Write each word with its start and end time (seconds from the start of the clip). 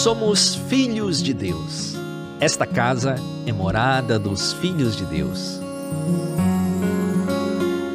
somos 0.00 0.54
filhos 0.54 1.22
de 1.22 1.34
Deus. 1.34 1.94
Esta 2.40 2.64
casa 2.64 3.16
é 3.44 3.52
morada 3.52 4.18
dos 4.18 4.54
filhos 4.54 4.96
de 4.96 5.04
Deus. 5.04 5.60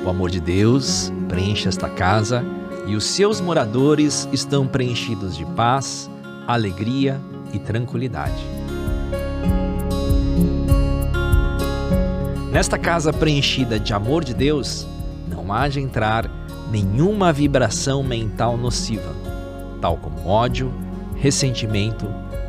O 0.06 0.10
amor 0.12 0.30
de 0.30 0.40
Deus 0.40 1.12
preenche 1.28 1.68
esta 1.68 1.90
casa 1.90 2.46
e 2.86 2.96
os 2.96 3.06
seus 3.06 3.42
moradores 3.42 4.30
estão 4.32 4.68
preenchidos 4.68 5.36
de 5.36 5.44
paz, 5.56 6.08
alegria 6.46 7.20
e 7.52 7.58
tranquilidade. 7.58 8.46
Nesta 12.52 12.78
casa 12.78 13.12
preenchida 13.12 13.80
de 13.80 13.96
amor 13.96 14.24
de 14.24 14.36
Deus, 14.36 14.86
não 15.28 15.52
há 15.52 15.68
de 15.68 15.80
entrar 15.80 16.30
nenhuma 16.70 17.34
vibração 17.34 18.04
mental 18.04 18.58
nociva, 18.58 19.12
tal 19.82 19.98
como 19.98 20.28
ódio, 20.28 20.85
ressentimento, 21.16 22.06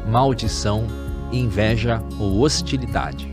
maldição, 0.08 0.86
inveja 1.32 2.02
ou 2.18 2.40
hostilidade, 2.40 3.30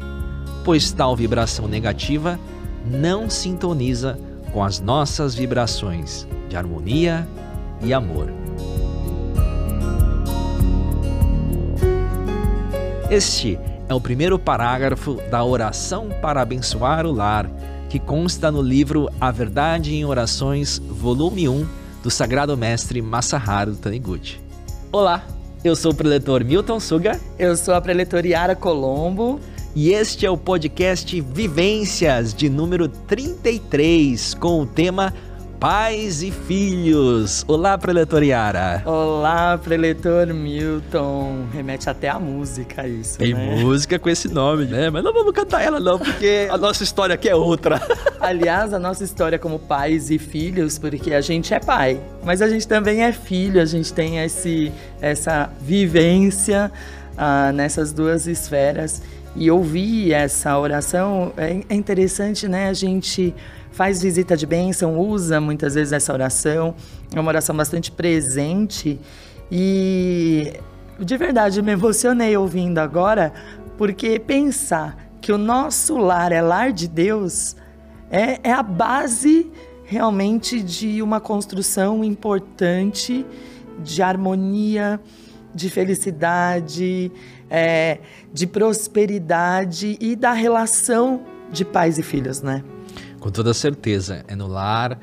pois 0.63 0.91
tal 0.91 1.15
vibração 1.15 1.67
negativa 1.67 2.39
não 2.85 3.29
sintoniza 3.29 4.17
com 4.51 4.63
as 4.63 4.79
nossas 4.79 5.35
vibrações 5.35 6.27
de 6.49 6.55
harmonia 6.55 7.27
e 7.81 7.93
amor. 7.93 8.29
Este 13.09 13.59
é 13.87 13.93
o 13.93 14.01
primeiro 14.01 14.39
parágrafo 14.39 15.19
da 15.29 15.43
oração 15.43 16.09
para 16.21 16.41
abençoar 16.41 17.05
o 17.05 17.11
lar, 17.11 17.49
que 17.89 17.99
consta 17.99 18.51
no 18.51 18.61
livro 18.61 19.09
A 19.21 19.29
Verdade 19.29 19.93
em 19.93 20.03
Orações, 20.03 20.79
volume 20.79 21.47
1, 21.47 21.67
do 22.01 22.09
Sagrado 22.09 22.57
Mestre 22.57 23.01
Masaharu 23.01 23.75
Taniguchi. 23.75 24.41
Olá, 24.91 25.23
eu 25.63 25.75
sou 25.77 25.91
o 25.91 25.95
preletor 25.95 26.43
Milton 26.43 26.79
Suga. 26.79 27.19
Eu 27.39 27.55
sou 27.55 27.73
a 27.73 27.79
preletora 27.79 28.27
Yara 28.27 28.55
Colombo. 28.55 29.39
E 29.73 29.91
este 29.91 30.25
é 30.25 30.29
o 30.29 30.37
podcast 30.37 31.19
Vivências 31.21 32.33
de 32.33 32.49
número 32.49 32.87
33, 32.87 34.33
com 34.35 34.61
o 34.61 34.65
tema 34.65 35.13
Pais 35.63 36.21
e 36.21 36.29
Filhos. 36.29 37.45
Olá, 37.47 37.77
preletor 37.77 38.21
Yara. 38.21 38.83
Olá, 38.85 39.57
preletor 39.57 40.27
Milton. 40.33 41.45
Remete 41.53 41.89
até 41.89 42.09
a 42.09 42.19
música 42.19 42.85
isso, 42.85 43.17
Tem 43.17 43.33
né? 43.33 43.55
música 43.61 43.97
com 43.97 44.09
esse 44.09 44.27
nome, 44.27 44.65
né? 44.65 44.89
Mas 44.89 45.01
não 45.01 45.13
vamos 45.13 45.31
cantar 45.31 45.63
ela 45.63 45.79
não, 45.79 45.97
porque 45.97 46.49
a 46.51 46.57
nossa 46.57 46.83
história 46.83 47.15
aqui 47.15 47.29
é 47.29 47.35
outra. 47.35 47.81
Aliás, 48.19 48.73
a 48.73 48.77
nossa 48.77 49.05
história 49.05 49.39
como 49.39 49.57
pais 49.57 50.11
e 50.11 50.19
filhos, 50.19 50.77
porque 50.77 51.13
a 51.13 51.21
gente 51.21 51.53
é 51.53 51.61
pai, 51.61 51.97
mas 52.25 52.41
a 52.41 52.49
gente 52.49 52.67
também 52.67 53.01
é 53.01 53.13
filho, 53.13 53.61
a 53.61 53.65
gente 53.65 53.93
tem 53.93 54.19
esse, 54.19 54.69
essa 54.99 55.49
vivência 55.61 56.69
ah, 57.17 57.53
nessas 57.53 57.93
duas 57.93 58.27
esferas. 58.27 59.01
E 59.33 59.49
ouvir 59.49 60.11
essa 60.11 60.59
oração 60.59 61.31
é, 61.37 61.57
é 61.69 61.73
interessante, 61.73 62.49
né? 62.49 62.67
A 62.67 62.73
gente 62.73 63.33
faz 63.73 64.01
visita 64.01 64.37
de 64.37 64.45
bênção, 64.45 64.97
usa 64.97 65.41
muitas 65.41 65.75
vezes 65.75 65.91
essa 65.91 66.13
oração. 66.13 66.73
É 67.13 67.19
uma 67.19 67.29
oração 67.29 67.55
bastante 67.55 67.91
presente 67.91 68.99
e 69.51 70.53
de 70.99 71.17
verdade 71.17 71.61
me 71.61 71.71
emocionei 71.71 72.37
ouvindo 72.37 72.77
agora, 72.77 73.33
porque 73.77 74.19
pensar 74.19 75.09
que 75.19 75.31
o 75.31 75.37
nosso 75.37 75.97
lar 75.97 76.31
é 76.31 76.41
lar 76.41 76.71
de 76.71 76.87
Deus 76.87 77.55
é, 78.11 78.39
é 78.43 78.53
a 78.53 78.61
base 78.61 79.51
realmente 79.83 80.61
de 80.61 81.01
uma 81.01 81.19
construção 81.19 82.03
importante 82.03 83.25
de 83.79 84.03
harmonia, 84.03 84.99
de 85.53 85.69
felicidade, 85.69 87.11
é, 87.49 87.99
de 88.31 88.45
prosperidade 88.45 89.97
e 89.99 90.15
da 90.15 90.31
relação 90.31 91.21
de 91.51 91.65
pais 91.65 91.97
e 91.97 92.03
filhos, 92.03 92.41
né? 92.41 92.63
Com 93.23 93.31
toda 93.31 93.53
certeza, 93.53 94.25
é 94.27 94.35
no 94.35 94.47
lar 94.47 94.99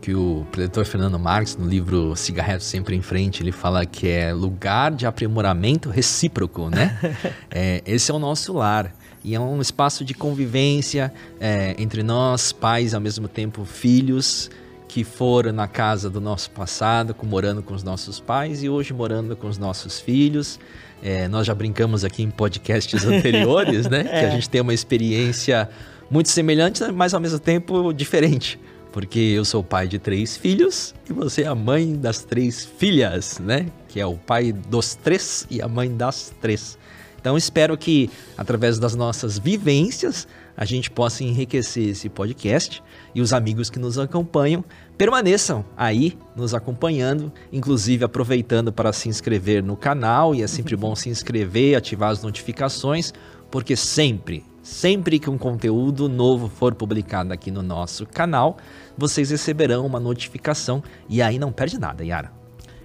que 0.00 0.14
o 0.14 0.46
preletor 0.52 0.84
Fernando 0.84 1.18
Marx, 1.18 1.56
no 1.56 1.66
livro 1.66 2.14
Cigarreto 2.14 2.62
Sempre 2.62 2.94
em 2.94 3.02
Frente, 3.02 3.42
ele 3.42 3.50
fala 3.50 3.84
que 3.84 4.06
é 4.06 4.32
lugar 4.32 4.92
de 4.92 5.06
aprimoramento 5.06 5.90
recíproco, 5.90 6.70
né? 6.70 6.96
é, 7.50 7.82
esse 7.84 8.12
é 8.12 8.14
o 8.14 8.18
nosso 8.20 8.52
lar. 8.52 8.94
E 9.24 9.34
é 9.34 9.40
um 9.40 9.60
espaço 9.60 10.04
de 10.04 10.14
convivência 10.14 11.12
é, 11.40 11.74
entre 11.76 12.04
nós, 12.04 12.52
pais, 12.52 12.94
ao 12.94 13.00
mesmo 13.00 13.26
tempo 13.26 13.64
filhos, 13.64 14.52
que 14.86 15.02
foram 15.02 15.52
na 15.52 15.66
casa 15.66 16.08
do 16.08 16.20
nosso 16.20 16.52
passado, 16.52 17.16
morando 17.24 17.60
com 17.60 17.74
os 17.74 17.82
nossos 17.82 18.20
pais 18.20 18.62
e 18.62 18.68
hoje 18.68 18.94
morando 18.94 19.34
com 19.34 19.48
os 19.48 19.58
nossos 19.58 19.98
filhos. 19.98 20.60
É, 21.02 21.26
nós 21.26 21.44
já 21.44 21.54
brincamos 21.56 22.04
aqui 22.04 22.22
em 22.22 22.30
podcasts 22.30 23.02
anteriores, 23.04 23.88
né? 23.88 24.06
é. 24.08 24.20
Que 24.20 24.26
a 24.26 24.30
gente 24.30 24.48
tem 24.48 24.60
uma 24.60 24.72
experiência 24.72 25.68
muito 26.14 26.28
semelhante, 26.28 26.80
mas 26.92 27.12
ao 27.12 27.18
mesmo 27.20 27.40
tempo 27.40 27.92
diferente. 27.92 28.56
Porque 28.92 29.18
eu 29.18 29.44
sou 29.44 29.64
pai 29.64 29.88
de 29.88 29.98
três 29.98 30.36
filhos 30.36 30.94
e 31.10 31.12
você 31.12 31.42
é 31.42 31.48
a 31.48 31.56
mãe 31.56 31.96
das 31.96 32.22
três 32.22 32.64
filhas, 32.64 33.40
né? 33.40 33.66
Que 33.88 33.98
é 33.98 34.06
o 34.06 34.14
pai 34.14 34.52
dos 34.52 34.94
três 34.94 35.44
e 35.50 35.60
a 35.60 35.66
mãe 35.66 35.92
das 35.92 36.32
três. 36.40 36.78
Então 37.20 37.36
espero 37.36 37.76
que 37.76 38.08
através 38.38 38.78
das 38.78 38.94
nossas 38.94 39.40
vivências 39.40 40.28
a 40.56 40.64
gente 40.64 40.88
possa 40.88 41.24
enriquecer 41.24 41.88
esse 41.88 42.08
podcast 42.08 42.80
e 43.12 43.20
os 43.20 43.32
amigos 43.32 43.68
que 43.68 43.80
nos 43.80 43.98
acompanham 43.98 44.64
permaneçam 44.96 45.64
aí 45.76 46.16
nos 46.36 46.54
acompanhando, 46.54 47.32
inclusive 47.52 48.04
aproveitando 48.04 48.72
para 48.72 48.92
se 48.92 49.08
inscrever 49.08 49.64
no 49.64 49.76
canal 49.76 50.32
e 50.32 50.44
é 50.44 50.46
sempre 50.46 50.76
bom 50.76 50.94
se 50.94 51.08
inscrever, 51.08 51.76
ativar 51.76 52.10
as 52.10 52.22
notificações, 52.22 53.12
porque 53.50 53.74
sempre 53.74 54.44
Sempre 54.64 55.18
que 55.18 55.28
um 55.28 55.36
conteúdo 55.36 56.08
novo 56.08 56.48
for 56.48 56.74
publicado 56.74 57.34
aqui 57.34 57.50
no 57.50 57.62
nosso 57.62 58.06
canal, 58.06 58.56
vocês 58.96 59.28
receberão 59.28 59.84
uma 59.84 60.00
notificação 60.00 60.82
e 61.06 61.20
aí 61.20 61.38
não 61.38 61.52
perde 61.52 61.78
nada, 61.78 62.02
Yara. 62.02 62.32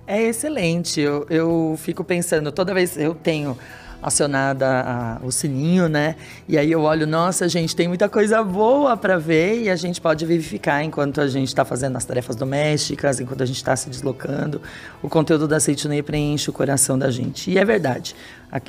É 0.05 0.21
excelente. 0.21 0.99
Eu, 0.99 1.25
eu 1.29 1.75
fico 1.77 2.03
pensando, 2.03 2.51
toda 2.51 2.73
vez 2.73 2.97
eu 2.97 3.15
tenho 3.15 3.57
acionada 4.01 4.67
a, 4.67 5.25
o 5.25 5.31
sininho, 5.31 5.87
né? 5.87 6.17
E 6.47 6.57
aí 6.57 6.69
eu 6.69 6.81
olho, 6.81 7.07
nossa, 7.07 7.47
gente, 7.47 7.73
tem 7.73 7.87
muita 7.87 8.09
coisa 8.09 8.43
boa 8.43 8.97
para 8.97 9.17
ver 9.17 9.61
e 9.61 9.69
a 9.69 9.75
gente 9.77 10.01
pode 10.01 10.25
vivificar 10.25 10.83
enquanto 10.83 11.21
a 11.21 11.27
gente 11.27 11.47
está 11.47 11.63
fazendo 11.63 11.95
as 11.95 12.03
tarefas 12.03 12.35
domésticas, 12.35 13.21
enquanto 13.21 13.41
a 13.41 13.45
gente 13.45 13.57
está 13.57 13.75
se 13.75 13.89
deslocando. 13.89 14.61
O 15.01 15.07
conteúdo 15.07 15.47
da 15.47 15.61
Seitunei 15.61 16.03
preenche 16.03 16.49
o 16.49 16.53
coração 16.53 16.99
da 16.99 17.09
gente. 17.09 17.51
E 17.51 17.57
é 17.57 17.63
verdade. 17.63 18.15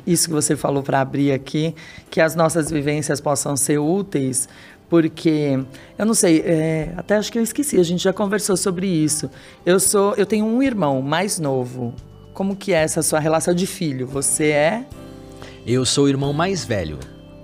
Isso 0.05 0.27
que 0.27 0.33
você 0.33 0.55
falou 0.55 0.83
para 0.83 1.01
abrir 1.01 1.31
aqui, 1.31 1.73
que 2.09 2.21
as 2.21 2.35
nossas 2.35 2.69
vivências 2.69 3.19
possam 3.19 3.55
ser 3.55 3.79
úteis 3.79 4.47
porque 4.89 5.57
eu 5.97 6.05
não 6.05 6.13
sei, 6.13 6.41
é, 6.41 6.93
até 6.97 7.15
acho 7.15 7.31
que 7.31 7.39
eu 7.39 7.43
esqueci, 7.43 7.79
a 7.79 7.83
gente 7.83 8.03
já 8.03 8.11
conversou 8.11 8.57
sobre 8.57 8.85
isso. 8.87 9.31
Eu 9.65 9.79
sou, 9.79 10.13
eu 10.15 10.25
tenho 10.25 10.45
um 10.45 10.61
irmão 10.61 11.01
mais 11.01 11.39
novo. 11.39 11.93
Como 12.33 12.57
que 12.57 12.73
é 12.73 12.83
essa 12.83 13.01
sua 13.01 13.17
relação 13.17 13.53
de 13.53 13.65
filho? 13.65 14.05
Você 14.05 14.47
é 14.47 14.85
eu 15.65 15.85
sou 15.85 16.05
o 16.05 16.09
irmão 16.09 16.33
mais 16.33 16.65
velho. 16.65 16.97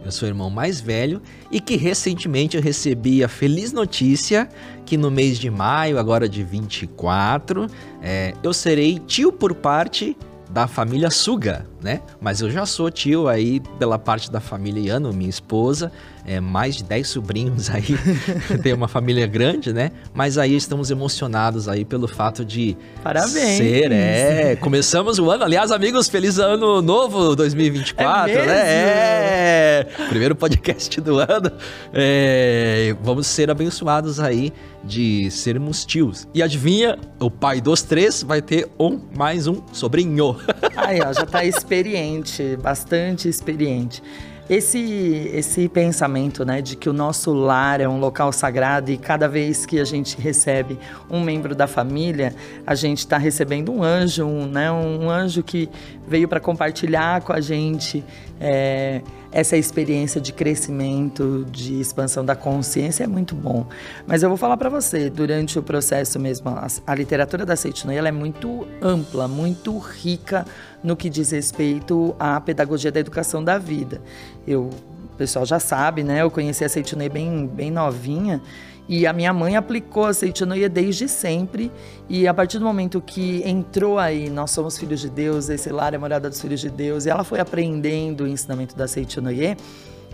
Eu 0.03 0.11
sou 0.11 0.27
o 0.27 0.29
irmão 0.29 0.49
mais 0.49 0.81
velho 0.81 1.21
e 1.51 1.61
que 1.61 1.75
recentemente 1.75 2.57
eu 2.57 2.63
recebi 2.63 3.23
a 3.23 3.27
feliz 3.27 3.71
notícia 3.71 4.49
que 4.85 4.97
no 4.97 5.11
mês 5.11 5.37
de 5.37 5.49
maio, 5.49 5.99
agora 5.99 6.27
de 6.27 6.43
24, 6.43 7.67
é, 8.01 8.33
eu 8.41 8.53
serei 8.53 8.99
tio 8.99 9.31
por 9.31 9.53
parte 9.53 10.17
da 10.49 10.67
família 10.67 11.09
Suga, 11.09 11.65
né? 11.81 12.01
Mas 12.21 12.41
eu 12.41 12.49
já 12.49 12.65
sou 12.65 12.89
tio 12.89 13.27
aí 13.27 13.59
pela 13.77 13.99
parte 13.99 14.31
da 14.31 14.39
família 14.39 14.79
Iano, 14.81 15.11
minha 15.13 15.29
esposa, 15.29 15.91
é, 16.25 16.39
mais 16.39 16.75
de 16.75 16.83
10 16.83 17.07
sobrinhos 17.07 17.69
aí, 17.73 17.97
tem 18.63 18.73
uma 18.73 18.87
família 18.87 19.27
grande, 19.27 19.73
né? 19.73 19.91
Mas 20.13 20.37
aí 20.37 20.55
estamos 20.55 20.89
emocionados 20.89 21.67
aí 21.67 21.83
pelo 21.83 22.07
fato 22.07 22.43
de 22.45 22.77
Parabéns. 23.03 23.57
ser, 23.57 23.91
é, 23.91 24.55
começamos 24.55 25.19
o 25.19 25.29
ano, 25.29 25.43
aliás, 25.43 25.71
amigos, 25.71 26.07
feliz 26.09 26.37
ano 26.39 26.81
novo 26.81 27.35
2024, 27.35 28.31
é 28.31 28.45
né? 28.45 28.57
É, 28.57 29.87
primeiro 30.09 30.35
podcast 30.35 30.99
do 31.01 31.19
ano, 31.19 31.51
é, 31.93 32.95
vamos 33.01 33.27
ser 33.27 33.49
abençoados 33.51 34.19
aí 34.19 34.53
de 34.87 35.29
sermos 35.29 35.85
tios. 35.85 36.27
E 36.33 36.41
adivinha, 36.41 36.97
o 37.19 37.29
pai 37.29 37.59
dos 37.59 37.83
três 37.83 38.23
vai 38.23 38.41
ter 38.41 38.69
um 38.79 38.99
mais 39.15 39.45
um 39.45 39.61
sobrinho. 39.73 40.37
Aí, 40.75 41.01
ó, 41.01 41.11
já 41.13 41.25
tá 41.25 41.43
experiente, 41.43 42.57
bastante 42.57 43.27
experiente. 43.27 44.01
Esse, 44.49 45.29
esse 45.33 45.67
pensamento 45.67 46.45
né, 46.45 46.61
de 46.61 46.77
que 46.77 46.87
o 46.87 46.93
nosso 46.93 47.33
lar 47.33 47.81
é 47.81 47.87
um 47.87 47.99
local 47.99 48.31
sagrado 48.31 48.89
e 48.89 48.97
cada 48.97 49.27
vez 49.27 49.65
que 49.65 49.77
a 49.77 49.83
gente 49.83 50.17
recebe 50.21 50.79
um 51.09 51.19
membro 51.19 51.53
da 51.53 51.67
família, 51.67 52.33
a 52.65 52.73
gente 52.73 52.99
está 52.99 53.17
recebendo 53.17 53.73
um 53.73 53.83
anjo, 53.83 54.23
um, 54.23 54.45
né, 54.45 54.71
um 54.71 55.09
anjo 55.09 55.43
que 55.43 55.69
veio 56.07 56.29
para 56.29 56.39
compartilhar 56.39 57.19
com 57.23 57.33
a 57.33 57.41
gente 57.41 58.05
é, 58.39 59.01
essa 59.31 59.57
experiência 59.57 60.19
de 60.21 60.31
crescimento, 60.31 61.45
de 61.51 61.79
expansão 61.79 62.23
da 62.23 62.35
consciência 62.35 63.03
é 63.03 63.07
muito 63.07 63.35
bom. 63.35 63.65
Mas 64.05 64.23
eu 64.23 64.29
vou 64.29 64.37
falar 64.37 64.57
para 64.57 64.69
você, 64.69 65.09
durante 65.09 65.59
o 65.59 65.63
processo 65.63 66.19
mesmo, 66.19 66.49
a, 66.49 66.67
a 66.85 66.95
literatura 66.95 67.45
da 67.45 67.55
Seitonoi 67.55 67.95
ela 67.95 68.07
é 68.07 68.11
muito 68.11 68.67
ampla, 68.81 69.27
muito 69.27 69.77
rica 69.77 70.45
no 70.83 70.95
que 70.95 71.09
diz 71.09 71.31
respeito 71.31 72.15
à 72.19 72.39
pedagogia 72.39 72.91
da 72.91 72.99
educação 72.99 73.43
da 73.43 73.57
vida. 73.57 74.01
Eu, 74.47 74.69
o 75.13 75.17
pessoal 75.17 75.45
já 75.45 75.59
sabe, 75.59 76.03
né? 76.03 76.21
Eu 76.21 76.31
conheci 76.31 76.63
a 76.63 76.69
Seitonoi 76.69 77.09
bem, 77.09 77.47
bem 77.47 77.71
novinha 77.71 78.41
e 78.87 79.05
a 79.05 79.13
minha 79.13 79.33
mãe 79.33 79.55
aplicou 79.55 80.05
a 80.05 80.13
Seitinoia 80.13 80.69
desde 80.69 81.07
sempre. 81.07 81.71
E 82.07 82.27
a 82.27 82.33
partir 82.33 82.59
do 82.59 82.65
momento 82.65 83.01
que 83.01 83.41
entrou 83.45 83.99
aí, 83.99 84.29
nós 84.29 84.51
somos 84.51 84.77
filhos 84.77 85.01
de 85.01 85.09
Deus, 85.09 85.49
esse 85.49 85.69
lar 85.69 85.93
é 85.93 85.97
morada 85.97 86.29
dos 86.29 86.39
filhos 86.39 86.61
de 86.61 86.69
Deus, 86.69 87.05
e 87.05 87.09
ela 87.09 87.23
foi 87.23 87.39
aprendendo 87.39 88.23
o 88.23 88.27
ensinamento 88.27 88.75
da 88.75 88.87
Seitinoye, 88.87 89.57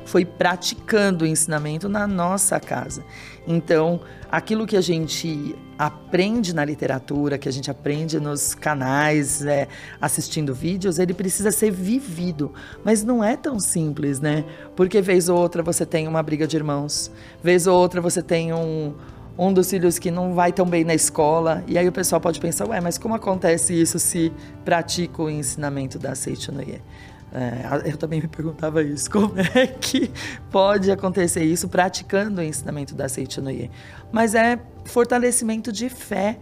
foi 0.05 0.25
praticando 0.25 1.23
o 1.23 1.27
ensinamento 1.27 1.87
na 1.87 2.07
nossa 2.07 2.59
casa. 2.59 3.03
Então, 3.47 4.01
aquilo 4.31 4.65
que 4.65 4.75
a 4.75 4.81
gente 4.81 5.55
aprende 5.85 6.55
na 6.55 6.63
literatura, 6.63 7.37
que 7.37 7.49
a 7.49 7.51
gente 7.51 7.69
aprende 7.69 8.17
nos 8.17 8.55
canais, 8.55 9.45
é, 9.45 9.67
assistindo 9.99 10.53
vídeos, 10.53 10.97
ele 10.97 11.13
precisa 11.13 11.51
ser 11.51 11.71
vivido. 11.71 12.53
Mas 12.85 13.03
não 13.03 13.21
é 13.21 13.35
tão 13.35 13.59
simples, 13.59 14.21
né? 14.21 14.45
Porque 14.77 15.01
vez 15.01 15.27
ou 15.27 15.37
outra 15.37 15.61
você 15.61 15.85
tem 15.85 16.07
uma 16.07 16.23
briga 16.23 16.47
de 16.47 16.55
irmãos, 16.55 17.11
vez 17.43 17.67
ou 17.67 17.77
outra 17.77 17.99
você 17.99 18.21
tem 18.21 18.53
um, 18.53 18.93
um 19.37 19.51
dos 19.51 19.69
filhos 19.69 19.99
que 19.99 20.09
não 20.09 20.33
vai 20.33 20.53
tão 20.53 20.65
bem 20.65 20.85
na 20.85 20.93
escola, 20.93 21.61
e 21.67 21.77
aí 21.77 21.87
o 21.87 21.91
pessoal 21.91 22.21
pode 22.21 22.39
pensar, 22.39 22.65
ué, 22.69 22.79
mas 22.79 22.97
como 22.97 23.13
acontece 23.13 23.73
isso 23.73 23.99
se 23.99 24.31
pratica 24.63 25.21
o 25.21 25.29
ensinamento 25.29 25.99
da 25.99 26.15
Seichunoye? 26.15 26.81
É, 27.35 27.89
eu 27.91 27.97
também 27.97 28.21
me 28.21 28.27
perguntava 28.27 28.83
isso, 28.83 29.09
como 29.11 29.33
é 29.39 29.65
que 29.65 30.11
pode 30.51 30.91
acontecer 30.91 31.43
isso 31.43 31.67
praticando 31.67 32.41
o 32.41 32.43
ensinamento 32.43 32.93
da 32.93 33.09
Seitinoye? 33.09 33.71
Mas 34.11 34.35
é 34.35 34.59
fortalecimento 34.85 35.71
de 35.71 35.89
fé, 35.89 36.37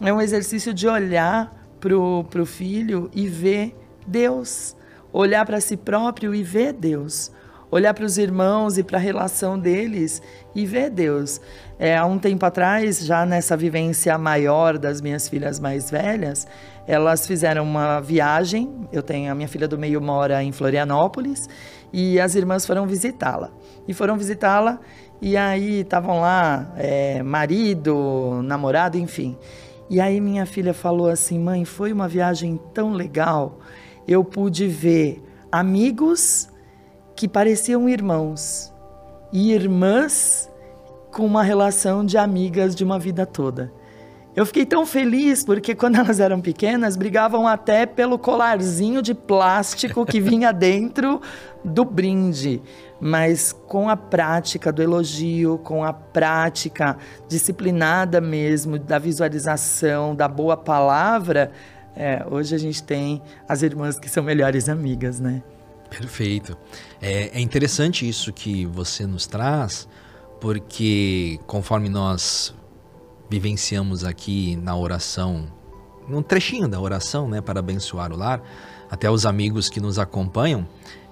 é 0.00 0.12
um 0.12 0.20
exercício 0.20 0.72
de 0.72 0.86
olhar 0.86 1.52
para 1.80 1.96
o 1.96 2.46
filho 2.46 3.10
e 3.12 3.26
ver 3.26 3.76
Deus, 4.06 4.76
olhar 5.12 5.44
para 5.44 5.60
si 5.60 5.76
próprio 5.76 6.32
e 6.32 6.42
ver 6.44 6.72
Deus, 6.72 7.32
olhar 7.72 7.94
para 7.94 8.04
os 8.04 8.18
irmãos 8.18 8.76
e 8.76 8.84
para 8.84 8.98
a 8.98 9.00
relação 9.00 9.58
deles 9.58 10.20
e 10.54 10.66
ver 10.66 10.90
Deus. 10.90 11.40
É, 11.78 11.96
há 11.96 12.04
um 12.04 12.18
tempo 12.18 12.44
atrás, 12.44 13.04
já 13.04 13.24
nessa 13.24 13.56
vivência 13.56 14.16
maior 14.18 14.76
das 14.76 15.00
minhas 15.00 15.26
filhas 15.26 15.58
mais 15.58 15.90
velhas, 15.90 16.46
elas 16.86 17.26
fizeram 17.26 17.64
uma 17.64 17.98
viagem. 17.98 18.86
Eu 18.92 19.02
tenho 19.02 19.32
a 19.32 19.34
minha 19.34 19.48
filha 19.48 19.66
do 19.66 19.78
meio 19.78 20.02
mora 20.02 20.44
em 20.44 20.52
Florianópolis 20.52 21.48
e 21.90 22.20
as 22.20 22.34
irmãs 22.34 22.66
foram 22.66 22.86
visitá-la. 22.86 23.50
E 23.88 23.94
foram 23.94 24.18
visitá-la 24.18 24.78
e 25.20 25.34
aí 25.34 25.80
estavam 25.80 26.20
lá 26.20 26.74
é, 26.76 27.22
marido, 27.22 28.42
namorado, 28.44 28.98
enfim. 28.98 29.34
E 29.88 29.98
aí 29.98 30.20
minha 30.20 30.44
filha 30.44 30.74
falou 30.74 31.08
assim: 31.08 31.38
"Mãe, 31.38 31.64
foi 31.64 31.90
uma 31.90 32.06
viagem 32.06 32.60
tão 32.74 32.92
legal. 32.92 33.60
Eu 34.06 34.22
pude 34.22 34.66
ver 34.66 35.22
amigos 35.50 36.51
que 37.22 37.28
pareciam 37.28 37.88
irmãos 37.88 38.74
e 39.32 39.52
irmãs 39.52 40.50
com 41.12 41.24
uma 41.24 41.44
relação 41.44 42.04
de 42.04 42.18
amigas 42.18 42.74
de 42.74 42.82
uma 42.82 42.98
vida 42.98 43.24
toda. 43.24 43.72
Eu 44.34 44.44
fiquei 44.44 44.66
tão 44.66 44.84
feliz 44.84 45.44
porque 45.44 45.72
quando 45.72 45.94
elas 46.02 46.18
eram 46.18 46.40
pequenas, 46.40 46.96
brigavam 46.96 47.46
até 47.46 47.86
pelo 47.86 48.18
colarzinho 48.18 49.00
de 49.00 49.14
plástico 49.14 50.04
que 50.04 50.20
vinha 50.20 50.50
dentro 50.52 51.20
do 51.64 51.84
brinde. 51.84 52.60
Mas 53.00 53.52
com 53.52 53.88
a 53.88 53.96
prática 53.96 54.72
do 54.72 54.82
elogio, 54.82 55.58
com 55.58 55.84
a 55.84 55.92
prática 55.92 56.96
disciplinada 57.28 58.20
mesmo, 58.20 58.80
da 58.80 58.98
visualização, 58.98 60.12
da 60.12 60.26
boa 60.26 60.56
palavra, 60.56 61.52
é, 61.94 62.26
hoje 62.28 62.52
a 62.52 62.58
gente 62.58 62.82
tem 62.82 63.22
as 63.48 63.62
irmãs 63.62 63.96
que 63.96 64.08
são 64.08 64.24
melhores 64.24 64.68
amigas, 64.68 65.20
né? 65.20 65.40
Perfeito. 65.98 66.56
É, 67.00 67.38
é 67.38 67.40
interessante 67.40 68.08
isso 68.08 68.32
que 68.32 68.64
você 68.64 69.06
nos 69.06 69.26
traz, 69.26 69.86
porque 70.40 71.38
conforme 71.46 71.88
nós 71.88 72.54
vivenciamos 73.28 74.02
aqui 74.02 74.56
na 74.56 74.74
oração, 74.76 75.46
num 76.08 76.22
trechinho 76.22 76.66
da 76.66 76.80
oração, 76.80 77.28
né, 77.28 77.40
para 77.40 77.60
abençoar 77.60 78.10
o 78.10 78.16
lar, 78.16 78.42
até 78.90 79.10
os 79.10 79.26
amigos 79.26 79.68
que 79.68 79.80
nos 79.80 79.98
acompanham, 79.98 80.66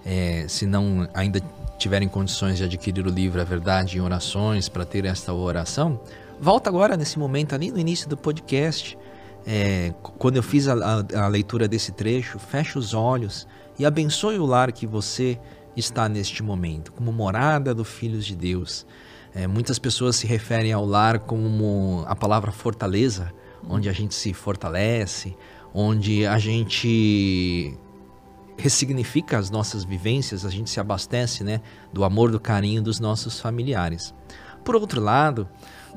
é, 0.05 0.47
se 0.49 0.67
não 0.67 1.09
ainda 1.13 1.41
tiverem 1.79 2.09
condições 2.09 2.59
de 2.59 2.65
adquirir 2.65 3.07
o 3.07 3.11
livro 3.11 3.41
A 3.41 3.45
Verdade 3.45 3.99
em 3.99 4.01
Orações 4.01 4.69
para 4.69 4.85
ter 4.85 5.05
esta 5.05 5.33
oração, 5.33 6.01
volta 6.41 6.71
agora 6.71 6.97
nesse 6.97 7.19
momento 7.19 7.55
ali 7.55 7.71
no 7.71 7.79
início 7.79 8.09
do 8.09 8.17
podcast, 8.17 8.99
é, 9.47 9.93
quando 10.19 10.37
eu 10.37 10.43
fiz 10.43 10.69
a, 10.69 10.75
a, 10.75 11.25
a 11.25 11.29
leitura 11.29 11.69
desse 11.69 11.93
trecho, 11.93 12.39
feche 12.39 12.79
os 12.79 12.95
olhos 12.95 13.47
e 13.81 13.87
abençoe 13.87 14.39
o 14.39 14.45
lar 14.45 14.73
que 14.73 14.87
você 14.87 15.41
está 15.75 16.07
neste 16.07 16.43
momento, 16.43 16.93
como 16.93 17.11
morada 17.11 17.75
do 17.75 17.83
Filhos 17.83 18.27
de 18.27 18.37
Deus. 18.37 18.87
É, 19.35 19.47
muitas 19.47 19.79
pessoas 19.79 20.17
se 20.17 20.27
referem 20.27 20.71
ao 20.71 20.85
lar 20.85 21.21
como 21.21 22.05
a 22.07 22.15
palavra 22.15 22.53
fortaleza, 22.53 23.33
onde 23.67 23.89
a 23.89 23.93
gente 23.95 24.15
se 24.15 24.35
fortalece, 24.35 25.35
onde 25.73 26.27
a 26.27 26.39
gente 26.39 27.75
ressignifica 28.59 29.39
as 29.39 29.49
nossas 29.49 29.83
vivências, 29.83 30.45
a 30.45 30.51
gente 30.51 30.69
se 30.69 30.79
abastece 30.79 31.43
né, 31.43 31.63
do 31.91 32.05
amor, 32.05 32.31
do 32.31 32.39
carinho 32.39 32.83
dos 32.83 33.01
nossos 33.01 33.41
familiares. 33.41 34.13
Por 34.63 34.77
outro 34.77 35.01
lado, 35.01 35.49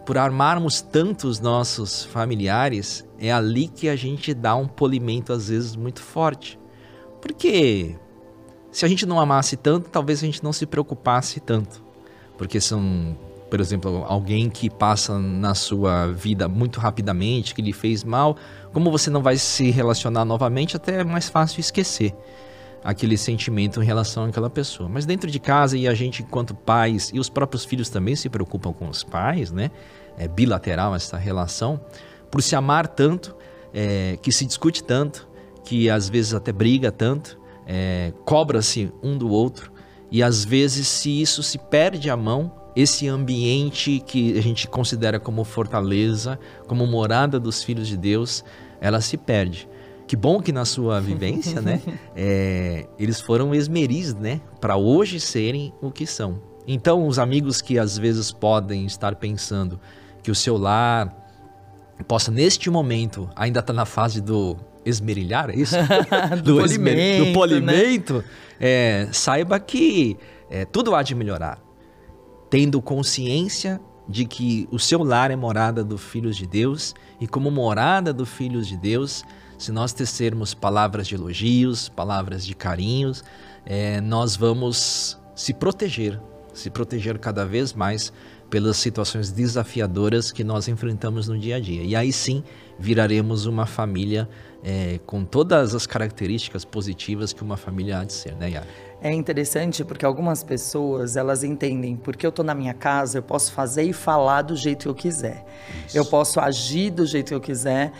por 0.05 0.17
armarmos 0.17 0.79
tanto 0.79 1.27
os 1.27 1.41
nossos 1.41 2.05
familiares, 2.05 3.05
é 3.19 3.29
ali 3.29 3.67
que 3.67 3.89
a 3.89 3.95
gente 3.97 4.33
dá 4.33 4.55
um 4.55 4.69
polimento 4.69 5.33
às 5.33 5.49
vezes 5.49 5.75
muito 5.75 6.01
forte. 6.01 6.62
Porque 7.23 7.95
se 8.71 8.85
a 8.85 8.87
gente 8.87 9.05
não 9.05 9.19
amasse 9.19 9.57
tanto, 9.57 9.89
talvez 9.89 10.21
a 10.21 10.25
gente 10.25 10.43
não 10.43 10.53
se 10.53 10.65
preocupasse 10.67 11.39
tanto 11.39 11.81
porque 12.37 12.59
são, 12.59 13.17
por 13.49 13.59
exemplo, 13.59 14.03
alguém 14.07 14.49
que 14.49 14.69
passa 14.69 15.17
na 15.17 15.55
sua 15.55 16.07
vida 16.07 16.47
muito 16.47 16.79
rapidamente, 16.79 17.53
que 17.53 17.61
lhe 17.61 17.73
fez 17.73 18.03
mal, 18.03 18.35
como 18.71 18.91
você 18.91 19.09
não 19.09 19.21
vai 19.21 19.37
se 19.37 19.69
relacionar 19.71 20.25
novamente, 20.25 20.75
até 20.75 21.01
é 21.01 21.03
mais 21.03 21.29
fácil 21.29 21.59
esquecer 21.59 22.13
aquele 22.83 23.17
sentimento 23.17 23.81
em 23.81 23.85
relação 23.85 24.25
àquela 24.25 24.49
pessoa. 24.49 24.89
Mas 24.89 25.05
dentro 25.05 25.31
de 25.31 25.39
casa 25.39 25.77
e 25.77 25.87
a 25.87 25.93
gente 25.93 26.21
enquanto 26.21 26.53
pais 26.53 27.11
e 27.13 27.19
os 27.19 27.29
próprios 27.29 27.63
filhos 27.63 27.87
também 27.87 28.15
se 28.15 28.27
preocupam 28.27 28.73
com 28.73 28.89
os 28.89 29.03
pais, 29.03 29.51
né? 29.51 29.71
É 30.17 30.27
bilateral 30.27 30.93
essa 30.93 31.17
relação, 31.17 31.79
por 32.29 32.43
se 32.43 32.55
amar 32.55 32.87
tanto, 32.87 33.35
é, 33.73 34.19
que 34.21 34.31
se 34.31 34.45
discute 34.45 34.83
tanto, 34.83 35.27
que 35.63 35.89
às 35.89 36.09
vezes 36.09 36.33
até 36.33 36.51
briga 36.51 36.91
tanto, 36.91 37.39
é, 37.65 38.13
cobra-se 38.25 38.91
um 39.01 39.17
do 39.17 39.29
outro 39.29 39.73
e 40.13 40.21
às 40.21 40.45
vezes, 40.45 40.87
se 40.87 41.23
isso 41.23 41.41
se 41.41 41.57
perde 41.57 42.07
a 42.07 42.15
mão, 42.15 42.51
esse 42.75 43.07
ambiente 43.07 43.99
que 44.05 44.37
a 44.37 44.41
gente 44.43 44.67
considera 44.67 45.19
como 45.19 45.43
fortaleza, 45.43 46.37
como 46.67 46.85
morada 46.85 47.39
dos 47.39 47.63
filhos 47.63 47.87
de 47.87 47.97
Deus, 47.97 48.45
ela 48.79 49.01
se 49.01 49.17
perde. 49.17 49.67
Que 50.05 50.15
bom 50.15 50.39
que 50.39 50.51
na 50.51 50.65
sua 50.65 51.01
vivência, 51.01 51.59
né, 51.61 51.81
é, 52.15 52.85
eles 52.99 53.19
foram 53.19 53.55
esmeris, 53.55 54.13
né, 54.13 54.39
para 54.61 54.77
hoje 54.77 55.19
serem 55.19 55.73
o 55.81 55.89
que 55.89 56.05
são. 56.05 56.39
Então, 56.67 57.07
os 57.07 57.17
amigos 57.17 57.59
que 57.59 57.79
às 57.79 57.97
vezes 57.97 58.31
podem 58.31 58.85
estar 58.85 59.15
pensando 59.15 59.79
que 60.21 60.29
o 60.29 60.35
seu 60.35 60.57
lar 60.57 61.11
possa 62.07 62.29
neste 62.29 62.69
momento 62.69 63.27
ainda 63.35 63.61
estar 63.61 63.73
tá 63.73 63.77
na 63.77 63.85
fase 63.87 64.21
do 64.21 64.57
esmerilhar, 64.85 65.49
é 65.49 65.55
isso? 65.55 65.75
do, 66.43 66.55
do, 66.55 66.61
polimento, 66.61 67.25
do 67.25 67.33
polimento, 67.33 68.13
né? 68.15 68.23
é, 68.59 69.07
saiba 69.11 69.59
que 69.59 70.17
é, 70.49 70.65
tudo 70.65 70.95
há 70.95 71.03
de 71.03 71.15
melhorar. 71.15 71.61
Tendo 72.49 72.81
consciência 72.81 73.79
de 74.07 74.25
que 74.25 74.67
o 74.71 74.77
seu 74.77 75.03
lar 75.03 75.31
é 75.31 75.35
morada 75.35 75.83
do 75.83 75.97
Filhos 75.97 76.35
de 76.35 76.45
Deus 76.45 76.93
e 77.19 77.27
como 77.27 77.49
morada 77.49 78.13
do 78.13 78.25
Filhos 78.25 78.67
de 78.67 78.77
Deus, 78.77 79.23
se 79.57 79.71
nós 79.71 79.93
tecermos 79.93 80.53
palavras 80.53 81.07
de 81.07 81.15
elogios, 81.15 81.89
palavras 81.89 82.45
de 82.45 82.53
carinhos, 82.53 83.23
é, 83.65 84.01
nós 84.01 84.35
vamos 84.35 85.19
se 85.35 85.53
proteger, 85.53 86.19
se 86.53 86.69
proteger 86.69 87.17
cada 87.17 87.45
vez 87.45 87.73
mais 87.73 88.11
pelas 88.49 88.77
situações 88.77 89.31
desafiadoras 89.31 90.31
que 90.31 90.43
nós 90.43 90.67
enfrentamos 90.67 91.27
no 91.27 91.39
dia 91.39 91.55
a 91.55 91.59
dia. 91.59 91.81
E 91.81 91.95
aí 91.95 92.13
sim 92.13 92.43
viraremos 92.77 93.45
uma 93.45 93.65
família 93.65 94.29
é, 94.63 94.99
com 95.05 95.25
todas 95.25 95.75
as 95.75 95.85
características 95.85 96.63
positivas 96.63 97.33
que 97.33 97.43
uma 97.43 97.57
família 97.57 97.99
há 97.99 98.03
de 98.03 98.13
ser, 98.13 98.35
né, 98.35 98.51
Yara? 98.51 98.67
É 99.01 99.11
interessante 99.11 99.83
porque 99.83 100.05
algumas 100.05 100.43
pessoas 100.43 101.17
elas 101.17 101.43
entendem 101.43 101.97
porque 101.97 102.25
eu 102.25 102.29
estou 102.29 102.45
na 102.45 102.55
minha 102.55 102.73
casa, 102.73 103.17
eu 103.17 103.23
posso 103.23 103.51
fazer 103.51 103.83
e 103.83 103.91
falar 103.91 104.43
do 104.43 104.55
jeito 104.55 104.83
que 104.83 104.87
eu 104.87 104.95
quiser, 104.95 105.43
Isso. 105.85 105.97
eu 105.97 106.05
posso 106.05 106.39
agir 106.39 106.89
do 106.89 107.05
jeito 107.05 107.27
que 107.27 107.35
eu 107.35 107.41
quiser 107.41 107.91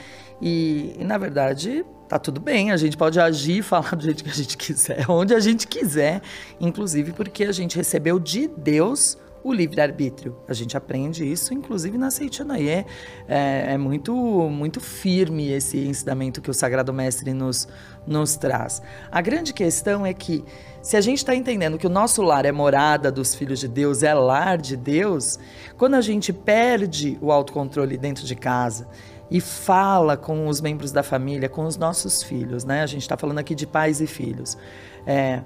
e, 0.41 0.95
e 0.97 1.03
na 1.03 1.17
verdade 1.17 1.85
tá 2.07 2.17
tudo 2.17 2.39
bem, 2.39 2.71
a 2.71 2.77
gente 2.77 2.95
pode 2.95 3.19
agir 3.19 3.57
e 3.57 3.61
falar 3.61 3.95
do 3.97 4.03
jeito 4.03 4.23
que 4.23 4.29
a 4.29 4.33
gente 4.33 4.55
quiser, 4.55 5.05
onde 5.09 5.33
a 5.33 5.41
gente 5.41 5.67
quiser, 5.67 6.21
inclusive 6.61 7.11
porque 7.11 7.43
a 7.43 7.51
gente 7.51 7.75
recebeu 7.75 8.17
de 8.17 8.47
Deus 8.47 9.17
o 9.43 9.51
livre-arbítrio. 9.51 10.37
A 10.47 10.53
gente 10.53 10.77
aprende 10.77 11.29
isso, 11.29 11.53
inclusive 11.53 11.97
na 11.97 12.09
Seitianaye. 12.09 12.85
É, 13.27 13.73
é, 13.73 13.77
muito, 13.77 14.15
muito 14.15 14.79
firme 14.79 15.51
esse 15.51 15.77
ensinamento 15.77 16.41
que 16.41 16.49
o 16.49 16.53
Sagrado 16.53 16.93
Mestre 16.93 17.33
nos, 17.33 17.67
nos 18.07 18.37
traz. 18.37 18.81
A 19.11 19.21
grande 19.21 19.53
questão 19.53 20.05
é 20.05 20.13
que, 20.13 20.45
se 20.81 20.95
a 20.95 21.01
gente 21.01 21.17
está 21.17 21.35
entendendo 21.35 21.77
que 21.77 21.85
o 21.85 21.89
nosso 21.89 22.21
lar 22.21 22.45
é 22.45 22.51
morada 22.51 23.11
dos 23.11 23.35
filhos 23.35 23.59
de 23.59 23.67
Deus, 23.67 24.01
é 24.01 24.13
lar 24.13 24.57
de 24.57 24.77
Deus, 24.77 25.37
quando 25.77 25.95
a 25.95 26.01
gente 26.01 26.31
perde 26.31 27.17
o 27.21 27.31
autocontrole 27.31 27.97
dentro 27.97 28.25
de 28.25 28.35
casa 28.35 28.87
e 29.29 29.41
fala 29.41 30.15
com 30.15 30.47
os 30.47 30.61
membros 30.61 30.91
da 30.91 31.03
família, 31.03 31.49
com 31.49 31.65
os 31.65 31.75
nossos 31.75 32.23
filhos, 32.23 32.63
né? 32.63 32.81
A 32.81 32.85
gente 32.85 33.01
está 33.01 33.17
falando 33.17 33.39
aqui 33.39 33.55
de 33.55 33.65
pais 33.65 33.99
e 33.99 34.07
filhos. 34.07 34.57
É, 35.05 35.41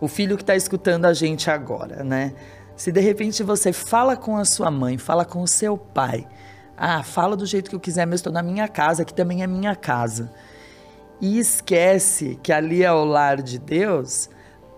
o 0.00 0.08
filho 0.08 0.36
que 0.36 0.42
está 0.42 0.54
escutando 0.54 1.06
a 1.06 1.12
gente 1.12 1.50
agora, 1.50 2.04
né? 2.04 2.34
Se 2.76 2.92
de 2.92 3.00
repente 3.00 3.42
você 3.42 3.72
fala 3.72 4.16
com 4.16 4.36
a 4.36 4.44
sua 4.44 4.70
mãe, 4.70 4.98
fala 4.98 5.24
com 5.24 5.42
o 5.42 5.48
seu 5.48 5.78
pai, 5.78 6.26
ah, 6.76 7.02
fala 7.02 7.34
do 7.34 7.46
jeito 7.46 7.70
que 7.70 7.76
eu 7.76 7.80
quiser, 7.80 8.06
mas 8.06 8.16
estou 8.16 8.32
na 8.32 8.42
minha 8.42 8.68
casa, 8.68 9.04
que 9.04 9.14
também 9.14 9.42
é 9.42 9.46
minha 9.46 9.74
casa. 9.74 10.30
E 11.20 11.38
esquece 11.38 12.38
que 12.42 12.52
ali 12.52 12.82
é 12.82 12.92
o 12.92 13.04
lar 13.04 13.40
de 13.40 13.58
Deus, 13.58 14.28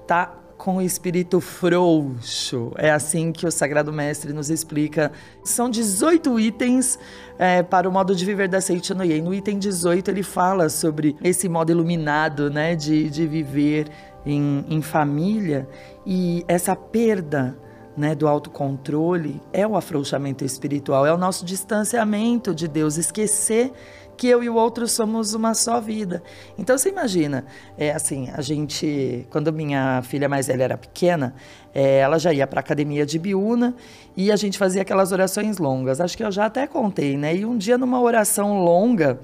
tá 0.06 0.32
com 0.56 0.76
o 0.76 0.82
espírito 0.82 1.40
frouxo. 1.40 2.72
É 2.76 2.90
assim 2.90 3.32
que 3.32 3.46
o 3.46 3.50
Sagrado 3.50 3.92
Mestre 3.92 4.32
nos 4.32 4.48
explica. 4.48 5.10
São 5.42 5.68
18 5.68 6.38
itens 6.38 6.98
é, 7.36 7.62
para 7.64 7.88
o 7.88 7.92
modo 7.92 8.14
de 8.14 8.24
viver 8.24 8.48
da 8.48 8.60
Seiichi 8.60 8.94
no 8.94 9.04
No 9.04 9.34
item 9.34 9.58
18 9.58 10.10
ele 10.10 10.22
fala 10.22 10.68
sobre 10.68 11.16
esse 11.22 11.48
modo 11.48 11.70
iluminado 11.70 12.50
né, 12.50 12.76
de, 12.76 13.10
de 13.10 13.26
viver 13.26 13.88
em, 14.26 14.64
em 14.68 14.82
família 14.82 15.68
e 16.04 16.44
essa 16.48 16.76
perda 16.76 17.56
né, 17.98 18.14
do 18.14 18.28
autocontrole 18.28 19.42
é 19.52 19.66
o 19.66 19.76
afrouxamento 19.76 20.44
espiritual, 20.44 21.04
é 21.04 21.12
o 21.12 21.18
nosso 21.18 21.44
distanciamento 21.44 22.54
de 22.54 22.68
Deus, 22.68 22.96
esquecer 22.96 23.72
que 24.16 24.26
eu 24.26 24.42
e 24.42 24.48
o 24.48 24.54
outro 24.54 24.88
somos 24.88 25.32
uma 25.32 25.54
só 25.54 25.80
vida. 25.80 26.22
Então 26.58 26.76
você 26.76 26.88
imagina, 26.88 27.44
é 27.76 27.92
assim, 27.92 28.28
a 28.32 28.40
gente, 28.40 29.26
quando 29.30 29.52
minha 29.52 30.02
filha 30.02 30.28
mais 30.28 30.48
velha 30.48 30.64
era 30.64 30.76
pequena, 30.76 31.34
é, 31.72 31.98
ela 31.98 32.18
já 32.18 32.32
ia 32.32 32.46
para 32.46 32.58
a 32.58 32.62
academia 32.62 33.06
de 33.06 33.18
Biúna 33.18 33.74
e 34.16 34.32
a 34.32 34.36
gente 34.36 34.58
fazia 34.58 34.82
aquelas 34.82 35.12
orações 35.12 35.58
longas. 35.58 36.00
Acho 36.00 36.16
que 36.16 36.24
eu 36.24 36.32
já 36.32 36.46
até 36.46 36.66
contei, 36.66 37.16
né? 37.16 37.36
E 37.36 37.46
um 37.46 37.56
dia 37.56 37.78
numa 37.78 38.00
oração 38.00 38.64
longa, 38.64 39.20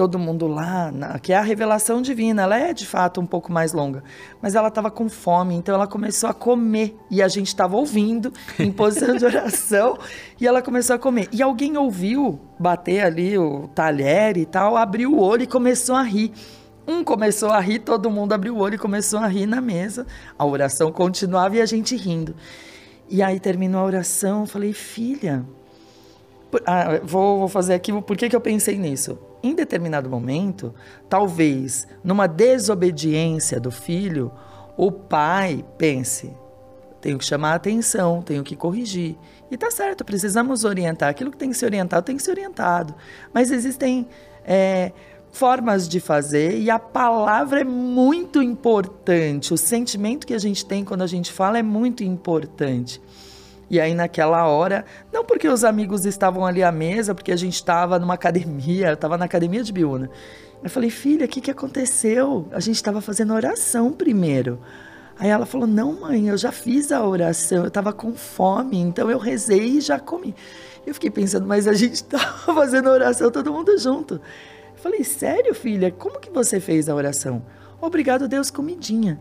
todo 0.00 0.18
mundo 0.18 0.46
lá, 0.46 0.90
na, 0.90 1.18
que 1.18 1.30
é 1.30 1.36
a 1.36 1.42
revelação 1.42 2.00
divina, 2.00 2.40
ela 2.40 2.58
é 2.58 2.72
de 2.72 2.86
fato 2.86 3.20
um 3.20 3.26
pouco 3.26 3.52
mais 3.52 3.74
longa, 3.74 4.02
mas 4.40 4.54
ela 4.54 4.68
estava 4.68 4.90
com 4.90 5.10
fome, 5.10 5.54
então 5.54 5.74
ela 5.74 5.86
começou 5.86 6.30
a 6.30 6.32
comer 6.32 6.96
e 7.10 7.20
a 7.20 7.28
gente 7.28 7.48
estava 7.48 7.76
ouvindo 7.76 8.32
em 8.58 8.72
posição 8.72 9.14
de 9.14 9.26
oração 9.26 9.98
e 10.40 10.46
ela 10.46 10.62
começou 10.62 10.96
a 10.96 10.98
comer. 10.98 11.28
E 11.30 11.42
alguém 11.42 11.76
ouviu 11.76 12.40
bater 12.58 13.00
ali 13.00 13.36
o 13.36 13.68
talher 13.74 14.38
e 14.38 14.46
tal, 14.46 14.74
abriu 14.74 15.12
o 15.12 15.20
olho 15.20 15.42
e 15.42 15.46
começou 15.46 15.94
a 15.94 16.02
rir. 16.02 16.32
Um 16.88 17.04
começou 17.04 17.50
a 17.50 17.60
rir, 17.60 17.80
todo 17.80 18.10
mundo 18.10 18.32
abriu 18.32 18.56
o 18.56 18.58
olho 18.58 18.76
e 18.76 18.78
começou 18.78 19.18
a 19.18 19.26
rir 19.26 19.44
na 19.44 19.60
mesa. 19.60 20.06
A 20.38 20.46
oração 20.46 20.90
continuava 20.90 21.56
e 21.56 21.60
a 21.60 21.66
gente 21.66 21.94
rindo. 21.94 22.34
E 23.06 23.22
aí 23.22 23.38
terminou 23.38 23.82
a 23.82 23.84
oração, 23.84 24.40
eu 24.40 24.46
falei, 24.46 24.72
filha, 24.72 25.44
ah, 26.66 27.00
vou, 27.02 27.40
vou 27.40 27.48
fazer 27.48 27.74
aqui, 27.74 27.92
por 28.02 28.16
que, 28.16 28.28
que 28.28 28.36
eu 28.36 28.40
pensei 28.40 28.76
nisso? 28.76 29.18
em 29.42 29.54
determinado 29.54 30.08
momento, 30.08 30.74
talvez 31.08 31.86
numa 32.04 32.26
desobediência 32.26 33.58
do 33.58 33.70
filho, 33.70 34.30
o 34.76 34.92
pai 34.92 35.64
pense: 35.78 36.30
tenho 37.00 37.18
que 37.18 37.24
chamar 37.24 37.52
a 37.52 37.54
atenção, 37.54 38.22
tenho 38.22 38.42
que 38.42 38.56
corrigir. 38.56 39.16
E 39.50 39.56
tá 39.56 39.70
certo, 39.70 40.04
precisamos 40.04 40.64
orientar. 40.64 41.08
Aquilo 41.08 41.30
que 41.30 41.36
tem 41.36 41.50
que 41.50 41.56
ser 41.56 41.66
orientado 41.66 42.04
tem 42.04 42.16
que 42.16 42.22
ser 42.22 42.30
orientado. 42.30 42.94
Mas 43.32 43.50
existem 43.50 44.06
é, 44.44 44.92
formas 45.32 45.88
de 45.88 45.98
fazer 45.98 46.56
e 46.58 46.70
a 46.70 46.78
palavra 46.78 47.62
é 47.62 47.64
muito 47.64 48.40
importante. 48.40 49.52
O 49.52 49.56
sentimento 49.56 50.26
que 50.26 50.34
a 50.34 50.38
gente 50.38 50.64
tem 50.64 50.84
quando 50.84 51.02
a 51.02 51.06
gente 51.06 51.32
fala 51.32 51.58
é 51.58 51.62
muito 51.62 52.04
importante. 52.04 53.00
E 53.70 53.80
aí 53.80 53.94
naquela 53.94 54.46
hora, 54.48 54.84
não 55.12 55.24
porque 55.24 55.46
os 55.46 55.62
amigos 55.62 56.04
estavam 56.04 56.44
ali 56.44 56.62
à 56.62 56.72
mesa, 56.72 57.14
porque 57.14 57.30
a 57.30 57.36
gente 57.36 57.54
estava 57.54 57.98
numa 57.98 58.14
academia, 58.14 58.92
estava 58.92 59.16
na 59.16 59.24
academia 59.24 59.62
de 59.62 59.72
Biúna. 59.72 60.10
Eu 60.62 60.68
falei, 60.68 60.90
filha, 60.90 61.24
o 61.24 61.28
que, 61.28 61.40
que 61.40 61.50
aconteceu? 61.50 62.48
A 62.52 62.58
gente 62.58 62.76
estava 62.76 63.00
fazendo 63.00 63.32
oração 63.32 63.92
primeiro. 63.92 64.60
Aí 65.20 65.28
ela 65.28 65.44
falou: 65.44 65.66
Não, 65.66 66.00
mãe, 66.00 66.28
eu 66.28 66.36
já 66.38 66.50
fiz 66.50 66.90
a 66.90 67.06
oração, 67.06 67.58
eu 67.58 67.68
estava 67.68 67.92
com 67.92 68.14
fome, 68.14 68.78
então 68.78 69.10
eu 69.10 69.18
rezei 69.18 69.76
e 69.76 69.80
já 69.82 70.00
comi. 70.00 70.34
Eu 70.86 70.94
fiquei 70.94 71.10
pensando, 71.10 71.46
mas 71.46 71.68
a 71.68 71.74
gente 71.74 71.92
estava 72.02 72.54
fazendo 72.54 72.88
oração 72.88 73.30
todo 73.30 73.52
mundo 73.52 73.76
junto. 73.78 74.14
Eu 74.14 74.82
falei: 74.82 75.04
Sério, 75.04 75.54
filha, 75.54 75.90
como 75.90 76.18
que 76.18 76.30
você 76.30 76.58
fez 76.58 76.88
a 76.88 76.94
oração? 76.94 77.44
Obrigado, 77.82 78.26
Deus, 78.26 78.50
comidinha. 78.50 79.20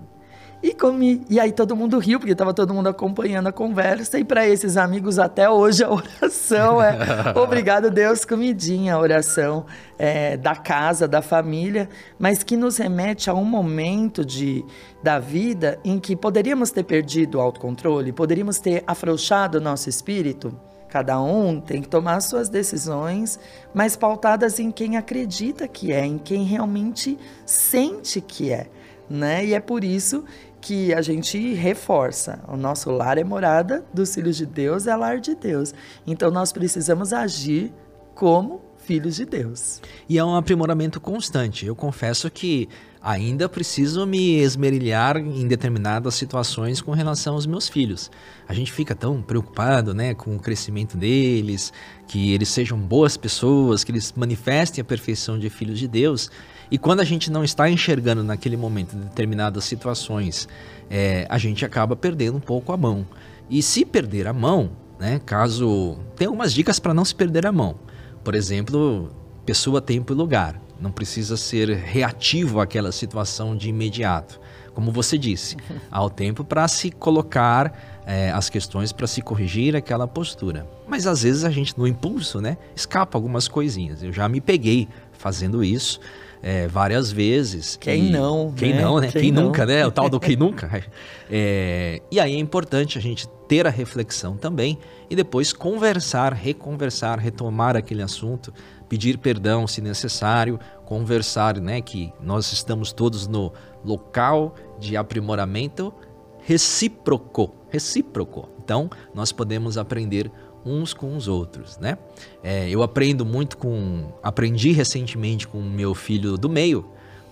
E 0.62 0.74
comi. 0.74 1.25
E 1.30 1.39
aí 1.39 1.54
todo 1.54 1.74
mundo 1.74 1.98
riu, 2.00 2.20
porque 2.20 2.34
estava 2.34 2.54
todo 2.54 2.74
mundo 2.74 2.89
acompanhando 2.89 3.48
a 3.48 3.51
conversa. 3.51 4.20
E 4.20 4.25
para 4.25 4.48
esses 4.48 4.75
amigos, 4.75 5.18
até 5.18 5.50
hoje, 5.50 5.84
a 5.84 5.89
oração 5.89 6.82
é 6.82 6.98
obrigado, 7.39 7.89
Deus, 7.89 8.25
comidinha, 8.25 8.96
a 8.96 9.00
oração 9.00 9.66
é, 9.98 10.36
da 10.36 10.56
casa, 10.56 11.08
da 11.08 11.22
família, 11.22 11.88
mas 12.18 12.44
que 12.44 12.58
nos 12.58 12.78
remete 12.78 13.30
a 13.30 13.34
um 13.34 13.46
momento 13.46 14.25
de, 14.25 14.66
da 15.01 15.18
vida 15.18 15.80
em 15.84 15.98
que 15.98 16.13
poderíamos 16.13 16.72
ter 16.72 16.84
perdido 16.84 17.38
o 17.38 17.42
autocontrole, 17.42 18.12
poderíamos 18.12 18.60
ter 18.60 18.84
afrouxado 18.86 19.60
o 19.60 19.62
nosso 19.62 19.88
espírito. 19.88 20.54
Cada 20.89 21.22
um 21.22 21.62
tem 21.62 21.82
que 21.82 21.88
tomar 21.88 22.20
suas 22.20 22.50
decisões, 22.50 23.39
mas 23.74 23.96
pautadas 23.96 24.60
em 24.60 24.72
quem 24.72 24.98
acredita 24.98 25.68
que 25.68 25.94
é, 25.94 26.06
em 26.06 26.18
quem 26.18 26.44
realmente 26.44 27.18
sente 27.46 28.20
que 28.20 28.51
é. 28.51 28.68
Né? 29.08 29.46
E 29.46 29.54
é 29.54 29.60
por 29.60 29.84
isso 29.84 30.24
que 30.62 30.94
a 30.94 31.01
gente 31.01 31.54
reforça. 31.54 32.44
O 32.48 32.58
nosso 32.58 32.92
lar 32.92 33.18
é 33.18 33.24
morada 33.24 33.86
dos 33.94 34.13
filhos 34.13 34.38
de 34.38 34.46
Deus, 34.46 34.88
é 34.88 34.96
lar 34.96 35.20
de 35.20 35.36
Deus. 35.36 35.74
Então 36.06 36.30
nós 36.32 36.51
precisamos 36.51 37.13
agir 37.13 37.74
como 38.16 38.62
filhos 38.78 39.16
de 39.16 39.25
Deus. 39.25 39.82
E 40.08 40.18
é 40.18 40.24
um 40.24 40.36
aprimoramento 40.36 41.00
constante. 41.00 41.66
Eu 41.66 41.75
confesso 41.75 42.30
que 42.30 42.68
ainda 43.01 43.48
preciso 43.48 44.06
me 44.06 44.39
esmerilhar 44.39 45.18
em 45.18 45.48
determinadas 45.48 46.16
situações 46.16 46.82
com 46.82 46.92
relação 46.92 47.36
aos 47.36 47.46
meus 47.46 47.70
filhos. 47.70 48.10
A 48.48 48.54
gente 48.54 48.74
fica 48.74 48.96
tão 48.96 49.22
preocupado, 49.22 49.94
né, 49.94 50.13
com 50.13 50.36
o 50.36 50.39
crescimento 50.39 50.98
deles, 50.98 51.72
que 52.08 52.34
eles 52.34 52.50
sejam 52.50 52.78
boas 52.78 53.16
pessoas, 53.16 53.84
que 53.84 53.92
eles 53.92 54.12
manifestem 54.18 54.82
a 54.82 54.86
perfeição 54.86 55.38
de 55.38 55.50
filhos 55.50 55.80
de 55.80 55.88
Deus. 55.88 56.30
E 56.72 56.78
quando 56.78 57.00
a 57.00 57.04
gente 57.04 57.32
não 57.32 57.44
está 57.44 57.70
enxergando 57.70 58.24
naquele 58.24 58.56
momento 58.56 58.96
determinadas 58.96 59.64
situações, 59.64 60.48
é, 60.90 61.26
a 61.30 61.38
gente 61.38 61.66
acaba 61.66 61.96
perdendo 61.96 62.38
um 62.38 62.42
pouco 62.42 62.72
a 62.72 62.78
mão. 62.78 63.06
E 63.50 63.64
se 63.64 63.84
perder 63.84 64.28
a 64.28 64.34
mão, 64.34 64.70
né, 65.00 65.20
caso. 65.26 65.98
Tem 66.16 66.28
algumas 66.28 66.54
dicas 66.54 66.78
para 66.80 66.94
não 66.94 67.04
se 67.04 67.16
perder 67.16 67.48
a 67.48 67.52
mão. 67.52 67.76
Por 68.24 68.36
exemplo, 68.36 69.10
pessoa, 69.46 69.82
tempo 69.82 70.14
e 70.14 70.16
lugar. 70.16 70.62
Não 70.80 70.92
precisa 70.92 71.36
ser 71.36 71.70
reativo 71.76 72.60
àquela 72.60 72.92
situação 72.92 73.56
de 73.56 73.70
imediato. 73.70 74.40
Como 74.74 74.92
você 74.92 75.18
disse, 75.18 75.58
há 75.90 76.04
o 76.04 76.10
tempo 76.10 76.44
para 76.44 76.68
se 76.68 76.92
colocar 76.92 78.02
é, 78.06 78.32
as 78.32 78.50
questões, 78.50 78.92
para 78.92 79.08
se 79.08 79.22
corrigir 79.22 79.76
aquela 79.76 80.08
postura. 80.08 80.68
Mas 80.88 81.08
às 81.08 81.24
vezes 81.24 81.44
a 81.44 81.50
gente, 81.50 81.78
no 81.78 81.88
impulso, 81.88 82.40
né, 82.40 82.58
escapa 82.76 83.18
algumas 83.18 83.48
coisinhas. 83.48 84.04
Eu 84.04 84.14
já 84.14 84.30
me 84.30 84.40
peguei 84.40 84.88
fazendo 85.12 85.64
isso 85.64 86.00
é, 86.41 86.67
várias 86.67 87.12
vezes. 87.12 87.75
Quem 87.75 88.08
e, 88.08 88.12
não? 88.12 88.53
Quem 88.53 88.74
né? 88.74 88.81
não, 88.81 89.00
né? 89.00 89.12
Quem, 89.12 89.22
quem 89.22 89.31
não? 89.31 89.43
nunca, 89.43 89.65
né? 89.65 89.86
O 89.86 89.91
tal 89.91 90.10
do 90.10 90.19
quem 90.19 90.36
nunca. 90.38 90.84
É, 91.29 92.01
e 92.12 92.19
aí 92.19 92.36
é 92.36 92.39
importante 92.39 92.98
a 92.98 93.01
gente 93.01 93.27
ter 93.48 93.65
a 93.67 93.69
reflexão 93.69 94.38
também 94.38 94.77
e 95.10 95.15
depois 95.15 95.51
conversar, 95.51 96.34
reconversar, 96.34 97.19
retomar 97.19 97.75
aquele 97.75 98.01
assunto, 98.01 98.53
pedir 98.88 99.17
perdão 99.17 99.67
se 99.67 99.81
necessário, 99.81 100.60
conversar, 100.86 101.60
né? 101.60 101.81
Que 101.81 102.13
nós 102.22 102.51
estamos 102.51 102.93
todos 102.93 103.27
no 103.27 103.51
local 103.84 104.55
de 104.79 104.96
aprimoramento 104.96 105.93
recíproco, 106.39 107.53
recíproco. 107.69 108.50
Então, 108.63 108.89
nós 109.13 109.31
podemos 109.31 109.77
aprender 109.77 110.31
uns 110.66 110.94
com 110.94 111.16
os 111.16 111.28
outros, 111.28 111.78
né? 111.78 111.98
É, 112.44 112.70
eu 112.70 112.84
aprendo 112.84 113.25
muito 113.25 113.58
com, 113.58 114.12
aprendi 114.22 114.72
recentemente 114.72 115.48
com 115.48 115.62
meu 115.62 115.96
filho 115.96 116.38
do 116.38 116.50
meio, 116.50 116.86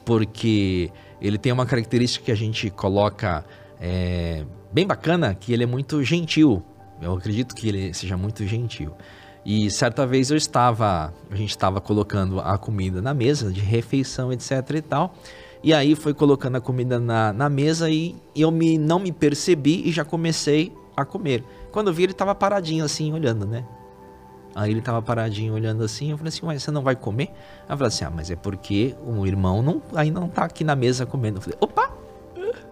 porque 0.05 0.91
ele 1.21 1.37
tem 1.37 1.51
uma 1.51 1.65
característica 1.65 2.25
que 2.25 2.31
a 2.31 2.35
gente 2.35 2.69
coloca 2.69 3.43
é, 3.79 4.45
bem 4.71 4.85
bacana, 4.85 5.35
que 5.35 5.53
ele 5.53 5.63
é 5.63 5.67
muito 5.67 6.03
gentil. 6.03 6.63
Eu 7.01 7.13
acredito 7.13 7.55
que 7.55 7.67
ele 7.67 7.93
seja 7.93 8.17
muito 8.17 8.45
gentil. 8.45 8.93
E 9.45 9.71
certa 9.71 10.05
vez 10.05 10.29
eu 10.29 10.37
estava, 10.37 11.13
a 11.31 11.35
gente 11.35 11.51
estava 11.51 11.79
colocando 11.79 12.39
a 12.39 12.57
comida 12.57 13.01
na 13.01 13.13
mesa, 13.13 13.51
de 13.51 13.61
refeição, 13.61 14.33
etc 14.33 14.51
e 14.75 14.81
tal. 14.81 15.15
E 15.63 15.73
aí 15.73 15.95
foi 15.95 16.13
colocando 16.13 16.57
a 16.57 16.61
comida 16.61 16.99
na, 16.99 17.33
na 17.33 17.49
mesa 17.49 17.89
e 17.89 18.15
eu 18.35 18.51
me, 18.51 18.77
não 18.77 18.99
me 18.99 19.11
percebi 19.11 19.87
e 19.87 19.91
já 19.91 20.03
comecei 20.03 20.71
a 20.95 21.05
comer. 21.05 21.43
Quando 21.77 21.89
eu 21.89 21.93
vi, 21.93 22.01
ele 22.01 22.11
estava 22.11 22.33
paradinho 22.33 22.83
assim, 22.83 23.13
olhando, 23.13 23.45
né? 23.45 23.63
Aí 24.55 24.71
ele 24.71 24.81
tava 24.81 24.99
paradinho 24.99 25.53
olhando 25.53 25.83
assim, 25.83 26.09
eu 26.09 26.17
falei 26.17 26.29
assim, 26.29 26.43
mas 26.43 26.63
você 26.63 26.71
não 26.71 26.81
vai 26.81 26.95
comer? 26.95 27.29
Aí 27.69 27.73
eu 27.73 27.77
falei 27.77 27.87
assim, 27.89 28.03
ah, 28.03 28.09
mas 28.09 28.31
é 28.31 28.35
porque 28.35 28.95
o 29.05 29.27
irmão 29.27 29.61
não, 29.61 29.79
ainda 29.93 30.19
não 30.19 30.27
tá 30.27 30.45
aqui 30.45 30.63
na 30.63 30.75
mesa 30.75 31.05
comendo. 31.05 31.37
Eu 31.37 31.41
falei, 31.43 31.55
opa! 31.61 31.95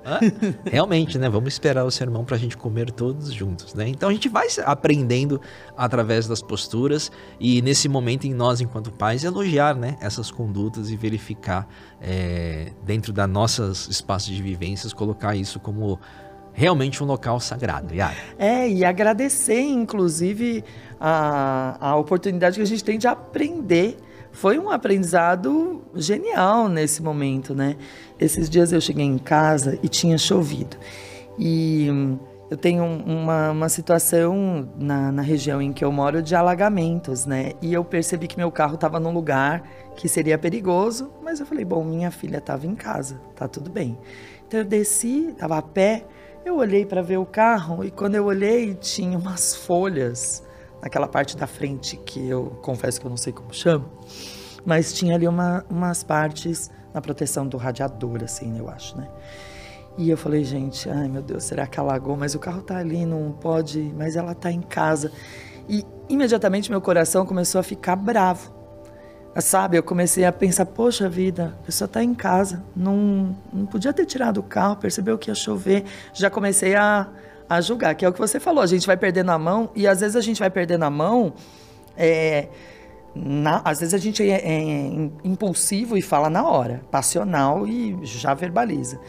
Ah, 0.04 0.20
realmente, 0.66 1.20
né? 1.20 1.30
Vamos 1.30 1.54
esperar 1.54 1.84
o 1.86 1.92
sermão 1.92 2.26
para 2.26 2.36
a 2.36 2.40
gente 2.40 2.58
comer 2.58 2.90
todos 2.90 3.32
juntos, 3.32 3.76
né? 3.76 3.88
Então 3.88 4.10
a 4.10 4.12
gente 4.12 4.28
vai 4.28 4.48
aprendendo 4.66 5.40
através 5.78 6.28
das 6.28 6.42
posturas 6.42 7.12
e 7.40 7.62
nesse 7.62 7.88
momento 7.88 8.26
em 8.26 8.34
nós, 8.34 8.60
enquanto 8.60 8.92
pais, 8.92 9.24
elogiar, 9.24 9.76
né? 9.76 9.98
Essas 10.02 10.32
condutas 10.32 10.90
e 10.90 10.96
verificar 10.96 11.68
é, 12.02 12.72
dentro 12.84 13.14
das 13.14 13.30
nossas 13.30 13.88
espaços 13.88 14.34
de 14.34 14.42
vivências, 14.42 14.94
colocar 14.94 15.36
isso 15.36 15.60
como 15.60 16.00
realmente 16.56 17.04
um 17.04 17.06
local 17.06 17.40
sagrado. 17.40 17.94
Yara. 17.94 18.16
É, 18.40 18.68
e 18.68 18.84
agradecer, 18.84 19.62
inclusive, 19.62 20.64
a, 21.00 21.78
a 21.80 21.96
oportunidade 21.98 22.56
que 22.56 22.62
a 22.62 22.66
gente 22.66 22.84
tem 22.84 22.98
de 22.98 23.08
aprender. 23.08 23.98
Foi 24.32 24.58
um 24.58 24.70
aprendizado 24.70 25.82
genial 25.94 26.68
nesse 26.68 27.02
momento, 27.02 27.54
né? 27.54 27.78
Esses 28.20 28.50
dias 28.50 28.74
eu 28.74 28.82
cheguei 28.82 29.06
em 29.06 29.18
casa 29.18 29.80
e 29.82 29.88
tinha 29.88 30.18
chovido. 30.18 30.76
E 31.38 31.88
hum, 31.90 32.18
eu 32.50 32.58
tenho 32.58 32.84
uma, 32.84 33.52
uma 33.52 33.70
situação 33.70 34.70
na, 34.78 35.12
na, 35.12 35.22
região 35.22 35.62
em 35.62 35.74
que 35.74 35.84
eu 35.84 35.92
moro 35.92 36.22
de 36.22 36.36
alagamentos, 36.36 37.26
né? 37.26 37.54
E 37.62 37.74
eu 37.74 37.84
percebi 37.84 38.28
que 38.28 38.38
meu 38.38 38.52
carro 38.52 38.76
estava 38.76 39.00
num 39.00 39.12
lugar 39.12 39.64
que 39.96 40.08
seria 40.10 40.38
perigoso, 40.38 41.12
mas 41.24 41.40
eu 41.40 41.46
falei, 41.46 41.66
bom, 41.66 41.84
minha 41.84 42.12
filha 42.12 42.38
estava 42.38 42.68
em 42.68 42.76
casa, 42.76 43.20
tá 43.36 43.48
tudo 43.48 43.70
bem. 43.70 43.98
Então 44.48 44.60
eu 44.60 44.66
desci, 44.66 45.30
estava 45.30 45.58
a 45.58 45.62
pé, 45.62 46.06
eu 46.46 46.58
olhei 46.58 46.86
para 46.86 47.02
ver 47.02 47.18
o 47.18 47.26
carro 47.26 47.84
e 47.84 47.90
quando 47.90 48.16
eu 48.16 48.26
olhei 48.26 48.76
tinha 48.76 49.18
umas 49.18 49.56
folhas 49.56 50.44
naquela 50.82 51.08
parte 51.08 51.36
da 51.36 51.48
frente 51.48 51.98
que 51.98 52.30
eu 52.30 52.60
confesso 52.62 53.00
que 53.02 53.08
eu 53.08 53.10
não 53.10 53.18
sei 53.18 53.34
como 53.34 53.52
chama, 53.52 53.90
mas 54.64 54.94
tinha 54.94 55.16
ali 55.16 55.28
uma, 55.28 55.66
umas 55.70 56.04
partes 56.04 56.70
na 56.94 57.02
proteção 57.02 57.48
do 57.48 57.58
radiador, 57.58 58.24
assim, 58.24 58.58
eu 58.58 58.70
acho, 58.70 58.96
né? 58.96 59.10
E 59.98 60.10
eu 60.10 60.18
falei, 60.18 60.44
gente, 60.44 60.90
ai 60.90 61.08
meu 61.08 61.22
Deus, 61.22 61.46
será 61.46 61.66
que 61.66 61.80
alagou? 61.80 62.16
Mas 62.16 62.36
o 62.36 62.40
carro 62.40 62.62
tá 62.62 62.78
ali, 62.78 63.06
não 63.06 63.32
pode, 63.32 63.82
mas 63.98 64.16
ela 64.16 64.36
tá 64.36 64.52
em 64.52 64.62
casa. 64.62 65.12
E 65.68 65.84
imediatamente 66.08 66.70
meu 66.70 66.82
coração 66.82 67.26
começou 67.26 67.60
a 67.60 67.64
ficar 67.64 67.96
bravo. 67.96 68.54
Sabe, 69.42 69.78
eu 69.78 69.84
comecei 69.84 70.24
a 70.24 70.32
pensar, 70.32 70.66
poxa 70.66 71.10
vida, 71.10 71.58
a 71.62 71.66
pessoa 71.66 71.88
está 71.88 72.02
em 72.02 72.14
casa, 72.14 72.64
não, 72.74 73.36
não 73.52 73.66
podia 73.66 73.92
ter 73.92 74.06
tirado 74.06 74.38
o 74.38 74.44
carro, 74.44 74.78
percebeu 74.78 75.18
que 75.18 75.30
ia 75.30 75.36
chover. 75.36 75.84
Já 76.14 76.30
comecei 76.30 76.74
a, 76.74 77.08
a 77.50 77.60
julgar, 77.60 77.94
que 77.96 78.06
é 78.06 78.10
o 78.10 78.14
que 78.14 78.20
você 78.20 78.40
falou, 78.40 78.64
a 78.64 78.68
gente 78.68 78.88
vai 78.88 78.96
perdendo 78.96 79.32
a 79.32 79.38
mão, 79.38 79.70
e 79.76 79.88
às 79.88 80.00
vezes 80.00 80.16
a 80.16 80.22
gente 80.22 80.40
vai 80.40 80.50
perdendo 80.50 80.84
a 80.84 80.90
mão, 80.90 81.34
é, 81.98 82.48
na, 83.14 83.62
às 83.66 83.80
vezes 83.80 83.94
a 83.94 83.98
gente 83.98 84.24
é, 84.24 84.36
é, 84.36 85.10
impulsivo 85.24 85.98
e 85.98 86.02
fala 86.02 86.30
na 86.30 86.48
hora, 86.48 86.82
passional 86.90 87.68
e 87.68 87.98
já 88.04 88.34
verbaliza. 88.34 89.00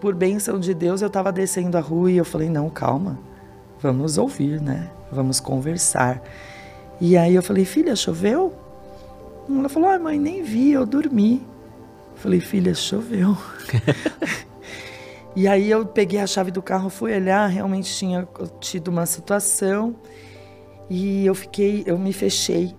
Por 0.00 0.14
bênção 0.14 0.58
de 0.58 0.72
Deus, 0.72 1.02
eu 1.02 1.08
estava 1.08 1.30
descendo 1.30 1.76
a 1.76 1.80
rua 1.80 2.10
e 2.10 2.16
eu 2.16 2.24
falei, 2.24 2.48
não, 2.48 2.70
calma, 2.70 3.18
vamos 3.80 4.16
ouvir, 4.16 4.60
né? 4.60 4.90
Vamos 5.12 5.38
conversar. 5.38 6.22
E 7.00 7.16
aí 7.16 7.34
eu 7.34 7.42
falei, 7.42 7.64
filha, 7.64 7.94
choveu? 7.94 8.54
Ela 9.48 9.68
falou: 9.68 9.88
ah, 9.88 9.98
mãe, 9.98 10.18
nem 10.18 10.42
vi, 10.42 10.72
eu 10.72 10.86
dormi. 10.86 11.46
Eu 12.12 12.16
falei: 12.16 12.40
filha, 12.40 12.74
choveu. 12.74 13.36
e 15.34 15.46
aí 15.46 15.70
eu 15.70 15.86
peguei 15.86 16.20
a 16.20 16.26
chave 16.26 16.50
do 16.50 16.62
carro, 16.62 16.90
fui 16.90 17.14
olhar, 17.14 17.46
realmente 17.46 17.94
tinha 17.94 18.26
tido 18.60 18.88
uma 18.88 19.06
situação 19.06 19.96
e 20.88 21.26
eu 21.26 21.34
fiquei, 21.34 21.82
eu 21.86 21.98
me 21.98 22.12
fechei. 22.12 22.74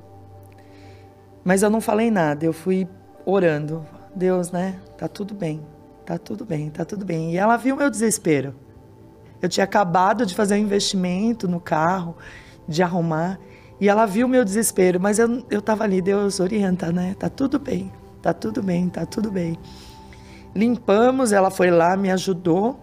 Mas 1.44 1.64
eu 1.64 1.70
não 1.70 1.80
falei 1.82 2.12
nada, 2.12 2.46
eu 2.46 2.54
fui 2.54 2.88
orando. 3.26 3.86
Deus, 4.16 4.52
né? 4.52 4.80
Tá 4.98 5.08
tudo 5.08 5.36
bem, 5.36 5.64
tá 6.04 6.18
tudo 6.18 6.44
bem, 6.44 6.70
tá 6.72 6.84
tudo 6.84 7.06
bem. 7.06 7.34
E 7.34 7.38
ela 7.38 7.56
viu 7.56 7.76
meu 7.76 7.90
desespero. 7.90 8.56
Eu 9.40 9.48
tinha 9.48 9.64
acabado 9.64 10.26
de 10.26 10.34
fazer 10.34 10.56
um 10.56 10.58
investimento 10.58 11.48
no 11.48 11.60
carro, 11.60 12.18
de 12.68 12.82
arrumar. 12.82 13.40
E 13.80 13.88
ela 13.88 14.06
viu 14.06 14.28
meu 14.28 14.44
desespero, 14.44 15.00
mas 15.00 15.20
eu, 15.20 15.44
eu 15.52 15.62
tava 15.62 15.84
ali, 15.84 16.02
Deus 16.02 16.40
orienta, 16.40 16.92
né? 16.92 17.16
Tá 17.20 17.30
tudo 17.30 17.60
bem, 17.60 17.92
tá 18.22 18.34
tudo 18.34 18.64
bem, 18.64 18.90
tá 18.90 19.06
tudo 19.06 19.30
bem. 19.30 19.58
Limpamos, 20.56 21.32
ela 21.32 21.52
foi 21.52 21.70
lá, 21.70 21.96
me 21.96 22.10
ajudou 22.10 22.80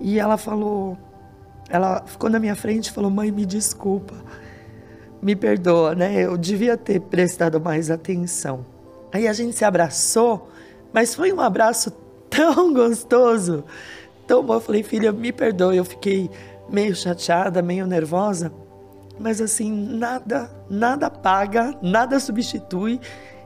e 0.00 0.18
ela 0.18 0.36
falou, 0.36 0.98
ela 1.68 2.02
ficou 2.04 2.28
na 2.28 2.40
minha 2.40 2.56
frente 2.56 2.88
e 2.88 2.92
falou: 2.92 3.10
Mãe, 3.10 3.30
me 3.30 3.46
desculpa, 3.46 4.14
me 5.22 5.36
perdoa, 5.36 5.94
né? 5.94 6.20
Eu 6.20 6.36
devia 6.36 6.76
ter 6.76 7.00
prestado 7.00 7.60
mais 7.60 7.88
atenção. 7.88 8.66
Aí 9.12 9.28
a 9.28 9.32
gente 9.32 9.56
se 9.56 9.64
abraçou, 9.64 10.48
mas 10.92 11.14
foi 11.14 11.32
um 11.32 11.40
abraço 11.40 11.92
tão 12.28 12.74
gostoso, 12.74 13.62
tão 14.26 14.42
bom. 14.42 14.54
Eu 14.54 14.60
falei: 14.60 14.82
Filha, 14.82 15.12
me 15.12 15.30
perdoa. 15.30 15.76
Eu 15.76 15.84
fiquei 15.84 16.28
meio 16.68 16.96
chateada, 16.96 17.62
meio 17.62 17.86
nervosa 17.86 18.52
mas 19.18 19.40
assim, 19.40 19.72
nada, 19.72 20.50
nada 20.68 21.10
paga, 21.10 21.74
nada 21.82 22.20
substitui 22.20 23.00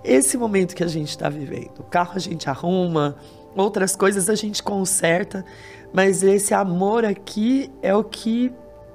esse 0.04 0.36
momento 0.36 0.74
que 0.74 0.84
a 0.84 0.88
gente 0.88 1.10
está 1.10 1.28
vivendo. 1.28 1.80
O 1.80 1.84
carro 1.84 2.12
a 2.16 2.18
gente 2.18 2.48
arruma, 2.48 3.16
outras 3.56 3.94
coisas 3.94 4.28
a 4.28 4.34
gente 4.34 4.62
conserta, 4.62 5.44
mas 5.92 6.22
esse 6.22 6.54
amor 6.54 7.04
aqui 7.04 7.70
é 7.82 7.94
o 7.94 8.02
que 8.02 8.52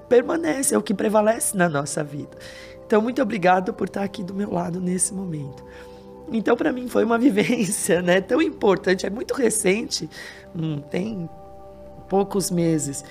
permanece, 0.10 0.74
é 0.74 0.78
o 0.78 0.82
que 0.82 0.94
prevalece 0.94 1.56
na 1.56 1.70
nossa 1.70 2.04
vida. 2.04 2.38
Então, 2.86 3.02
muito 3.02 3.22
obrigado 3.22 3.74
por 3.74 3.88
estar 3.88 4.04
aqui 4.04 4.24
do 4.24 4.34
meu 4.34 4.52
lado 4.52 4.80
nesse 4.80 5.14
momento. 5.14 5.64
Então, 6.32 6.56
para 6.56 6.72
mim 6.72 6.88
foi 6.88 7.04
uma 7.04 7.18
vivência, 7.20 8.02
né, 8.02 8.22
tão 8.22 8.42
importante, 8.42 9.06
é 9.06 9.10
muito 9.10 9.34
recente, 9.34 10.10
hum, 10.56 10.80
tem 10.90 11.30
poucos 12.08 12.50
meses. 12.50 13.04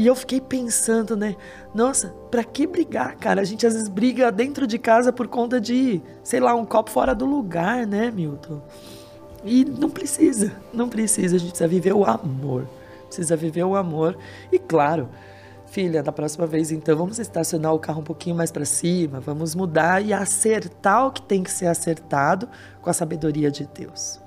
E 0.00 0.06
eu 0.06 0.14
fiquei 0.14 0.40
pensando, 0.40 1.14
né? 1.14 1.36
Nossa, 1.74 2.14
pra 2.30 2.42
que 2.42 2.66
brigar, 2.66 3.16
cara? 3.16 3.42
A 3.42 3.44
gente 3.44 3.66
às 3.66 3.74
vezes 3.74 3.86
briga 3.86 4.32
dentro 4.32 4.66
de 4.66 4.78
casa 4.78 5.12
por 5.12 5.28
conta 5.28 5.60
de, 5.60 6.00
sei 6.24 6.40
lá, 6.40 6.54
um 6.54 6.64
copo 6.64 6.90
fora 6.90 7.14
do 7.14 7.26
lugar, 7.26 7.86
né, 7.86 8.10
Milton? 8.10 8.62
E 9.44 9.62
não 9.62 9.90
precisa, 9.90 10.54
não 10.72 10.88
precisa. 10.88 11.36
A 11.36 11.38
gente 11.38 11.50
precisa 11.50 11.68
viver 11.68 11.92
o 11.92 12.06
amor. 12.06 12.66
Precisa 13.08 13.36
viver 13.36 13.62
o 13.62 13.76
amor. 13.76 14.16
E 14.50 14.58
claro, 14.58 15.10
filha, 15.66 16.02
da 16.02 16.10
próxima 16.10 16.46
vez 16.46 16.72
então 16.72 16.96
vamos 16.96 17.18
estacionar 17.18 17.74
o 17.74 17.78
carro 17.78 18.00
um 18.00 18.04
pouquinho 18.04 18.34
mais 18.34 18.50
para 18.50 18.64
cima, 18.64 19.20
vamos 19.20 19.54
mudar 19.54 20.02
e 20.02 20.14
acertar 20.14 21.08
o 21.08 21.12
que 21.12 21.20
tem 21.20 21.42
que 21.42 21.50
ser 21.50 21.66
acertado 21.66 22.48
com 22.80 22.88
a 22.88 22.94
sabedoria 22.94 23.50
de 23.50 23.68
Deus. 23.74 24.18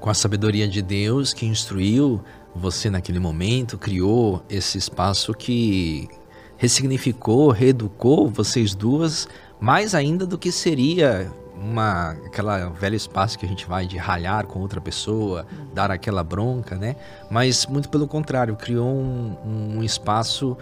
Com 0.00 0.08
a 0.08 0.14
sabedoria 0.14 0.66
de 0.66 0.80
Deus 0.80 1.34
que 1.34 1.44
instruiu 1.44 2.24
você 2.54 2.88
naquele 2.88 3.18
momento 3.18 3.76
criou 3.76 4.42
esse 4.48 4.78
espaço 4.78 5.34
que 5.34 6.08
ressignificou, 6.56 7.50
reeducou 7.50 8.28
vocês 8.28 8.74
duas 8.74 9.28
mais 9.60 9.94
ainda 9.94 10.26
do 10.26 10.38
que 10.38 10.52
seria 10.52 11.32
uma 11.56 12.10
aquela 12.26 12.68
velho 12.68 12.94
espaço 12.94 13.38
que 13.38 13.46
a 13.46 13.48
gente 13.48 13.66
vai 13.66 13.86
de 13.86 13.96
ralhar 13.96 14.46
com 14.46 14.60
outra 14.60 14.80
pessoa, 14.80 15.46
dar 15.72 15.90
aquela 15.90 16.22
bronca, 16.22 16.76
né? 16.76 16.96
Mas 17.30 17.66
muito 17.66 17.88
pelo 17.88 18.06
contrário, 18.06 18.54
criou 18.56 18.86
um, 18.86 19.36
um 19.76 19.82
espaço 19.82 20.56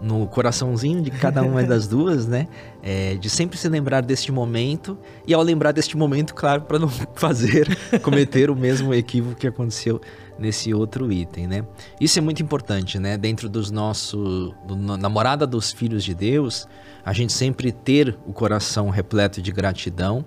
no 0.00 0.26
coraçãozinho 0.26 1.00
de 1.02 1.10
cada 1.10 1.42
uma 1.42 1.62
das 1.62 1.86
duas, 1.88 2.26
né? 2.26 2.48
É, 2.82 3.14
de 3.14 3.28
sempre 3.28 3.58
se 3.58 3.68
lembrar 3.68 4.02
deste 4.02 4.30
momento 4.30 4.96
e 5.26 5.34
ao 5.34 5.42
lembrar 5.42 5.72
deste 5.72 5.96
momento, 5.96 6.34
claro, 6.34 6.62
para 6.62 6.78
não 6.78 6.88
fazer 7.14 7.76
cometer 8.02 8.50
o 8.50 8.56
mesmo 8.56 8.94
equívoco 8.94 9.36
que 9.36 9.46
aconteceu 9.46 10.00
nesse 10.38 10.72
outro 10.74 11.12
item, 11.12 11.46
né? 11.46 11.66
Isso 12.00 12.18
é 12.18 12.22
muito 12.22 12.42
importante, 12.42 12.98
né? 12.98 13.16
Dentro 13.16 13.48
dos 13.48 13.70
nossos, 13.70 14.54
do, 14.66 14.76
na 14.76 15.08
morada 15.08 15.46
dos 15.46 15.72
filhos 15.72 16.04
de 16.04 16.14
Deus, 16.14 16.68
a 17.04 17.12
gente 17.12 17.32
sempre 17.32 17.72
ter 17.72 18.16
o 18.26 18.32
coração 18.32 18.90
repleto 18.90 19.40
de 19.40 19.52
gratidão 19.52 20.24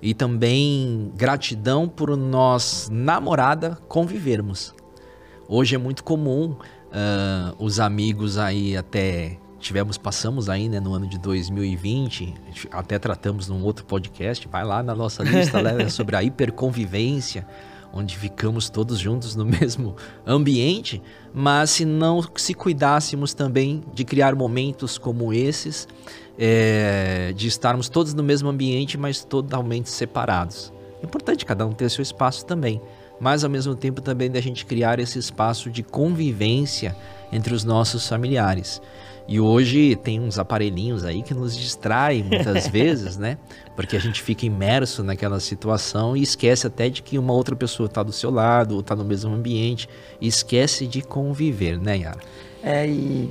e 0.00 0.14
também 0.14 1.12
gratidão 1.14 1.88
por 1.88 2.16
nós 2.16 2.88
namorada 2.90 3.78
convivermos. 3.88 4.74
Hoje 5.48 5.74
é 5.74 5.78
muito 5.78 6.02
comum 6.02 6.56
uh, 6.92 7.54
os 7.58 7.78
amigos 7.78 8.38
aí 8.38 8.76
até 8.76 9.38
tivemos, 9.62 9.96
passamos 9.96 10.48
aí 10.48 10.68
né, 10.68 10.80
no 10.80 10.92
ano 10.92 11.06
de 11.06 11.18
2020, 11.18 12.34
até 12.72 12.98
tratamos 12.98 13.48
num 13.48 13.62
outro 13.62 13.84
podcast, 13.84 14.46
vai 14.48 14.64
lá 14.64 14.82
na 14.82 14.94
nossa 14.94 15.22
lista 15.22 15.62
né, 15.62 15.88
sobre 15.90 16.16
a 16.16 16.22
hiperconvivência, 16.22 17.46
onde 17.92 18.16
ficamos 18.16 18.70
todos 18.70 18.98
juntos 18.98 19.36
no 19.36 19.44
mesmo 19.46 19.96
ambiente, 20.26 21.02
mas 21.34 21.70
se 21.70 21.84
não 21.84 22.22
se 22.36 22.54
cuidássemos 22.54 23.34
também 23.34 23.82
de 23.92 24.04
criar 24.04 24.34
momentos 24.34 24.98
como 24.98 25.32
esses, 25.32 25.86
é, 26.38 27.32
de 27.36 27.46
estarmos 27.46 27.88
todos 27.88 28.14
no 28.14 28.22
mesmo 28.22 28.48
ambiente, 28.48 28.96
mas 28.96 29.24
totalmente 29.24 29.90
separados. 29.90 30.72
É 31.02 31.04
importante 31.04 31.44
cada 31.44 31.66
um 31.66 31.72
ter 31.72 31.90
seu 31.90 32.02
espaço 32.02 32.46
também, 32.46 32.80
mas 33.20 33.44
ao 33.44 33.50
mesmo 33.50 33.74
tempo 33.74 34.00
também 34.00 34.30
da 34.30 34.40
gente 34.40 34.64
criar 34.64 34.98
esse 34.98 35.18
espaço 35.18 35.70
de 35.70 35.82
convivência 35.82 36.96
entre 37.30 37.54
os 37.54 37.64
nossos 37.64 38.08
familiares. 38.08 38.80
E 39.26 39.40
hoje 39.40 39.96
tem 39.96 40.20
uns 40.20 40.38
aparelhinhos 40.38 41.04
aí 41.04 41.22
que 41.22 41.32
nos 41.32 41.56
distraem 41.56 42.22
muitas 42.22 42.66
vezes, 42.68 43.16
né? 43.16 43.38
Porque 43.76 43.96
a 43.96 44.00
gente 44.00 44.20
fica 44.20 44.44
imerso 44.44 45.02
naquela 45.02 45.40
situação 45.40 46.16
e 46.16 46.22
esquece 46.22 46.66
até 46.66 46.88
de 46.88 47.02
que 47.02 47.18
uma 47.18 47.32
outra 47.32 47.54
pessoa 47.54 47.86
está 47.86 48.02
do 48.02 48.12
seu 48.12 48.30
lado 48.30 48.74
ou 48.74 48.80
está 48.80 48.96
no 48.96 49.04
mesmo 49.04 49.32
ambiente 49.32 49.88
e 50.20 50.26
esquece 50.26 50.86
de 50.86 51.02
conviver, 51.02 51.78
né, 51.78 51.98
Yara? 51.98 52.20
É, 52.62 52.86
e 52.86 53.30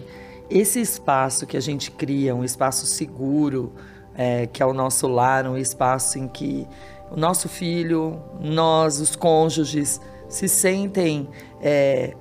esse 0.50 0.80
espaço 0.82 1.46
que 1.46 1.56
a 1.56 1.62
gente 1.62 1.92
cria, 1.92 2.36
um 2.36 2.44
espaço 2.44 2.86
seguro, 2.86 3.74
é, 4.16 4.48
que 4.48 4.62
é 4.62 4.66
o 4.66 4.74
nosso 4.74 5.08
lar, 5.08 5.48
um 5.48 5.58
espaço 5.58 6.18
em 6.18 6.28
que 6.28 6.68
o 7.10 7.18
nosso 7.18 7.50
filho, 7.50 8.22
nós, 8.40 9.00
os 9.00 9.16
cônjuges, 9.16 10.00
se 10.30 10.48
sentem 10.48 11.28
é, 11.62 12.16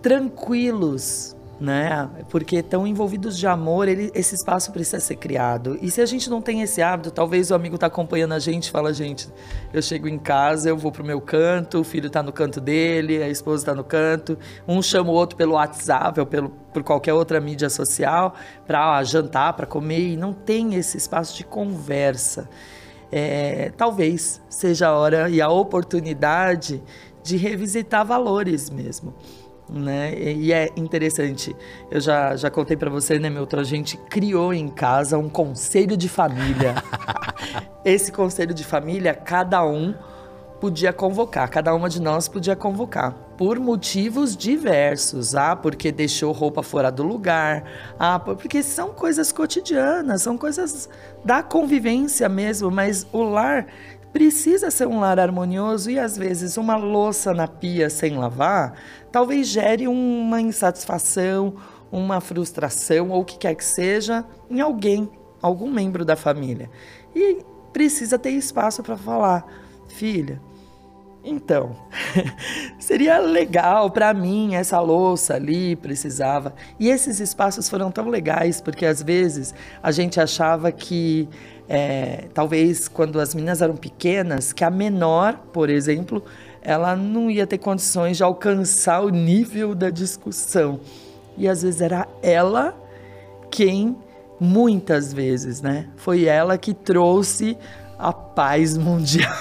tranquilos 0.00 1.36
né? 1.60 2.08
Porque 2.28 2.56
estão 2.56 2.86
envolvidos 2.86 3.36
de 3.36 3.46
amor, 3.46 3.88
ele, 3.88 4.10
esse 4.14 4.34
espaço 4.34 4.70
precisa 4.70 5.00
ser 5.00 5.16
criado. 5.16 5.76
E 5.82 5.90
se 5.90 6.00
a 6.00 6.06
gente 6.06 6.30
não 6.30 6.40
tem 6.40 6.62
esse 6.62 6.80
hábito, 6.80 7.10
talvez 7.10 7.50
o 7.50 7.54
amigo 7.54 7.74
está 7.74 7.88
acompanhando 7.88 8.32
a 8.32 8.38
gente, 8.38 8.70
fala 8.70 8.92
gente, 8.92 9.28
eu 9.72 9.82
chego 9.82 10.06
em 10.08 10.18
casa, 10.18 10.68
eu 10.68 10.76
vou 10.76 10.92
pro 10.92 11.04
meu 11.04 11.20
canto, 11.20 11.80
o 11.80 11.84
filho 11.84 12.06
está 12.06 12.22
no 12.22 12.32
canto 12.32 12.60
dele, 12.60 13.22
a 13.22 13.28
esposa 13.28 13.62
está 13.62 13.74
no 13.74 13.82
canto, 13.82 14.38
um 14.68 14.80
chama 14.80 15.10
o 15.10 15.14
outro 15.14 15.36
pelo 15.36 15.54
WhatsApp 15.54 16.20
ou 16.20 16.26
pelo, 16.26 16.50
por 16.72 16.82
qualquer 16.84 17.12
outra 17.12 17.40
mídia 17.40 17.68
social 17.68 18.34
para 18.66 19.02
jantar, 19.02 19.54
para 19.54 19.66
comer 19.66 20.12
e 20.12 20.16
não 20.16 20.32
tem 20.32 20.76
esse 20.76 20.96
espaço 20.96 21.36
de 21.36 21.44
conversa. 21.44 22.48
É, 23.10 23.72
talvez 23.76 24.40
seja 24.48 24.88
a 24.88 24.92
hora 24.92 25.30
e 25.30 25.40
a 25.40 25.48
oportunidade 25.48 26.82
de 27.22 27.36
revisitar 27.36 28.06
valores 28.06 28.70
mesmo 28.70 29.14
né? 29.68 30.14
E 30.18 30.52
é 30.52 30.70
interessante. 30.76 31.54
Eu 31.90 32.00
já, 32.00 32.36
já 32.36 32.50
contei 32.50 32.76
para 32.76 32.90
você, 32.90 33.18
né, 33.18 33.28
Milton? 33.28 33.58
A 33.58 33.64
gente 33.64 33.96
criou 33.96 34.52
em 34.52 34.68
casa 34.68 35.18
um 35.18 35.28
conselho 35.28 35.96
de 35.96 36.08
família. 36.08 36.74
Esse 37.84 38.10
conselho 38.10 38.54
de 38.54 38.64
família, 38.64 39.14
cada 39.14 39.64
um 39.64 39.94
podia 40.60 40.92
convocar, 40.92 41.48
cada 41.48 41.72
uma 41.74 41.88
de 41.88 42.02
nós 42.02 42.28
podia 42.28 42.56
convocar, 42.56 43.12
por 43.36 43.58
motivos 43.60 44.36
diversos. 44.36 45.34
Ah, 45.34 45.54
porque 45.54 45.92
deixou 45.92 46.32
roupa 46.32 46.62
fora 46.62 46.90
do 46.90 47.04
lugar. 47.04 47.64
Ah, 47.98 48.18
porque 48.18 48.62
são 48.62 48.92
coisas 48.92 49.30
cotidianas, 49.30 50.22
são 50.22 50.36
coisas 50.36 50.88
da 51.24 51.42
convivência 51.42 52.28
mesmo, 52.28 52.70
mas 52.70 53.06
o 53.12 53.22
lar 53.22 53.66
precisa 54.12 54.70
ser 54.70 54.86
um 54.86 55.00
lar 55.00 55.18
harmonioso 55.18 55.90
e 55.90 55.98
às 55.98 56.16
vezes 56.16 56.56
uma 56.56 56.76
louça 56.76 57.34
na 57.34 57.46
pia 57.46 57.90
sem 57.90 58.16
lavar 58.16 58.74
talvez 59.10 59.48
gere 59.48 59.88
uma 59.88 60.40
insatisfação, 60.40 61.54
uma 61.90 62.20
frustração 62.20 63.10
ou 63.10 63.22
o 63.22 63.24
que 63.24 63.38
quer 63.38 63.54
que 63.54 63.64
seja 63.64 64.24
em 64.50 64.60
alguém, 64.60 65.10
algum 65.40 65.70
membro 65.70 66.04
da 66.04 66.16
família. 66.16 66.70
E 67.14 67.38
precisa 67.72 68.18
ter 68.18 68.30
espaço 68.30 68.82
para 68.82 68.96
falar, 68.96 69.46
filha. 69.88 70.40
Então, 71.24 71.76
seria 72.78 73.18
legal 73.18 73.90
para 73.90 74.14
mim 74.14 74.54
essa 74.54 74.80
louça 74.80 75.34
ali, 75.34 75.76
precisava. 75.76 76.54
E 76.78 76.88
esses 76.88 77.20
espaços 77.20 77.68
foram 77.68 77.90
tão 77.90 78.08
legais 78.08 78.60
porque 78.60 78.86
às 78.86 79.02
vezes 79.02 79.54
a 79.82 79.90
gente 79.90 80.20
achava 80.20 80.70
que 80.70 81.28
é, 81.68 82.24
talvez 82.32 82.88
quando 82.88 83.20
as 83.20 83.34
meninas 83.34 83.60
eram 83.60 83.76
pequenas, 83.76 84.52
que 84.52 84.64
a 84.64 84.70
menor, 84.70 85.34
por 85.52 85.68
exemplo, 85.68 86.24
ela 86.62 86.96
não 86.96 87.30
ia 87.30 87.46
ter 87.46 87.58
condições 87.58 88.16
de 88.16 88.22
alcançar 88.22 89.00
o 89.04 89.10
nível 89.10 89.74
da 89.74 89.90
discussão. 89.90 90.80
E 91.36 91.46
às 91.46 91.62
vezes 91.62 91.80
era 91.80 92.08
ela 92.22 92.74
quem, 93.50 93.96
muitas 94.40 95.12
vezes, 95.12 95.60
né? 95.60 95.88
Foi 95.96 96.24
ela 96.24 96.56
que 96.56 96.72
trouxe 96.72 97.56
a 97.98 98.12
paz 98.12 98.76
mundial 98.76 99.32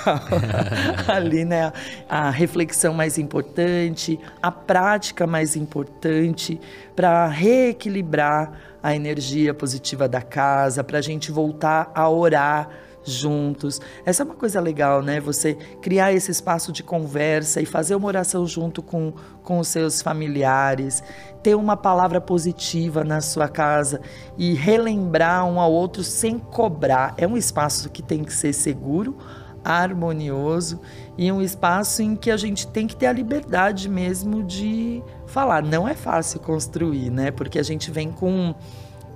ali, 1.07 1.45
né? 1.45 1.71
A 2.09 2.29
reflexão 2.29 2.93
mais 2.93 3.17
importante, 3.17 4.19
a 4.41 4.51
prática 4.51 5.27
mais 5.27 5.55
importante 5.55 6.59
para 6.95 7.27
reequilibrar 7.27 8.51
a 8.81 8.95
energia 8.95 9.53
positiva 9.53 10.07
da 10.07 10.21
casa, 10.21 10.83
para 10.83 10.97
a 10.97 11.01
gente 11.01 11.31
voltar 11.31 11.91
a 11.93 12.09
orar 12.09 12.69
juntos. 13.07 13.79
Essa 14.05 14.23
é 14.23 14.25
uma 14.25 14.35
coisa 14.35 14.59
legal, 14.59 15.01
né? 15.01 15.19
Você 15.21 15.55
criar 15.81 16.11
esse 16.11 16.29
espaço 16.29 16.71
de 16.71 16.83
conversa 16.83 17.61
e 17.61 17.65
fazer 17.65 17.95
uma 17.95 18.07
oração 18.07 18.45
junto 18.45 18.83
com, 18.83 19.13
com 19.43 19.59
os 19.59 19.69
seus 19.69 20.01
familiares, 20.01 21.01
ter 21.41 21.55
uma 21.55 21.77
palavra 21.77 22.19
positiva 22.19 23.03
na 23.03 23.21
sua 23.21 23.47
casa 23.47 24.01
e 24.37 24.53
relembrar 24.53 25.45
um 25.45 25.59
ao 25.59 25.71
outro 25.71 26.03
sem 26.03 26.37
cobrar. 26.37 27.13
É 27.17 27.27
um 27.27 27.37
espaço 27.37 27.89
que 27.89 28.01
tem 28.01 28.23
que 28.23 28.33
ser 28.33 28.53
seguro, 28.53 29.17
harmonioso 29.63 30.79
e 31.17 31.31
um 31.31 31.41
espaço 31.41 32.01
em 32.01 32.15
que 32.15 32.31
a 32.31 32.37
gente 32.37 32.67
tem 32.67 32.87
que 32.87 32.95
ter 32.95 33.07
a 33.07 33.11
liberdade 33.11 33.89
mesmo 33.89 34.43
de 34.43 35.03
falar. 35.25 35.61
Não 35.61 35.87
é 35.87 35.93
fácil 35.93 36.39
construir, 36.39 37.09
né? 37.09 37.31
Porque 37.31 37.59
a 37.59 37.63
gente 37.63 37.91
vem 37.91 38.11
com 38.11 38.55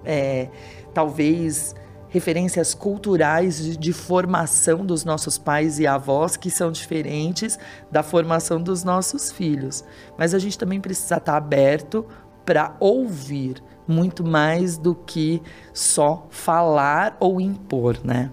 é, 0.04 0.50
talvez 0.94 1.76
referências 2.12 2.74
culturais 2.74 3.78
de, 3.78 3.94
formação 3.94 4.86
dos 4.86 5.06
nossos 5.06 5.38
pais 5.38 5.80
e 5.80 5.88
avós 5.88 6.36
que 6.36 6.52
são 6.52 6.72
diferentes 6.72 7.58
da 7.90 8.04
formação 8.04 8.62
dos 8.62 8.84
nossos 8.84 9.32
filhos. 9.32 9.84
Mas 10.18 10.34
a 10.34 10.40
gente 10.40 10.58
também 10.58 10.80
precisa 10.80 11.16
estar 11.16 11.38
aberto 11.38 12.06
para 12.46 12.76
ouvir 12.80 13.64
muito 13.88 14.26
mais 14.26 14.78
do 14.78 14.94
que 14.94 15.42
só 15.74 16.28
falar 16.30 17.16
ou 17.20 17.40
impor, 17.40 17.98
né? 18.04 18.30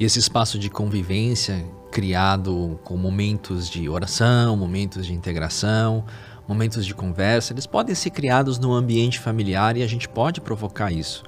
E 0.00 0.04
esse 0.04 0.18
espaço 0.18 0.58
de 0.58 0.70
convivência 0.70 1.64
criado 1.90 2.80
com 2.82 2.96
momentos 2.96 3.68
de 3.68 3.88
oração, 3.88 4.56
momentos 4.56 5.06
de 5.06 5.12
integração, 5.12 6.04
momentos 6.46 6.86
de 6.86 6.94
conversa, 6.94 7.52
eles 7.52 7.66
podem 7.66 7.94
ser 7.94 8.10
criados 8.10 8.58
no 8.58 8.72
ambiente 8.72 9.18
familiar 9.18 9.76
e 9.76 9.82
a 9.82 9.86
gente 9.86 10.08
pode 10.08 10.40
provocar 10.40 10.90
isso. 10.90 11.24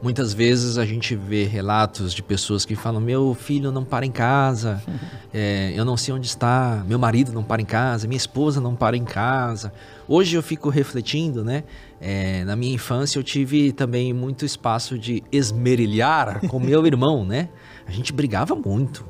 Muitas 0.00 0.32
vezes 0.32 0.78
a 0.78 0.86
gente 0.86 1.16
vê 1.16 1.42
relatos 1.42 2.14
de 2.14 2.22
pessoas 2.22 2.64
que 2.64 2.76
falam: 2.76 3.00
meu 3.00 3.34
filho 3.34 3.72
não 3.72 3.84
para 3.84 4.06
em 4.06 4.12
casa, 4.12 4.80
é, 5.34 5.72
eu 5.74 5.84
não 5.84 5.96
sei 5.96 6.14
onde 6.14 6.28
está, 6.28 6.84
meu 6.86 7.00
marido 7.00 7.32
não 7.32 7.42
para 7.42 7.60
em 7.60 7.64
casa, 7.64 8.06
minha 8.06 8.16
esposa 8.16 8.60
não 8.60 8.76
para 8.76 8.96
em 8.96 9.04
casa. 9.04 9.72
Hoje 10.06 10.36
eu 10.36 10.42
fico 10.42 10.68
refletindo, 10.68 11.44
né? 11.44 11.64
É, 12.00 12.44
na 12.44 12.54
minha 12.54 12.72
infância 12.72 13.18
eu 13.18 13.24
tive 13.24 13.72
também 13.72 14.12
muito 14.12 14.44
espaço 14.44 14.96
de 14.96 15.22
esmerilhar 15.32 16.46
com 16.46 16.60
meu 16.60 16.86
irmão, 16.86 17.24
né? 17.24 17.48
A 17.84 17.90
gente 17.90 18.12
brigava 18.12 18.54
muito. 18.54 19.04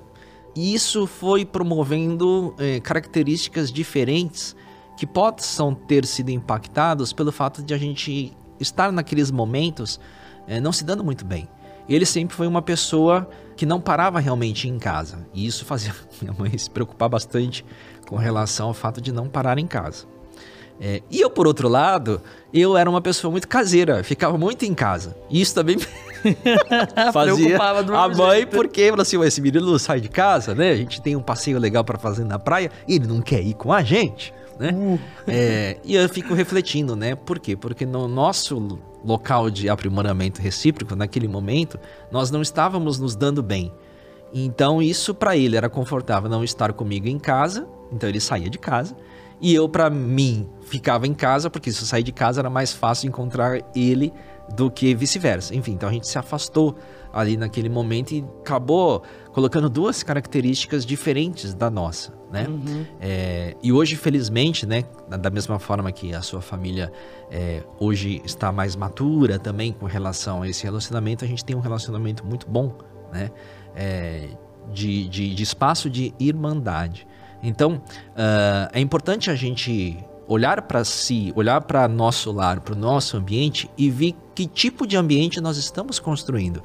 E 0.56 0.74
isso 0.74 1.06
foi 1.06 1.44
promovendo 1.44 2.54
é, 2.58 2.80
características 2.80 3.70
diferentes 3.70 4.56
que 4.96 5.06
possam 5.06 5.74
ter 5.74 6.06
sido 6.06 6.30
impactados 6.30 7.12
pelo 7.12 7.30
fato 7.30 7.62
de 7.62 7.74
a 7.74 7.78
gente 7.78 8.32
estar 8.58 8.90
naqueles 8.90 9.30
momentos 9.30 10.00
é, 10.48 10.60
não 10.60 10.72
se 10.72 10.84
dando 10.84 11.04
muito 11.04 11.24
bem. 11.24 11.48
Ele 11.88 12.04
sempre 12.04 12.36
foi 12.36 12.46
uma 12.46 12.60
pessoa 12.60 13.28
que 13.56 13.64
não 13.64 13.80
parava 13.80 14.18
realmente 14.18 14.68
em 14.68 14.78
casa. 14.78 15.26
E 15.32 15.46
isso 15.46 15.64
fazia 15.64 15.94
minha 16.20 16.34
mãe 16.36 16.56
se 16.56 16.70
preocupar 16.70 17.08
bastante 17.08 17.64
com 18.06 18.16
relação 18.16 18.68
ao 18.68 18.74
fato 18.74 19.00
de 19.00 19.12
não 19.12 19.28
parar 19.28 19.58
em 19.58 19.66
casa. 19.66 20.06
É, 20.80 21.02
e 21.10 21.20
eu, 21.20 21.28
por 21.28 21.46
outro 21.46 21.68
lado, 21.68 22.20
eu 22.54 22.76
era 22.76 22.88
uma 22.88 23.00
pessoa 23.00 23.30
muito 23.30 23.48
caseira, 23.48 24.02
ficava 24.04 24.38
muito 24.38 24.64
em 24.64 24.74
casa. 24.74 25.16
E 25.28 25.40
isso 25.40 25.54
também 25.54 25.76
fazia 27.12 27.58
a 27.58 28.08
mãe, 28.08 28.36
jeito. 28.38 28.56
porque 28.56 28.92
assim, 28.98 29.20
esse 29.22 29.40
menino 29.40 29.78
sai 29.78 30.00
de 30.00 30.08
casa, 30.08 30.54
né? 30.54 30.70
A 30.70 30.76
gente 30.76 31.00
tem 31.02 31.16
um 31.16 31.22
passeio 31.22 31.58
legal 31.58 31.84
para 31.84 31.98
fazer 31.98 32.24
na 32.24 32.38
praia, 32.38 32.70
e 32.86 32.94
ele 32.94 33.06
não 33.06 33.20
quer 33.20 33.42
ir 33.42 33.54
com 33.54 33.72
a 33.72 33.82
gente, 33.82 34.32
né? 34.58 34.72
Uh. 34.72 35.00
É, 35.26 35.78
e 35.84 35.94
eu 35.94 36.08
fico 36.08 36.34
refletindo, 36.34 36.94
né? 36.94 37.14
Por 37.14 37.38
quê? 37.38 37.56
Porque 37.56 37.84
no 37.84 38.06
nosso 38.06 38.78
local 39.04 39.50
de 39.50 39.68
aprimoramento 39.68 40.40
recíproco, 40.40 40.96
naquele 40.96 41.28
momento, 41.28 41.78
nós 42.10 42.30
não 42.30 42.42
estávamos 42.42 42.98
nos 42.98 43.14
dando 43.14 43.42
bem. 43.42 43.72
Então 44.32 44.82
isso 44.82 45.14
para 45.14 45.36
ele 45.36 45.56
era 45.56 45.68
confortável 45.68 46.28
não 46.28 46.44
estar 46.44 46.72
comigo 46.72 47.08
em 47.08 47.18
casa, 47.18 47.66
então 47.90 48.08
ele 48.08 48.20
saía 48.20 48.50
de 48.50 48.58
casa, 48.58 48.96
e 49.40 49.54
eu 49.54 49.68
para 49.68 49.88
mim 49.88 50.48
ficava 50.62 51.06
em 51.06 51.14
casa, 51.14 51.48
porque 51.48 51.72
se 51.72 51.80
eu 51.80 51.86
sair 51.86 52.02
de 52.02 52.12
casa 52.12 52.40
era 52.40 52.50
mais 52.50 52.72
fácil 52.72 53.08
encontrar 53.08 53.60
ele 53.74 54.12
do 54.54 54.70
que 54.70 54.94
vice-versa. 54.94 55.54
Enfim, 55.54 55.72
então 55.72 55.88
a 55.88 55.92
gente 55.92 56.08
se 56.08 56.18
afastou 56.18 56.76
ali 57.12 57.36
naquele 57.36 57.68
momento 57.68 58.12
e 58.12 58.24
acabou 58.40 59.02
colocando 59.32 59.68
duas 59.68 60.02
características 60.02 60.84
diferentes 60.84 61.54
da 61.54 61.70
nossa, 61.70 62.12
né? 62.30 62.46
Uhum. 62.48 62.86
É, 63.00 63.56
e 63.62 63.72
hoje, 63.72 63.96
felizmente, 63.96 64.66
né, 64.66 64.84
da 65.08 65.30
mesma 65.30 65.58
forma 65.58 65.90
que 65.92 66.14
a 66.14 66.22
sua 66.22 66.40
família 66.40 66.92
é, 67.30 67.62
hoje 67.78 68.22
está 68.24 68.50
mais 68.50 68.74
matura 68.74 69.38
também 69.38 69.72
com 69.72 69.86
relação 69.86 70.42
a 70.42 70.48
esse 70.48 70.64
relacionamento, 70.64 71.24
a 71.24 71.28
gente 71.28 71.44
tem 71.44 71.54
um 71.54 71.60
relacionamento 71.60 72.24
muito 72.24 72.48
bom, 72.48 72.76
né? 73.12 73.30
É, 73.74 74.28
de, 74.72 75.08
de, 75.08 75.34
de, 75.34 75.42
espaço 75.42 75.88
de 75.88 76.12
irmandade. 76.20 77.06
Então, 77.42 77.74
uh, 77.76 78.68
é 78.72 78.80
importante 78.80 79.30
a 79.30 79.34
gente 79.34 79.98
olhar 80.26 80.62
para 80.62 80.84
si, 80.84 81.32
olhar 81.34 81.62
para 81.62 81.88
nosso 81.88 82.30
lar, 82.30 82.60
para 82.60 82.74
o 82.74 82.76
nosso 82.76 83.16
ambiente 83.16 83.70
e 83.78 83.88
ver 83.88 84.14
que 84.34 84.46
tipo 84.46 84.86
de 84.86 84.96
ambiente 84.96 85.40
nós 85.40 85.56
estamos 85.56 85.98
construindo 85.98 86.62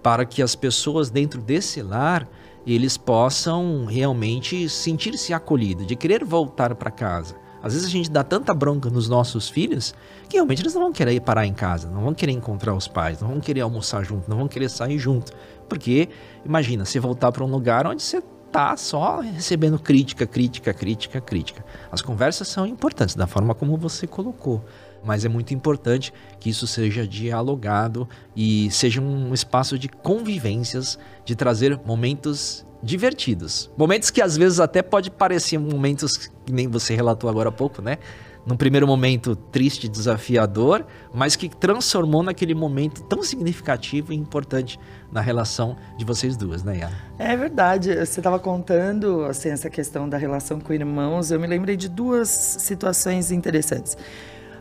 para 0.00 0.24
que 0.24 0.42
as 0.42 0.54
pessoas 0.54 1.10
dentro 1.10 1.40
desse 1.40 1.82
lar 1.82 2.28
eles 2.66 2.96
possam 2.96 3.84
realmente 3.86 4.68
sentir-se 4.68 5.32
acolhidos, 5.32 5.86
de 5.86 5.96
querer 5.96 6.24
voltar 6.24 6.74
para 6.74 6.90
casa. 6.90 7.34
Às 7.62 7.74
vezes 7.74 7.86
a 7.86 7.90
gente 7.90 8.10
dá 8.10 8.22
tanta 8.22 8.54
bronca 8.54 8.88
nos 8.88 9.08
nossos 9.08 9.48
filhos 9.48 9.94
que 10.28 10.36
realmente 10.36 10.62
eles 10.62 10.74
não 10.74 10.82
vão 10.82 10.92
querer 10.92 11.12
ir 11.12 11.20
parar 11.20 11.46
em 11.46 11.52
casa, 11.52 11.88
não 11.88 12.02
vão 12.02 12.14
querer 12.14 12.32
encontrar 12.32 12.74
os 12.74 12.88
pais, 12.88 13.20
não 13.20 13.28
vão 13.28 13.40
querer 13.40 13.60
almoçar 13.60 14.04
junto, 14.04 14.28
não 14.28 14.38
vão 14.38 14.48
querer 14.48 14.68
sair 14.68 14.98
junto. 14.98 15.32
Porque, 15.68 16.08
imagina, 16.44 16.84
você 16.84 16.98
voltar 16.98 17.30
para 17.32 17.44
um 17.44 17.50
lugar 17.50 17.86
onde 17.86 18.02
você 18.02 18.22
tá 18.50 18.76
só 18.76 19.20
recebendo 19.20 19.78
crítica, 19.78 20.26
crítica, 20.26 20.74
crítica, 20.74 21.20
crítica. 21.20 21.64
As 21.92 22.02
conversas 22.02 22.48
são 22.48 22.66
importantes 22.66 23.14
da 23.14 23.26
forma 23.26 23.54
como 23.54 23.76
você 23.76 24.06
colocou 24.06 24.64
mas 25.02 25.24
é 25.24 25.28
muito 25.28 25.54
importante 25.54 26.12
que 26.38 26.50
isso 26.50 26.66
seja 26.66 27.06
dialogado 27.06 28.08
e 28.36 28.70
seja 28.70 29.00
um 29.00 29.32
espaço 29.32 29.78
de 29.78 29.88
convivências, 29.88 30.98
de 31.24 31.34
trazer 31.34 31.78
momentos 31.84 32.66
divertidos. 32.82 33.70
Momentos 33.76 34.10
que 34.10 34.22
às 34.22 34.36
vezes 34.36 34.60
até 34.60 34.82
pode 34.82 35.10
parecer 35.10 35.58
momentos 35.58 36.16
que 36.16 36.52
nem 36.52 36.68
você 36.68 36.94
relatou 36.94 37.28
agora 37.28 37.48
há 37.48 37.52
pouco, 37.52 37.82
né? 37.82 37.98
Num 38.46 38.56
primeiro 38.56 38.86
momento 38.86 39.36
triste, 39.36 39.86
desafiador, 39.86 40.86
mas 41.12 41.36
que 41.36 41.48
transformou 41.48 42.22
naquele 42.22 42.54
momento 42.54 43.02
tão 43.02 43.22
significativo 43.22 44.14
e 44.14 44.16
importante 44.16 44.80
na 45.12 45.20
relação 45.20 45.76
de 45.98 46.06
vocês 46.06 46.38
duas, 46.38 46.64
né, 46.64 46.78
Yara? 46.78 46.94
É 47.18 47.36
verdade. 47.36 47.94
Você 47.94 48.20
estava 48.20 48.38
contando 48.38 49.24
assim, 49.26 49.50
essa 49.50 49.68
questão 49.68 50.08
da 50.08 50.16
relação 50.16 50.58
com 50.58 50.72
irmãos. 50.72 51.30
Eu 51.30 51.38
me 51.38 51.46
lembrei 51.46 51.76
de 51.76 51.88
duas 51.88 52.28
situações 52.28 53.30
interessantes. 53.30 53.96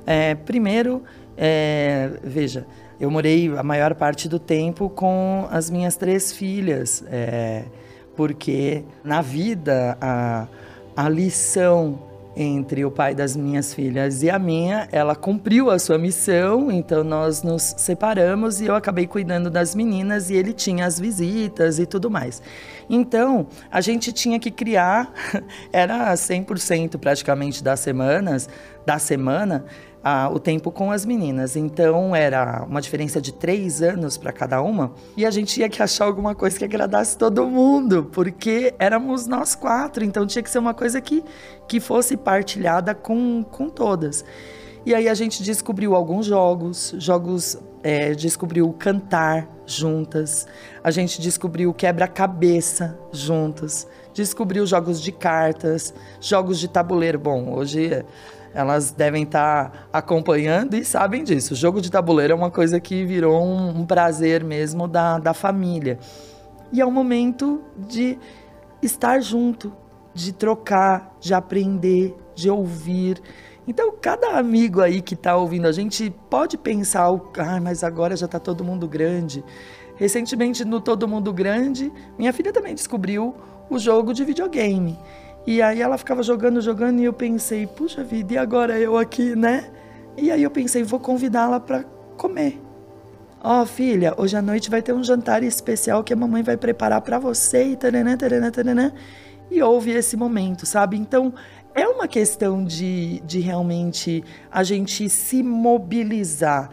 É, 0.06 0.36
primeiro, 0.36 1.02
é, 1.38 2.12
veja, 2.22 2.68
eu 3.00 3.10
morei 3.10 3.48
a 3.56 3.64
maior 3.64 3.96
parte 3.96 4.28
do 4.28 4.38
tempo 4.38 4.90
com 4.90 5.48
as 5.50 5.70
minhas 5.70 5.96
três 5.96 6.34
filhas, 6.34 7.02
é, 7.08 7.64
porque 8.20 8.84
na 9.02 9.22
vida 9.22 9.98
a, 10.02 10.46
a 10.94 11.08
lição 11.08 11.98
entre 12.36 12.84
o 12.84 12.92
pai 12.92 13.16
das 13.16 13.34
minhas 13.34 13.74
filhas 13.74 14.22
e 14.24 14.30
a 14.30 14.38
minha, 14.38 14.90
ela 14.92 15.16
cumpriu 15.16 15.72
a 15.72 15.80
sua 15.80 15.98
missão, 15.98 16.70
então 16.70 17.02
nós 17.02 17.44
nos 17.44 17.76
separamos 17.78 18.60
e 18.60 18.66
eu 18.66 18.76
acabei 18.76 19.08
cuidando 19.08 19.50
das 19.50 19.74
meninas 19.74 20.30
e 20.30 20.34
ele 20.34 20.52
tinha 20.52 20.86
as 20.86 21.00
visitas 21.00 21.80
e 21.80 21.86
tudo 21.86 22.12
mais. 22.12 22.42
Então, 22.90 23.48
a 23.72 23.80
gente 23.80 24.12
tinha 24.12 24.38
que 24.38 24.52
criar, 24.52 25.14
era 25.72 26.14
100% 26.14 26.98
praticamente 26.98 27.64
das 27.64 27.80
semanas, 27.80 28.50
da 28.86 29.00
semana, 29.00 29.64
a, 30.04 30.30
o 30.30 30.40
tempo 30.40 30.72
com 30.72 30.92
as 30.92 31.06
meninas. 31.06 31.56
Então 31.56 32.16
era 32.16 32.64
uma 32.68 32.82
diferença 32.82 33.22
de 33.22 33.34
três 33.34 33.82
anos 33.82 34.18
para 34.18 34.32
cada 34.32 34.62
uma. 34.62 34.94
E 35.16 35.26
a 35.26 35.32
gente 35.32 35.54
tinha 35.54 35.70
que 35.70 35.82
achar 35.82 36.06
alguma 36.06 36.34
coisa 36.36 36.58
que 36.58 36.66
agradasse 36.66 37.18
todo 37.18 37.46
mundo, 37.46 38.10
porque 38.12 38.74
éramos 38.80 39.28
nós 39.28 39.56
quatro. 39.56 40.04
Então 40.04 40.26
tinha 40.26 40.44
que 40.44 40.50
ser 40.50 40.60
uma 40.60 40.74
coisa 40.74 41.00
que, 41.02 41.24
que 41.68 41.80
fosse 41.80 42.16
partilhada 42.18 42.96
com, 42.96 43.44
com 43.44 43.70
todas. 43.70 44.24
E 44.86 44.96
aí 44.96 45.10
a 45.10 45.14
gente 45.14 45.44
descobriu 45.44 45.94
alguns 45.94 46.26
jogos, 46.26 46.96
jogos 46.98 47.58
é, 47.84 48.14
descobriu 48.14 48.72
cantar 48.74 49.48
juntas, 49.66 50.48
a 50.84 50.90
gente 50.90 51.22
descobriu 51.22 51.74
quebra-cabeça 51.74 52.98
juntas, 53.12 53.88
descobriu 54.14 54.66
jogos 54.66 55.02
de 55.02 55.12
cartas, 55.12 55.94
jogos 56.20 56.60
de 56.60 56.68
tabuleiro. 56.68 57.20
Bom, 57.20 57.54
hoje 57.54 58.04
elas 58.60 58.92
devem 58.92 59.24
estar 59.24 59.88
acompanhando 59.92 60.76
e 60.76 60.84
sabem 60.84 61.24
disso. 61.24 61.54
O 61.54 61.58
jogo 61.58 61.82
de 61.82 61.90
tabuleiro 61.90 62.34
é 62.34 62.36
uma 62.36 62.52
coisa 62.52 62.80
que 62.80 63.06
virou 63.06 63.42
um, 63.42 63.80
um 63.80 63.86
prazer 63.86 64.44
mesmo 64.44 64.88
da, 64.88 65.18
da 65.18 65.34
família. 65.34 65.98
E 66.72 66.82
é 66.82 66.86
um 66.86 66.92
momento 66.92 67.64
de 67.78 68.20
estar 68.82 69.22
junto, 69.22 69.72
de 70.14 70.34
trocar, 70.34 71.16
de 71.22 71.34
aprender, 71.34 72.14
de 72.36 72.50
ouvir. 72.50 73.22
Então, 73.66 73.94
cada 74.00 74.38
amigo 74.38 74.82
aí 74.82 75.02
que 75.02 75.14
está 75.14 75.38
ouvindo 75.38 75.66
a 75.66 75.72
gente 75.72 76.14
pode 76.30 76.58
pensar, 76.58 77.08
ah, 77.38 77.62
mas 77.62 77.84
agora 77.84 78.16
já 78.18 78.26
está 78.26 78.40
todo 78.40 78.64
mundo 78.64 78.88
grande. 78.90 79.44
Recentemente, 79.96 80.64
no 80.64 80.80
Todo 80.80 81.08
Mundo 81.08 81.34
Grande, 81.34 81.92
minha 82.18 82.32
filha 82.32 82.54
também 82.54 82.74
descobriu 82.74 83.36
o 83.70 83.78
jogo 83.78 84.14
de 84.14 84.24
videogame. 84.24 84.98
E 85.48 85.62
aí 85.62 85.82
ela 85.82 85.98
ficava 85.98 86.22
jogando, 86.22 86.62
jogando, 86.62 87.00
e 87.00 87.06
eu 87.06 87.14
pensei, 87.14 87.66
puxa 87.66 88.04
vida, 88.04 88.34
e 88.34 88.38
agora 88.38 88.78
eu 88.80 88.98
aqui, 88.98 89.36
né? 89.36 89.70
E 90.18 90.32
aí 90.32 90.44
eu 90.44 90.52
pensei, 90.52 90.84
vou 90.84 91.00
convidá-la 91.00 91.60
para 91.60 91.84
comer. 92.18 92.62
Ó, 93.42 93.62
oh, 93.62 93.66
filha, 93.66 94.14
hoje 94.18 94.36
à 94.36 94.42
noite 94.42 94.70
vai 94.70 94.82
ter 94.82 94.94
um 94.94 95.04
jantar 95.04 95.44
especial 95.44 96.04
que 96.04 96.12
a 96.12 96.16
mamãe 96.16 96.44
vai 96.44 96.58
preparar 96.58 97.02
para 97.02 97.18
você 97.18 97.64
e 97.64 97.76
taranã, 97.76 98.18
taranã, 98.18 98.52
taranã. 98.52 98.92
E 99.50 99.64
houve 99.64 99.92
esse 99.92 100.18
momento, 100.18 100.66
sabe? 100.66 100.98
Então, 100.98 101.34
é 101.74 101.88
uma 101.88 102.08
questão 102.08 102.64
de, 102.64 103.22
de 103.22 103.40
realmente 103.40 104.24
a 104.52 104.64
gente 104.64 105.10
se 105.10 105.42
mobilizar. 105.42 106.70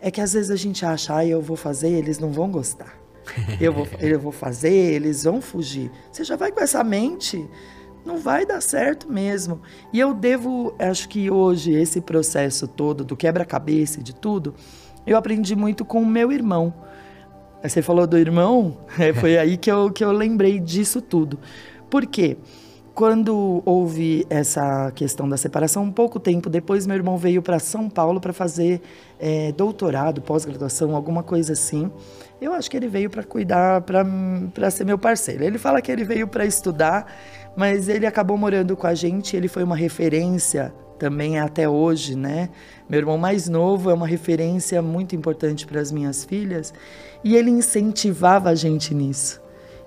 É 0.00 0.10
que 0.10 0.20
às 0.20 0.32
vezes 0.32 0.50
a 0.50 0.56
gente 0.56 0.84
acha, 0.84 1.16
ah, 1.16 1.24
eu 1.24 1.40
vou 1.40 1.56
fazer, 1.56 1.90
eles 1.90 2.18
não 2.18 2.32
vão 2.32 2.50
gostar. 2.50 2.98
Eu 3.60 3.74
vou, 3.74 3.86
eu 4.00 4.18
vou 4.18 4.32
fazer, 4.32 4.72
eles 4.72 5.24
vão 5.24 5.42
fugir. 5.42 5.90
Você 6.10 6.24
já 6.24 6.34
vai 6.34 6.50
com 6.50 6.60
essa 6.60 6.82
mente 6.82 7.46
não 8.08 8.16
vai 8.16 8.46
dar 8.46 8.62
certo 8.62 9.12
mesmo. 9.12 9.60
E 9.92 10.00
eu 10.00 10.14
devo, 10.14 10.74
acho 10.78 11.06
que 11.10 11.30
hoje, 11.30 11.74
esse 11.74 12.00
processo 12.00 12.66
todo 12.66 13.04
do 13.04 13.14
quebra-cabeça 13.14 14.00
e 14.00 14.02
de 14.02 14.14
tudo, 14.14 14.54
eu 15.06 15.16
aprendi 15.16 15.54
muito 15.54 15.84
com 15.84 16.00
o 16.00 16.06
meu 16.06 16.32
irmão. 16.32 16.72
Você 17.62 17.82
falou 17.82 18.06
do 18.06 18.16
irmão, 18.16 18.78
é, 18.98 19.12
foi 19.12 19.36
aí 19.36 19.58
que 19.58 19.70
eu, 19.70 19.92
que 19.92 20.02
eu 20.02 20.10
lembrei 20.10 20.58
disso 20.58 21.02
tudo. 21.02 21.38
Por 21.90 22.06
quê? 22.06 22.38
Quando 22.94 23.62
houve 23.64 24.26
essa 24.28 24.90
questão 24.92 25.28
da 25.28 25.36
separação, 25.36 25.84
um 25.84 25.92
pouco 25.92 26.18
tempo 26.18 26.50
depois, 26.50 26.84
meu 26.86 26.96
irmão 26.96 27.16
veio 27.16 27.40
para 27.42 27.60
São 27.60 27.88
Paulo 27.88 28.20
para 28.20 28.32
fazer 28.32 28.80
é, 29.20 29.52
doutorado, 29.52 30.20
pós-graduação, 30.20 30.96
alguma 30.96 31.22
coisa 31.22 31.52
assim. 31.52 31.92
Eu 32.40 32.52
acho 32.52 32.70
que 32.70 32.76
ele 32.76 32.88
veio 32.88 33.08
para 33.08 33.22
cuidar, 33.22 33.82
para 33.82 34.70
ser 34.70 34.84
meu 34.84 34.98
parceiro. 34.98 35.44
Ele 35.44 35.58
fala 35.58 35.80
que 35.80 35.92
ele 35.92 36.04
veio 36.04 36.26
para 36.26 36.44
estudar 36.44 37.06
mas 37.58 37.88
ele 37.88 38.06
acabou 38.06 38.38
morando 38.38 38.76
com 38.76 38.86
a 38.86 38.94
gente, 38.94 39.36
ele 39.36 39.48
foi 39.48 39.64
uma 39.64 39.74
referência 39.74 40.72
também 40.96 41.40
até 41.40 41.68
hoje, 41.68 42.14
né? 42.14 42.50
Meu 42.88 43.00
irmão 43.00 43.18
mais 43.18 43.48
novo 43.48 43.90
é 43.90 43.94
uma 43.94 44.06
referência 44.06 44.80
muito 44.80 45.16
importante 45.16 45.66
para 45.66 45.80
as 45.80 45.90
minhas 45.90 46.24
filhas 46.24 46.72
e 47.24 47.34
ele 47.34 47.50
incentivava 47.50 48.50
a 48.50 48.54
gente 48.54 48.94
nisso. 48.94 49.40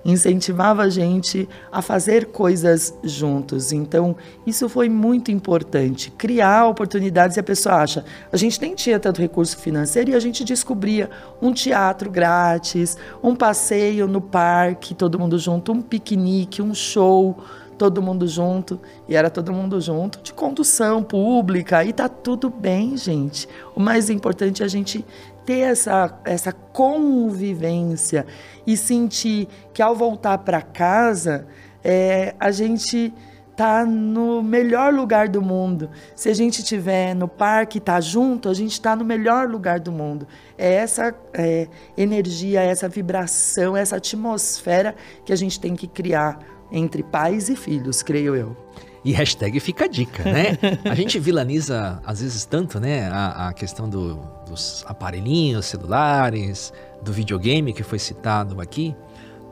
Incentivava 0.03 0.81
a 0.81 0.89
gente 0.89 1.47
a 1.71 1.81
fazer 1.81 2.25
coisas 2.25 2.93
juntos. 3.03 3.71
Então, 3.71 4.17
isso 4.45 4.67
foi 4.67 4.89
muito 4.89 5.31
importante. 5.31 6.11
Criar 6.11 6.67
oportunidades 6.67 7.37
e 7.37 7.39
a 7.39 7.43
pessoa 7.43 7.75
acha. 7.75 8.03
A 8.33 8.35
gente 8.35 8.59
nem 8.59 8.75
tinha 8.75 8.99
tanto 8.99 9.21
recurso 9.21 9.55
financeiro 9.57 10.11
e 10.11 10.15
a 10.15 10.19
gente 10.19 10.43
descobria 10.43 11.09
um 11.41 11.53
teatro 11.53 12.11
grátis, 12.11 12.97
um 13.23 13.33
passeio 13.33 14.07
no 14.07 14.19
parque, 14.19 14.93
todo 14.93 15.19
mundo 15.19 15.39
junto, 15.39 15.71
um 15.71 15.81
piquenique, 15.81 16.61
um 16.61 16.73
show 16.73 17.37
todo 17.81 17.99
mundo 17.99 18.27
junto, 18.27 18.79
e 19.09 19.15
era 19.15 19.27
todo 19.27 19.51
mundo 19.51 19.81
junto, 19.81 20.21
de 20.21 20.31
condução 20.31 21.01
pública, 21.01 21.83
e 21.83 21.91
tá 21.91 22.07
tudo 22.07 22.47
bem, 22.47 22.95
gente. 22.95 23.49
O 23.75 23.79
mais 23.79 24.07
importante 24.07 24.61
é 24.61 24.65
a 24.65 24.69
gente 24.69 25.03
ter 25.43 25.61
essa, 25.61 26.15
essa 26.23 26.51
convivência 26.51 28.27
e 28.67 28.77
sentir 28.77 29.47
que 29.73 29.81
ao 29.81 29.95
voltar 29.95 30.37
para 30.37 30.61
casa, 30.61 31.47
é, 31.83 32.35
a 32.39 32.51
gente 32.51 33.11
tá 33.55 33.83
no 33.83 34.43
melhor 34.43 34.93
lugar 34.93 35.27
do 35.27 35.41
mundo. 35.41 35.89
Se 36.15 36.29
a 36.29 36.35
gente 36.35 36.59
estiver 36.59 37.15
no 37.15 37.27
parque, 37.27 37.79
tá 37.79 37.99
junto, 37.99 38.47
a 38.47 38.53
gente 38.53 38.73
está 38.73 38.95
no 38.95 39.03
melhor 39.03 39.49
lugar 39.49 39.79
do 39.79 39.91
mundo. 39.91 40.27
É 40.55 40.71
essa 40.75 41.15
é, 41.33 41.67
energia, 41.97 42.61
essa 42.61 42.87
vibração, 42.87 43.75
essa 43.75 43.95
atmosfera 43.95 44.93
que 45.25 45.33
a 45.33 45.35
gente 45.35 45.59
tem 45.59 45.75
que 45.75 45.87
criar 45.87 46.60
entre 46.71 47.03
pais 47.03 47.49
e 47.49 47.55
filhos, 47.55 48.01
creio 48.01 48.35
eu. 48.35 48.55
E 49.03 49.11
hashtag 49.11 49.59
fica 49.59 49.85
a 49.85 49.87
dica, 49.87 50.23
né? 50.23 50.57
A 50.85 50.93
gente 50.93 51.17
vilaniza, 51.19 51.99
às 52.05 52.21
vezes, 52.21 52.45
tanto, 52.45 52.79
né? 52.79 53.09
A, 53.09 53.47
a 53.49 53.53
questão 53.53 53.89
do, 53.89 54.15
dos 54.47 54.83
aparelhinhos 54.87 55.65
celulares, 55.65 56.71
do 57.01 57.11
videogame 57.11 57.73
que 57.73 57.81
foi 57.81 57.97
citado 57.97 58.61
aqui. 58.61 58.95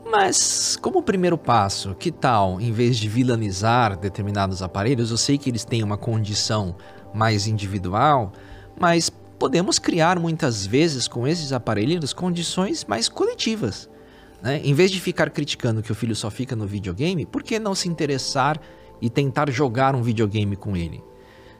Mas, 0.08 0.76
como 0.80 1.02
primeiro 1.02 1.36
passo, 1.36 1.94
que 1.94 2.10
tal, 2.10 2.60
em 2.60 2.72
vez 2.72 2.96
de 2.96 3.08
vilanizar 3.08 3.96
determinados 3.96 4.62
aparelhos, 4.62 5.10
eu 5.10 5.16
sei 5.16 5.36
que 5.36 5.50
eles 5.50 5.64
têm 5.64 5.82
uma 5.82 5.96
condição 5.96 6.76
mais 7.12 7.46
individual, 7.46 8.32
mas 8.78 9.10
podemos 9.38 9.78
criar 9.78 10.18
muitas 10.18 10.66
vezes 10.66 11.08
com 11.08 11.26
esses 11.26 11.52
aparelhos 11.52 12.12
condições 12.12 12.84
mais 12.84 13.08
coletivas. 13.08 13.88
Né? 14.42 14.60
Em 14.64 14.74
vez 14.74 14.90
de 14.90 15.00
ficar 15.00 15.30
criticando 15.30 15.82
que 15.82 15.92
o 15.92 15.94
filho 15.94 16.14
só 16.14 16.30
fica 16.30 16.56
no 16.56 16.66
videogame, 16.66 17.26
por 17.26 17.42
que 17.42 17.58
não 17.58 17.74
se 17.74 17.88
interessar 17.88 18.60
e 19.00 19.08
tentar 19.08 19.50
jogar 19.50 19.94
um 19.94 20.02
videogame 20.02 20.56
com 20.56 20.76
ele. 20.76 21.02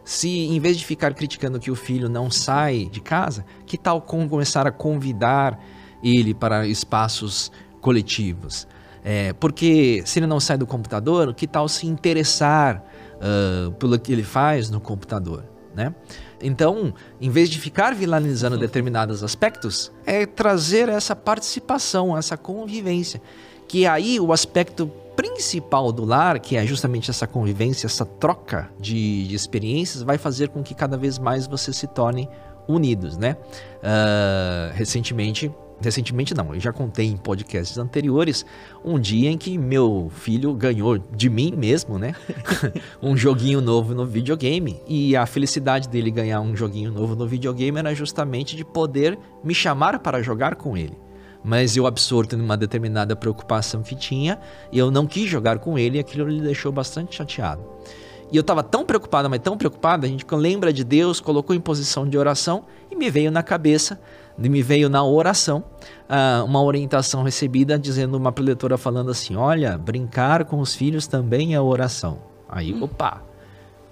Se 0.05 0.29
em 0.29 0.59
vez 0.59 0.79
de 0.79 0.85
ficar 0.85 1.15
criticando 1.15 1.59
que 1.59 1.71
o 1.71 1.77
filho 1.77 2.09
não 2.09 2.31
sai 2.31 2.89
de 2.91 3.01
casa, 3.01 3.45
que 3.67 3.79
tal 3.79 4.01
começar 4.01 4.67
a 4.67 4.73
convidar 4.73 5.59
ele 6.03 6.35
para 6.35 6.67
espaços 6.67 7.51
coletivos? 7.81 8.67
É, 9.03 9.33
porque 9.35 10.03
se 10.05 10.19
ele 10.19 10.27
não 10.27 10.41
sai 10.41 10.59
do 10.59 10.67
computador, 10.67 11.33
que 11.35 11.47
tal 11.47 11.69
se 11.69 11.87
interessar 11.87 12.85
uh, 13.17 13.73
pelo 13.73 13.99
que 13.99 14.13
ele 14.13 14.23
faz 14.23 14.69
no 14.69 14.81
computador? 14.81 15.45
Né? 15.75 15.95
Então, 16.43 16.95
em 17.21 17.31
vez 17.31 17.51
de 17.51 17.59
ficar 17.59 17.95
vilanizando 17.95 18.59
determinados 18.59 19.23
aspectos, 19.23 19.93
é 20.07 20.25
trazer 20.27 20.89
essa 20.89 21.15
participação, 21.15 22.17
essa 22.17 22.37
convivência. 22.37 23.21
Que 23.69 23.87
aí 23.87 24.19
o 24.19 24.33
aspecto 24.33 24.91
principal 25.15 25.93
do 25.93 26.05
lar, 26.05 26.39
que 26.39 26.57
é 26.57 26.67
justamente 26.67 27.11
essa 27.11 27.27
convivência, 27.27 27.87
essa 27.87 28.07
troca 28.07 28.71
de, 28.79 29.27
de 29.29 29.35
experiências, 29.35 30.03
vai 30.03 30.17
fazer 30.17 30.49
com 30.49 30.63
que 30.63 30.75
cada 30.75 30.97
vez 30.97 31.19
mais 31.19 31.47
você 31.47 31.73
se 31.73 31.87
torne 31.87 32.29
unidos, 32.67 33.17
né? 33.19 33.37
Uh, 33.83 34.75
recentemente, 34.75 35.53
recentemente 35.81 36.35
não, 36.35 36.55
eu 36.55 36.61
já 36.61 36.73
contei 36.73 37.07
em 37.07 37.17
podcasts 37.17 37.79
anteriores 37.79 38.45
um 38.85 38.99
dia 38.99 39.31
em 39.31 39.39
que 39.39 39.57
meu 39.57 40.11
filho 40.15 40.53
ganhou 40.55 40.99
de 40.99 41.31
mim 41.31 41.55
mesmo, 41.57 41.99
né? 41.99 42.15
um 43.03 43.17
joguinho 43.17 43.61
novo 43.61 43.95
no 43.95 44.07
videogame 44.07 44.81
e 44.87 45.17
a 45.17 45.27
felicidade 45.27 45.89
dele 45.89 46.11
ganhar 46.11 46.41
um 46.41 46.55
joguinho 46.55 46.91
novo 46.91 47.17
no 47.17 47.27
videogame 47.27 47.79
era 47.79 47.95
justamente 47.95 48.57
de 48.57 48.65
poder 48.65 49.19
me 49.43 49.55
chamar 49.55 49.99
para 49.99 50.23
jogar 50.23 50.55
com 50.57 50.77
ele 50.77 50.97
mas 51.43 51.77
eu 51.77 51.87
absorto 51.87 52.37
numa 52.37 52.57
determinada 52.57 53.17
preocupação 53.17 53.83
que 53.83 53.95
tinha 53.95 54.39
eu 54.73 54.91
não 54.91 55.07
quis 55.07 55.29
jogar 55.29 55.59
com 55.59 55.79
ele 55.79 55.97
e 55.97 56.01
aquilo 56.01 56.29
lhe 56.29 56.41
deixou 56.41 56.71
bastante 56.71 57.17
chateado. 57.17 57.65
E 58.33 58.37
eu 58.37 58.43
estava 58.43 58.63
tão 58.63 58.85
preocupado, 58.85 59.29
mas 59.29 59.41
tão 59.41 59.59
preocupado, 59.59 60.07
a 60.07 60.09
gente 60.09 60.25
lembra 60.33 60.73
de 60.73 60.85
Deus, 60.85 61.19
colocou 61.19 61.55
em 61.55 61.61
posição 61.61 62.09
de 62.09 62.17
oração 62.17 62.65
e 62.89 62.95
me 62.95 63.11
veio 63.11 63.31
na 63.31 63.43
cabeça, 63.43 64.01
me 64.49 64.63
veio 64.63 64.89
na 64.89 65.05
oração, 65.05 65.65
uh, 66.09 66.45
uma 66.45 66.63
orientação 66.63 67.23
recebida 67.23 67.79
dizendo 67.79 68.17
uma 68.17 68.33
preletora 68.33 68.79
falando 68.79 69.11
assim: 69.11 69.37
olha, 69.37 69.77
brincar 69.77 70.45
com 70.45 70.61
os 70.61 70.75
filhos 70.75 71.07
também 71.07 71.55
é 71.55 71.61
oração. 71.61 72.19
Aí, 72.49 72.73
hum. 72.73 72.85
opa, 72.85 73.23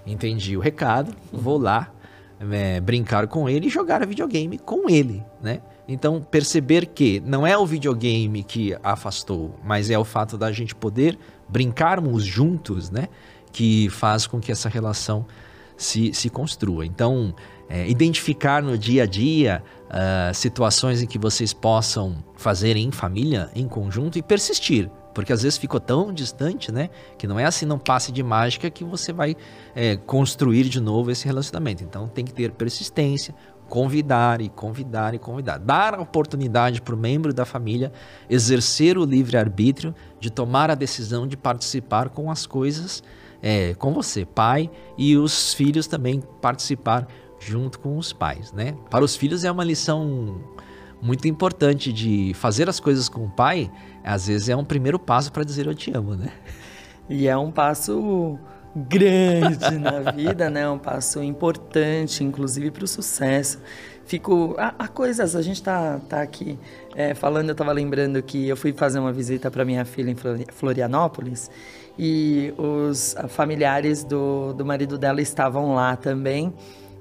entendi 0.06 0.56
o 0.56 0.60
recado, 0.60 1.14
vou 1.32 1.58
lá 1.58 1.92
é, 2.40 2.80
brincar 2.80 3.26
com 3.26 3.48
ele 3.48 3.66
e 3.66 3.70
jogar 3.70 4.06
videogame 4.06 4.58
com 4.58 4.88
ele, 4.88 5.22
né? 5.42 5.60
Então, 5.86 6.20
perceber 6.20 6.86
que 6.86 7.20
não 7.20 7.46
é 7.46 7.56
o 7.56 7.64
videogame 7.64 8.42
que 8.42 8.76
afastou, 8.82 9.58
mas 9.64 9.90
é 9.90 9.98
o 9.98 10.04
fato 10.04 10.36
da 10.36 10.52
gente 10.52 10.74
poder 10.74 11.18
brincarmos 11.48 12.24
juntos, 12.24 12.90
né? 12.90 13.08
Que 13.50 13.88
faz 13.88 14.26
com 14.26 14.38
que 14.38 14.52
essa 14.52 14.68
relação 14.68 15.24
se, 15.76 16.12
se 16.12 16.28
construa. 16.28 16.84
Então, 16.84 17.34
é, 17.68 17.88
identificar 17.88 18.62
no 18.62 18.78
dia 18.78 19.02
a 19.02 19.06
dia 19.06 19.62
uh, 19.88 20.34
situações 20.34 21.02
em 21.02 21.06
que 21.06 21.18
vocês 21.18 21.52
possam 21.52 22.24
fazer 22.36 22.76
em 22.76 22.90
família, 22.90 23.50
em 23.54 23.68
conjunto 23.68 24.18
e 24.18 24.22
persistir. 24.22 24.90
Porque 25.14 25.32
às 25.32 25.42
vezes 25.42 25.58
ficou 25.58 25.80
tão 25.80 26.12
distante, 26.12 26.70
né? 26.70 26.90
Que 27.18 27.26
não 27.26 27.38
é 27.38 27.44
assim, 27.44 27.66
não 27.66 27.78
passe 27.78 28.12
de 28.12 28.22
mágica 28.22 28.70
que 28.70 28.84
você 28.84 29.12
vai 29.12 29.36
é, 29.74 29.96
construir 29.96 30.68
de 30.68 30.80
novo 30.80 31.10
esse 31.10 31.26
relacionamento. 31.26 31.82
Então 31.82 32.06
tem 32.06 32.24
que 32.24 32.32
ter 32.32 32.52
persistência, 32.52 33.34
convidar 33.68 34.40
e 34.40 34.48
convidar 34.48 35.14
e 35.14 35.18
convidar. 35.18 35.58
Dar 35.58 35.94
a 35.94 36.00
oportunidade 36.00 36.80
para 36.80 36.94
o 36.94 36.98
membro 36.98 37.34
da 37.34 37.44
família 37.44 37.92
exercer 38.30 38.96
o 38.96 39.04
livre-arbítrio 39.04 39.94
de 40.20 40.30
tomar 40.30 40.70
a 40.70 40.76
decisão 40.76 41.26
de 41.26 41.36
participar 41.36 42.10
com 42.10 42.30
as 42.30 42.46
coisas 42.46 43.02
é, 43.42 43.74
com 43.74 43.92
você, 43.92 44.24
pai, 44.24 44.70
e 44.96 45.16
os 45.16 45.54
filhos 45.54 45.86
também 45.86 46.22
participar 46.40 47.06
junto 47.40 47.78
com 47.78 47.96
os 47.96 48.12
pais, 48.12 48.52
né? 48.52 48.74
Para 48.90 49.04
os 49.04 49.16
filhos 49.16 49.44
é 49.44 49.50
uma 49.50 49.64
lição 49.64 50.40
muito 51.00 51.28
importante 51.28 51.92
de 51.92 52.32
fazer 52.34 52.68
as 52.68 52.80
coisas 52.80 53.08
com 53.08 53.24
o 53.24 53.30
pai, 53.30 53.70
às 54.02 54.26
vezes 54.26 54.48
é 54.48 54.56
um 54.56 54.64
primeiro 54.64 54.98
passo 54.98 55.32
para 55.32 55.44
dizer 55.44 55.66
eu 55.66 55.74
te 55.74 55.96
amo, 55.96 56.14
né? 56.14 56.32
E 57.08 57.26
é 57.26 57.36
um 57.36 57.50
passo 57.50 58.38
grande 58.74 59.78
na 59.78 60.12
vida, 60.12 60.50
né? 60.50 60.68
Um 60.68 60.78
passo 60.78 61.22
importante, 61.22 62.22
inclusive 62.22 62.70
para 62.70 62.84
o 62.84 62.88
sucesso. 62.88 63.60
Fico. 64.04 64.54
Há, 64.58 64.88
coisas, 64.88 65.36
a 65.36 65.42
gente 65.42 65.62
tá, 65.62 66.00
tá 66.08 66.22
aqui 66.22 66.58
é, 66.94 67.14
falando, 67.14 67.48
eu 67.48 67.52
estava 67.52 67.72
lembrando 67.72 68.22
que 68.22 68.48
eu 68.48 68.56
fui 68.56 68.72
fazer 68.72 68.98
uma 68.98 69.12
visita 69.12 69.50
para 69.50 69.64
minha 69.64 69.84
filha 69.84 70.10
em 70.10 70.16
Florianópolis 70.50 71.50
e 71.98 72.54
os 72.56 73.14
familiares 73.28 74.04
do, 74.04 74.54
do 74.54 74.64
marido 74.64 74.96
dela 74.96 75.20
estavam 75.20 75.74
lá 75.74 75.96
também. 75.96 76.54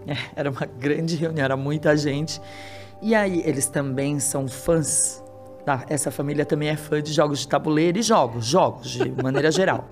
Era 0.35 0.49
uma 0.49 0.65
grande 0.65 1.15
reunião, 1.15 1.43
era 1.45 1.57
muita 1.57 1.95
gente. 1.95 2.41
E 3.01 3.13
aí, 3.13 3.41
eles 3.45 3.67
também 3.67 4.19
são 4.19 4.47
fãs. 4.47 5.23
Essa 5.89 6.09
família 6.09 6.45
também 6.45 6.69
é 6.69 6.77
fã 6.77 7.01
de 7.01 7.11
jogos 7.11 7.39
de 7.39 7.47
tabuleiro 7.47 7.99
e 7.99 8.01
jogos, 8.01 8.45
jogos 8.45 8.89
de 8.89 9.11
maneira 9.21 9.51
geral. 9.51 9.89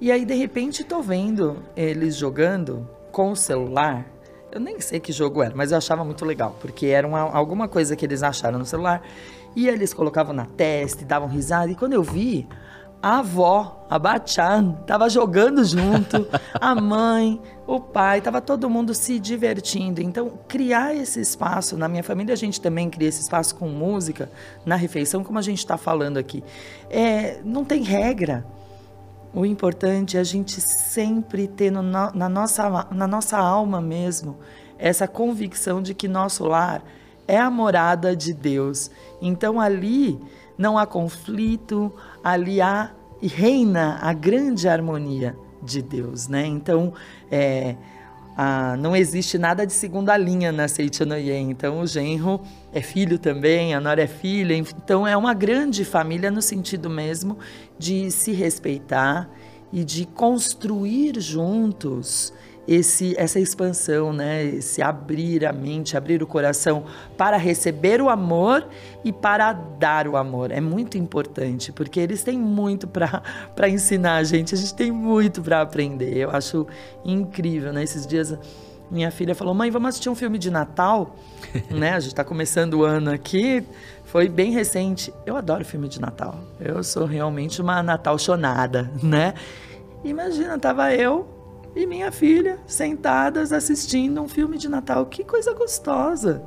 E 0.00 0.10
aí, 0.10 0.24
de 0.24 0.34
repente, 0.34 0.82
tô 0.82 1.02
vendo 1.02 1.62
eles 1.76 2.16
jogando 2.16 2.88
com 3.12 3.32
o 3.32 3.36
celular. 3.36 4.06
Eu 4.50 4.58
nem 4.58 4.80
sei 4.80 4.98
que 4.98 5.12
jogo 5.12 5.42
era, 5.42 5.54
mas 5.54 5.70
eu 5.70 5.78
achava 5.78 6.02
muito 6.02 6.24
legal, 6.24 6.56
porque 6.60 6.86
era 6.86 7.06
uma, 7.06 7.20
alguma 7.20 7.68
coisa 7.68 7.94
que 7.94 8.04
eles 8.06 8.22
acharam 8.22 8.58
no 8.58 8.64
celular. 8.64 9.02
E 9.54 9.68
eles 9.68 9.92
colocavam 9.92 10.32
na 10.32 10.46
testa 10.46 11.02
e 11.02 11.04
davam 11.04 11.28
risada. 11.28 11.70
E 11.70 11.74
quando 11.74 11.92
eu 11.92 12.02
vi, 12.02 12.48
a 13.02 13.18
avó, 13.18 13.86
a 13.88 13.98
Bachan, 13.98 14.72
tava 14.86 15.08
jogando 15.08 15.64
junto, 15.64 16.26
a 16.54 16.74
mãe, 16.80 17.40
o 17.66 17.80
pai, 17.80 18.20
tava 18.20 18.40
todo 18.40 18.68
mundo 18.68 18.94
se 18.94 19.18
divertindo. 19.18 20.02
Então, 20.02 20.32
criar 20.46 20.94
esse 20.94 21.20
espaço, 21.20 21.76
na 21.76 21.88
minha 21.88 22.02
família 22.02 22.34
a 22.34 22.36
gente 22.36 22.60
também 22.60 22.90
cria 22.90 23.08
esse 23.08 23.22
espaço 23.22 23.54
com 23.54 23.68
música, 23.68 24.30
na 24.64 24.76
refeição, 24.76 25.24
como 25.24 25.38
a 25.38 25.42
gente 25.42 25.58
está 25.58 25.76
falando 25.76 26.18
aqui. 26.18 26.44
É, 26.90 27.40
não 27.44 27.64
tem 27.64 27.82
regra. 27.82 28.44
O 29.32 29.46
importante 29.46 30.16
é 30.16 30.20
a 30.20 30.24
gente 30.24 30.60
sempre 30.60 31.46
ter 31.46 31.70
no, 31.70 31.82
na, 31.82 32.28
nossa, 32.28 32.88
na 32.90 33.06
nossa 33.06 33.38
alma 33.38 33.80
mesmo 33.80 34.38
essa 34.80 35.06
convicção 35.06 35.82
de 35.82 35.94
que 35.94 36.08
nosso 36.08 36.44
lar 36.46 36.82
é 37.28 37.38
a 37.38 37.50
morada 37.50 38.16
de 38.16 38.32
Deus. 38.32 38.90
Então 39.20 39.60
ali 39.60 40.18
não 40.58 40.76
há 40.76 40.86
conflito, 40.86 41.92
ali 42.22 42.60
há 42.60 42.92
e 43.22 43.28
reina 43.28 43.98
a 44.00 44.12
grande 44.12 44.68
harmonia 44.68 45.36
de 45.62 45.82
Deus, 45.82 46.28
né? 46.28 46.46
Então 46.46 46.92
é, 47.30 47.76
ah, 48.42 48.74
não 48.78 48.96
existe 48.96 49.36
nada 49.36 49.66
de 49.66 49.72
segunda 49.74 50.16
linha 50.16 50.50
na 50.50 50.66
Seichanoye. 50.66 51.30
Então, 51.32 51.80
o 51.80 51.86
genro 51.86 52.40
é 52.72 52.80
filho 52.80 53.18
também, 53.18 53.74
a 53.74 53.80
nora 53.80 54.02
é 54.02 54.06
filha. 54.06 54.54
Então, 54.54 55.06
é 55.06 55.14
uma 55.14 55.34
grande 55.34 55.84
família 55.84 56.30
no 56.30 56.40
sentido 56.40 56.88
mesmo 56.88 57.38
de 57.78 58.10
se 58.10 58.32
respeitar 58.32 59.28
e 59.70 59.84
de 59.84 60.06
construir 60.06 61.20
juntos 61.20 62.32
esse, 62.66 63.14
essa 63.18 63.40
expansão, 63.40 64.12
né? 64.12 64.44
Esse 64.44 64.82
abrir 64.82 65.44
a 65.44 65.52
mente, 65.52 65.96
abrir 65.96 66.22
o 66.22 66.26
coração 66.26 66.84
para 67.16 67.36
receber 67.36 68.00
o 68.00 68.08
amor 68.08 68.66
e 69.04 69.12
para 69.12 69.52
dar 69.52 70.06
o 70.06 70.16
amor. 70.16 70.50
É 70.50 70.60
muito 70.60 70.96
importante, 70.96 71.72
porque 71.72 71.98
eles 71.98 72.22
têm 72.22 72.38
muito 72.38 72.86
para 72.86 73.22
ensinar 73.68 74.16
a 74.16 74.24
gente, 74.24 74.54
a 74.54 74.58
gente 74.58 74.74
tem 74.74 74.92
muito 74.92 75.42
para 75.42 75.60
aprender. 75.60 76.16
Eu 76.16 76.30
acho 76.30 76.66
incrível, 77.04 77.72
né? 77.72 77.82
Esses 77.82 78.06
dias 78.06 78.36
minha 78.90 79.10
filha 79.10 79.34
falou: 79.34 79.54
mãe, 79.54 79.70
vamos 79.70 79.90
assistir 79.90 80.08
um 80.08 80.14
filme 80.14 80.38
de 80.38 80.50
Natal? 80.50 81.14
né? 81.70 81.92
A 81.92 82.00
gente 82.00 82.12
está 82.12 82.24
começando 82.24 82.74
o 82.74 82.84
ano 82.84 83.10
aqui. 83.10 83.64
Foi 84.04 84.28
bem 84.28 84.50
recente. 84.50 85.14
Eu 85.24 85.36
adoro 85.36 85.64
filme 85.64 85.88
de 85.88 86.00
Natal. 86.00 86.40
Eu 86.58 86.82
sou 86.82 87.06
realmente 87.06 87.62
uma 87.62 87.82
Natal 87.82 88.18
chonada, 88.18 88.90
né? 89.02 89.34
Imagina, 90.02 90.58
tava 90.58 90.92
eu 90.94 91.39
e 91.74 91.86
minha 91.86 92.10
filha 92.10 92.58
sentadas 92.66 93.52
assistindo 93.52 94.20
um 94.20 94.28
filme 94.28 94.58
de 94.58 94.68
Natal. 94.68 95.06
Que 95.06 95.24
coisa 95.24 95.54
gostosa. 95.54 96.42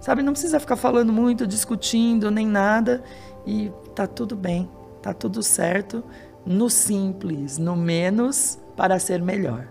Sabe, 0.00 0.22
não 0.22 0.32
precisa 0.32 0.60
ficar 0.60 0.76
falando 0.76 1.12
muito, 1.12 1.46
discutindo, 1.46 2.30
nem 2.30 2.46
nada. 2.46 3.02
E 3.46 3.72
tá 3.94 4.06
tudo 4.06 4.36
bem, 4.36 4.70
tá 5.02 5.12
tudo 5.12 5.42
certo. 5.42 6.04
No 6.46 6.70
simples, 6.70 7.58
no 7.58 7.76
menos 7.76 8.58
para 8.76 8.98
ser 8.98 9.20
melhor. 9.20 9.68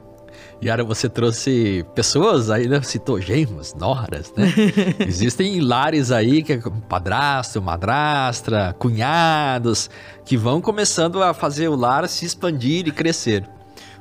Yara, 0.63 0.83
você 0.83 1.07
trouxe 1.07 1.85
pessoas 1.95 2.49
aí, 2.49 2.67
né? 2.67 2.81
Citou 2.81 3.19
genros, 3.21 3.73
noras, 3.73 4.33
né? 4.35 4.53
Existem 4.99 5.61
lares 5.61 6.11
aí, 6.11 6.43
que 6.43 6.53
é 6.53 6.61
padrasto, 6.89 7.61
madrastra, 7.61 8.75
cunhados, 8.77 9.89
que 10.25 10.35
vão 10.35 10.59
começando 10.59 11.23
a 11.23 11.33
fazer 11.33 11.69
o 11.69 11.75
lar 11.75 12.07
se 12.07 12.25
expandir 12.25 12.87
e 12.87 12.91
crescer. 12.91 13.47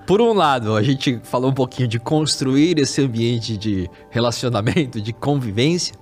Por 0.06 0.20
um 0.20 0.32
lado, 0.32 0.76
a 0.76 0.82
gente 0.84 1.18
falou 1.24 1.50
um 1.50 1.54
pouquinho 1.54 1.88
de 1.88 1.98
construir 1.98 2.78
esse 2.78 3.02
ambiente 3.02 3.56
de 3.56 3.90
relacionamento, 4.08 5.00
de 5.00 5.12
convivência. 5.12 5.96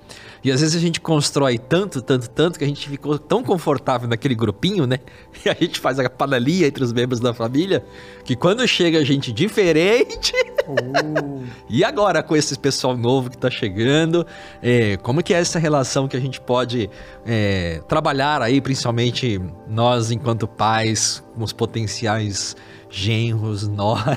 E 0.45 0.53
às 0.53 0.61
vezes 0.61 0.77
a 0.77 0.79
gente 0.79 1.01
constrói 1.01 1.57
tanto, 1.57 2.03
tanto, 2.03 2.29
tanto 2.29 2.59
que 2.59 2.65
a 2.67 2.69
gente 2.69 2.87
ficou 2.87 3.19
tão 3.19 3.43
confortável 3.43 4.07
naquele 4.07 4.35
grupinho, 4.35 4.87
né? 4.87 4.99
E 5.45 5.49
a 5.49 5.55
gente 5.55 5.81
faz 5.81 5.99
a 5.99 6.09
panelinha 6.11 6.67
entre 6.67 6.85
os 6.85 6.93
membros 6.93 7.19
da 7.19 7.33
família, 7.33 7.83
que 8.25 8.37
quando 8.37 8.67
chega 8.69 9.03
gente 9.03 9.33
diferente. 9.33 10.35
Oh. 10.69 11.43
e 11.69 11.83
agora 11.83 12.23
com 12.23 12.37
esse 12.37 12.59
pessoal 12.59 12.95
novo 12.95 13.31
que 13.31 13.39
tá 13.39 13.51
chegando, 13.51 14.27
é, 14.63 14.99
como 14.99 15.23
que 15.23 15.33
é 15.33 15.39
essa 15.39 15.59
relação 15.59 16.07
que 16.07 16.17
a 16.17 16.21
gente 16.21 16.39
pode 16.43 16.91
é, 17.25 17.81
trabalhar 17.89 18.43
aí, 18.43 18.61
principalmente 18.61 19.41
nós 19.67 20.11
enquanto 20.11 20.47
pais, 20.47 21.25
com 21.35 21.43
os 21.43 21.55
potenciais 21.55 22.55
genros, 22.95 23.67
nora? 23.69 24.17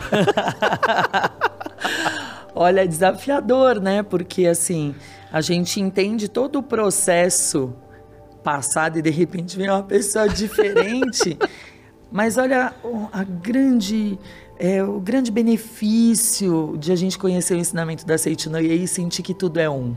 Olha, 2.53 2.81
é 2.81 2.87
desafiador, 2.87 3.81
né? 3.81 4.03
Porque 4.03 4.45
assim 4.45 4.95
a 5.31 5.41
gente 5.41 5.81
entende 5.81 6.27
todo 6.27 6.59
o 6.59 6.63
processo 6.63 7.73
passado 8.43 8.97
e 8.97 9.01
de 9.01 9.09
repente 9.09 9.57
vem 9.57 9.69
uma 9.69 9.83
pessoa 9.83 10.29
diferente. 10.29 11.37
Mas 12.11 12.37
olha 12.37 12.73
a 13.11 13.23
grande, 13.23 14.17
é, 14.57 14.81
o 14.81 14.99
grande 14.99 15.29
benefício 15.29 16.77
de 16.79 16.91
a 16.91 16.95
gente 16.95 17.17
conhecer 17.17 17.55
o 17.55 17.57
ensinamento 17.57 18.05
da 18.05 18.17
Seitinoye 18.17 18.83
e 18.83 18.87
sentir 18.87 19.21
que 19.21 19.33
tudo 19.33 19.59
é 19.59 19.69
um. 19.69 19.95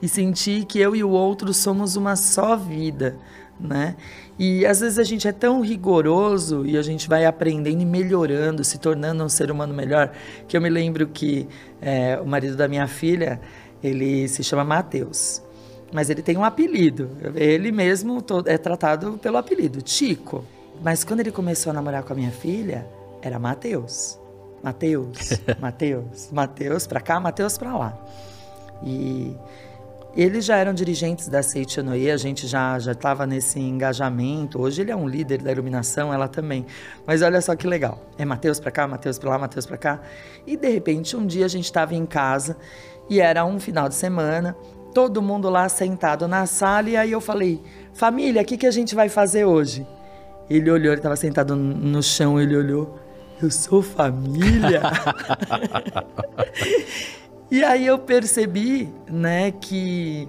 E 0.00 0.08
sentir 0.08 0.64
que 0.64 0.78
eu 0.78 0.94
e 0.94 1.02
o 1.02 1.10
outro 1.10 1.52
somos 1.52 1.96
uma 1.96 2.16
só 2.16 2.56
vida, 2.56 3.18
né? 3.62 3.96
E 4.38 4.64
às 4.64 4.80
vezes 4.80 4.98
a 4.98 5.04
gente 5.04 5.28
é 5.28 5.32
tão 5.32 5.60
rigoroso 5.60 6.64
e 6.66 6.78
a 6.78 6.82
gente 6.82 7.08
vai 7.08 7.26
aprendendo 7.26 7.80
e 7.80 7.84
melhorando, 7.84 8.64
se 8.64 8.78
tornando 8.78 9.22
um 9.22 9.28
ser 9.28 9.50
humano 9.50 9.74
melhor, 9.74 10.12
que 10.48 10.56
eu 10.56 10.60
me 10.60 10.70
lembro 10.70 11.06
que 11.06 11.46
é, 11.80 12.18
o 12.20 12.26
marido 12.26 12.56
da 12.56 12.66
minha 12.66 12.86
filha, 12.86 13.40
ele 13.82 14.26
se 14.28 14.42
chama 14.42 14.64
Mateus. 14.64 15.42
Mas 15.92 16.08
ele 16.08 16.22
tem 16.22 16.36
um 16.36 16.44
apelido. 16.44 17.10
Ele 17.34 17.72
mesmo 17.72 18.24
é 18.46 18.56
tratado 18.56 19.18
pelo 19.18 19.36
apelido, 19.36 19.82
Chico. 19.84 20.44
Mas 20.82 21.04
quando 21.04 21.20
ele 21.20 21.32
começou 21.32 21.70
a 21.70 21.74
namorar 21.74 22.02
com 22.04 22.12
a 22.12 22.16
minha 22.16 22.30
filha, 22.30 22.86
era 23.20 23.38
Mateus. 23.38 24.18
Mateus, 24.62 25.40
Mateus, 25.58 26.30
Mateus 26.30 26.86
para 26.86 27.00
cá, 27.00 27.18
Mateus 27.18 27.58
para 27.58 27.76
lá. 27.76 27.98
E 28.82 29.34
eles 30.16 30.44
já 30.44 30.56
eram 30.56 30.74
dirigentes 30.74 31.28
da 31.28 31.42
Seichanoe, 31.42 32.10
a 32.10 32.16
gente 32.16 32.46
já 32.46 32.78
já 32.78 32.92
estava 32.92 33.26
nesse 33.26 33.60
engajamento. 33.60 34.60
Hoje 34.60 34.82
ele 34.82 34.90
é 34.90 34.96
um 34.96 35.08
líder 35.08 35.42
da 35.42 35.52
iluminação, 35.52 36.12
ela 36.12 36.26
também. 36.26 36.66
Mas 37.06 37.22
olha 37.22 37.40
só 37.40 37.54
que 37.54 37.66
legal. 37.66 38.02
É 38.18 38.24
Mateus 38.24 38.58
para 38.58 38.70
cá, 38.70 38.88
Mateus 38.88 39.18
para 39.18 39.30
lá, 39.30 39.38
Mateus 39.38 39.66
para 39.66 39.76
cá. 39.76 40.00
E 40.46 40.56
de 40.56 40.68
repente 40.68 41.16
um 41.16 41.26
dia 41.26 41.44
a 41.44 41.48
gente 41.48 41.66
estava 41.66 41.94
em 41.94 42.04
casa 42.04 42.56
e 43.08 43.20
era 43.20 43.44
um 43.44 43.60
final 43.60 43.88
de 43.88 43.94
semana, 43.94 44.56
todo 44.92 45.22
mundo 45.22 45.48
lá 45.48 45.68
sentado 45.68 46.26
na 46.26 46.46
sala, 46.46 46.90
e 46.90 46.96
aí 46.96 47.12
eu 47.12 47.20
falei: 47.20 47.62
família, 47.92 48.42
o 48.42 48.44
que, 48.44 48.56
que 48.56 48.66
a 48.66 48.70
gente 48.70 48.94
vai 48.94 49.08
fazer 49.08 49.44
hoje? 49.44 49.86
Ele 50.48 50.70
olhou, 50.70 50.92
ele 50.92 50.98
estava 50.98 51.16
sentado 51.16 51.54
no 51.54 52.02
chão, 52.02 52.40
ele 52.40 52.56
olhou: 52.56 52.98
eu 53.42 53.50
sou 53.50 53.82
família? 53.82 54.82
e 57.50 57.64
aí 57.64 57.86
eu 57.86 57.98
percebi, 57.98 58.92
né, 59.08 59.50
que, 59.50 60.28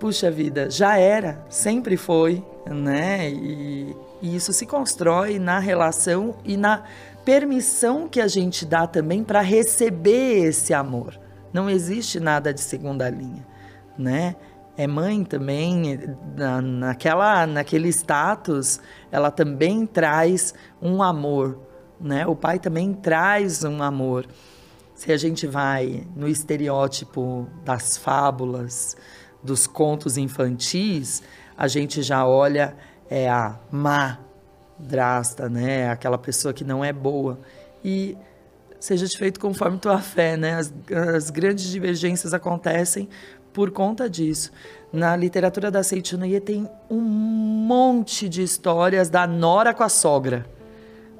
puxa 0.00 0.30
vida, 0.30 0.70
já 0.70 0.96
era, 0.96 1.44
sempre 1.48 1.96
foi, 1.96 2.44
né, 2.66 3.30
e, 3.30 3.96
e 4.22 4.34
isso 4.34 4.52
se 4.52 4.64
constrói 4.64 5.38
na 5.38 5.58
relação 5.58 6.36
e 6.44 6.56
na 6.56 6.84
permissão 7.24 8.08
que 8.08 8.20
a 8.20 8.28
gente 8.28 8.64
dá 8.64 8.86
também 8.86 9.24
para 9.24 9.40
receber 9.40 10.46
esse 10.46 10.72
amor. 10.72 11.18
Não 11.52 11.70
existe 11.70 12.18
nada 12.20 12.52
de 12.52 12.60
segunda 12.60 13.08
linha, 13.08 13.46
né? 13.96 14.36
É 14.76 14.88
mãe 14.88 15.22
também, 15.22 16.00
na, 16.36 16.60
naquela, 16.60 17.46
naquele 17.46 17.88
status, 17.90 18.80
ela 19.12 19.30
também 19.30 19.86
traz 19.86 20.52
um 20.82 21.00
amor, 21.00 21.60
né? 22.00 22.26
O 22.26 22.34
pai 22.34 22.58
também 22.58 22.92
traz 22.92 23.62
um 23.62 23.82
amor. 23.82 24.26
Se 24.94 25.12
a 25.12 25.16
gente 25.16 25.46
vai 25.46 26.06
no 26.14 26.28
estereótipo 26.28 27.48
das 27.64 27.96
fábulas, 27.96 28.96
dos 29.42 29.66
contos 29.66 30.16
infantis, 30.16 31.22
a 31.56 31.68
gente 31.68 32.02
já 32.02 32.26
olha 32.26 32.76
é 33.10 33.28
a 33.28 33.58
má 33.70 34.18
drasta, 34.78 35.48
né? 35.48 35.90
Aquela 35.90 36.18
pessoa 36.18 36.54
que 36.54 36.64
não 36.64 36.84
é 36.84 36.92
boa. 36.92 37.38
E 37.84 38.16
seja 38.80 39.06
feito 39.16 39.38
conforme 39.38 39.78
tua 39.78 39.98
fé, 39.98 40.36
né? 40.36 40.54
As, 40.56 40.72
as 41.14 41.30
grandes 41.30 41.66
divergências 41.66 42.32
acontecem 42.34 43.08
por 43.52 43.70
conta 43.70 44.08
disso. 44.08 44.50
Na 44.92 45.14
literatura 45.16 45.70
da 45.70 45.82
Seitunaye 45.82 46.40
tem 46.40 46.68
um 46.90 47.00
monte 47.00 48.28
de 48.28 48.42
histórias 48.42 49.08
da 49.08 49.26
nora 49.26 49.72
com 49.74 49.82
a 49.82 49.88
sogra. 49.88 50.46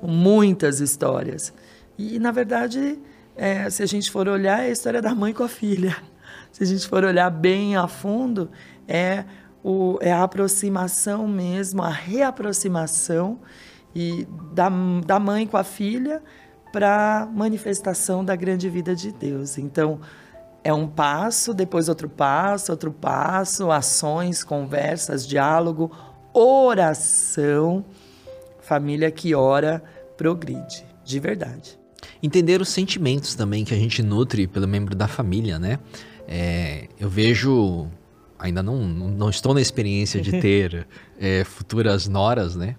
Muitas 0.02 0.80
histórias. 0.80 1.52
E, 1.96 2.18
na 2.18 2.32
verdade, 2.32 2.98
é, 3.36 3.68
se 3.68 3.82
a 3.82 3.86
gente 3.86 4.10
for 4.10 4.28
olhar, 4.28 4.60
é 4.60 4.66
a 4.66 4.70
história 4.70 5.02
da 5.02 5.14
mãe 5.14 5.32
com 5.32 5.42
a 5.42 5.48
filha. 5.48 5.96
Se 6.52 6.62
a 6.62 6.66
gente 6.66 6.86
for 6.86 7.04
olhar 7.04 7.30
bem 7.30 7.76
a 7.76 7.88
fundo, 7.88 8.50
é, 8.86 9.24
o, 9.62 9.98
é 10.00 10.12
a 10.12 10.22
aproximação 10.22 11.26
mesmo, 11.26 11.82
a 11.82 11.88
reaproximação 11.88 13.40
e 13.94 14.26
da, 14.52 14.70
da 15.04 15.18
mãe 15.18 15.46
com 15.46 15.56
a 15.56 15.64
filha 15.64 16.22
para 16.72 17.28
manifestação 17.32 18.24
da 18.24 18.36
grande 18.36 18.68
vida 18.68 18.94
de 18.94 19.10
Deus. 19.10 19.58
Então, 19.58 20.00
é 20.62 20.72
um 20.72 20.86
passo, 20.86 21.52
depois 21.52 21.88
outro 21.88 22.08
passo, 22.08 22.72
outro 22.72 22.92
passo, 22.92 23.70
ações, 23.70 24.42
conversas, 24.42 25.26
diálogo, 25.26 25.90
oração. 26.32 27.84
Família 28.60 29.10
que 29.10 29.34
ora 29.34 29.82
progride, 30.16 30.86
de 31.04 31.20
verdade. 31.20 31.83
Entender 32.22 32.60
os 32.60 32.68
sentimentos 32.68 33.34
também 33.34 33.64
que 33.64 33.74
a 33.74 33.76
gente 33.76 34.02
nutre 34.02 34.46
pelo 34.46 34.66
membro 34.66 34.94
da 34.94 35.08
família, 35.08 35.58
né? 35.58 35.78
É, 36.26 36.88
eu 36.98 37.08
vejo, 37.08 37.86
ainda 38.38 38.62
não, 38.62 38.86
não 38.86 39.30
estou 39.30 39.54
na 39.54 39.60
experiência 39.60 40.20
de 40.20 40.40
ter 40.40 40.86
é, 41.20 41.44
futuras 41.44 42.08
noras, 42.08 42.56
né? 42.56 42.76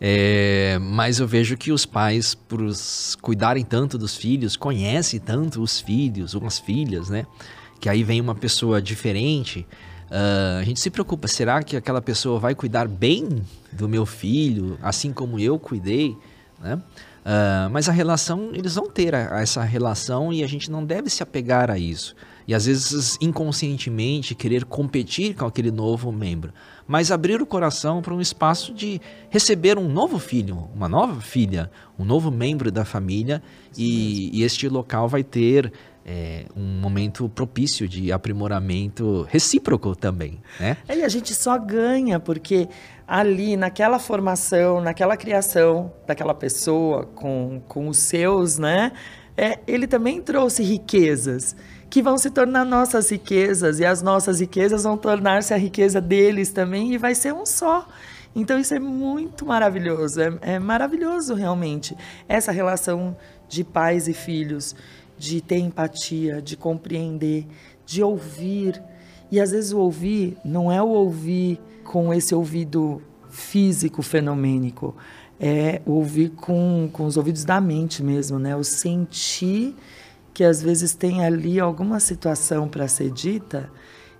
É, 0.00 0.78
mas 0.80 1.18
eu 1.18 1.26
vejo 1.26 1.56
que 1.56 1.72
os 1.72 1.84
pais, 1.84 2.34
por 2.34 2.60
cuidarem 3.20 3.64
tanto 3.64 3.98
dos 3.98 4.16
filhos, 4.16 4.56
conhecem 4.56 5.18
tanto 5.18 5.60
os 5.60 5.80
filhos 5.80 6.34
ou 6.34 6.46
as 6.46 6.58
filhas, 6.58 7.08
né? 7.08 7.26
Que 7.80 7.88
aí 7.88 8.02
vem 8.04 8.20
uma 8.20 8.34
pessoa 8.34 8.80
diferente. 8.80 9.66
Uh, 10.10 10.60
a 10.60 10.64
gente 10.64 10.80
se 10.80 10.88
preocupa, 10.88 11.28
será 11.28 11.62
que 11.62 11.76
aquela 11.76 12.00
pessoa 12.00 12.38
vai 12.38 12.54
cuidar 12.54 12.88
bem 12.88 13.42
do 13.70 13.88
meu 13.88 14.06
filho, 14.06 14.78
assim 14.80 15.12
como 15.12 15.38
eu 15.38 15.58
cuidei, 15.58 16.16
né? 16.60 16.80
Uh, 17.28 17.68
mas 17.70 17.90
a 17.90 17.92
relação, 17.92 18.52
eles 18.54 18.76
vão 18.76 18.88
ter 18.88 19.14
a, 19.14 19.36
a 19.36 19.42
essa 19.42 19.62
relação 19.62 20.32
e 20.32 20.42
a 20.42 20.46
gente 20.46 20.70
não 20.70 20.82
deve 20.82 21.10
se 21.10 21.22
apegar 21.22 21.70
a 21.70 21.78
isso. 21.78 22.16
E 22.46 22.54
às 22.54 22.64
vezes 22.64 23.18
inconscientemente 23.20 24.34
querer 24.34 24.64
competir 24.64 25.34
com 25.34 25.44
aquele 25.44 25.70
novo 25.70 26.10
membro. 26.10 26.54
Mas 26.86 27.10
abrir 27.10 27.42
o 27.42 27.46
coração 27.46 28.00
para 28.00 28.14
um 28.14 28.20
espaço 28.22 28.72
de 28.72 28.98
receber 29.28 29.76
um 29.76 29.90
novo 29.90 30.18
filho, 30.18 30.70
uma 30.74 30.88
nova 30.88 31.20
filha, 31.20 31.70
um 31.98 32.04
novo 32.06 32.30
membro 32.30 32.72
da 32.72 32.86
família, 32.86 33.42
e, 33.76 34.30
e, 34.32 34.42
este 34.42 34.66
local 34.66 35.06
vai 35.06 35.22
ter 35.22 35.70
é, 36.10 36.46
um 36.56 36.80
momento 36.80 37.28
propício 37.28 37.86
de 37.86 38.10
aprimoramento 38.10 39.26
recíproco 39.28 39.94
também, 39.94 40.40
né? 40.58 40.78
É, 40.88 40.96
e 40.96 41.04
a 41.04 41.08
gente 41.08 41.34
só 41.34 41.58
ganha 41.58 42.18
porque 42.18 42.66
ali, 43.06 43.58
naquela 43.58 43.98
formação, 43.98 44.80
naquela 44.80 45.18
criação 45.18 45.92
daquela 46.06 46.32
pessoa 46.32 47.04
com, 47.04 47.60
com 47.68 47.88
os 47.88 47.98
seus, 47.98 48.56
né? 48.56 48.92
É, 49.36 49.58
ele 49.66 49.86
também 49.86 50.22
trouxe 50.22 50.62
riquezas 50.62 51.54
que 51.90 52.02
vão 52.02 52.16
se 52.16 52.30
tornar 52.30 52.64
nossas 52.64 53.10
riquezas 53.10 53.78
e 53.78 53.84
as 53.84 54.00
nossas 54.00 54.40
riquezas 54.40 54.84
vão 54.84 54.96
tornar-se 54.96 55.52
a 55.52 55.58
riqueza 55.58 56.00
deles 56.00 56.50
também 56.50 56.94
e 56.94 56.98
vai 56.98 57.14
ser 57.14 57.34
um 57.34 57.44
só. 57.44 57.86
Então 58.34 58.58
isso 58.58 58.74
é 58.74 58.78
muito 58.78 59.44
maravilhoso, 59.44 60.20
é, 60.20 60.38
é 60.40 60.58
maravilhoso 60.58 61.34
realmente 61.34 61.94
essa 62.26 62.50
relação 62.50 63.14
de 63.48 63.64
pais 63.64 64.06
e 64.06 64.12
filhos, 64.12 64.76
de 65.18 65.40
ter 65.40 65.58
empatia, 65.58 66.40
de 66.40 66.56
compreender, 66.56 67.46
de 67.84 68.02
ouvir. 68.02 68.82
E 69.30 69.40
às 69.40 69.50
vezes 69.50 69.72
o 69.72 69.78
ouvir 69.78 70.36
não 70.44 70.70
é 70.70 70.82
o 70.82 70.88
ouvir 70.88 71.60
com 71.84 72.12
esse 72.12 72.34
ouvido 72.34 73.02
físico 73.28 74.02
fenomênico, 74.02 74.94
é 75.40 75.80
ouvir 75.86 76.30
com, 76.30 76.88
com 76.92 77.04
os 77.04 77.16
ouvidos 77.16 77.44
da 77.44 77.60
mente 77.60 78.02
mesmo, 78.02 78.38
né? 78.38 78.56
O 78.56 78.64
sentir 78.64 79.74
que 80.34 80.44
às 80.44 80.62
vezes 80.62 80.94
tem 80.94 81.24
ali 81.24 81.58
alguma 81.58 81.98
situação 82.00 82.68
para 82.68 82.86
ser 82.88 83.10
dita 83.10 83.70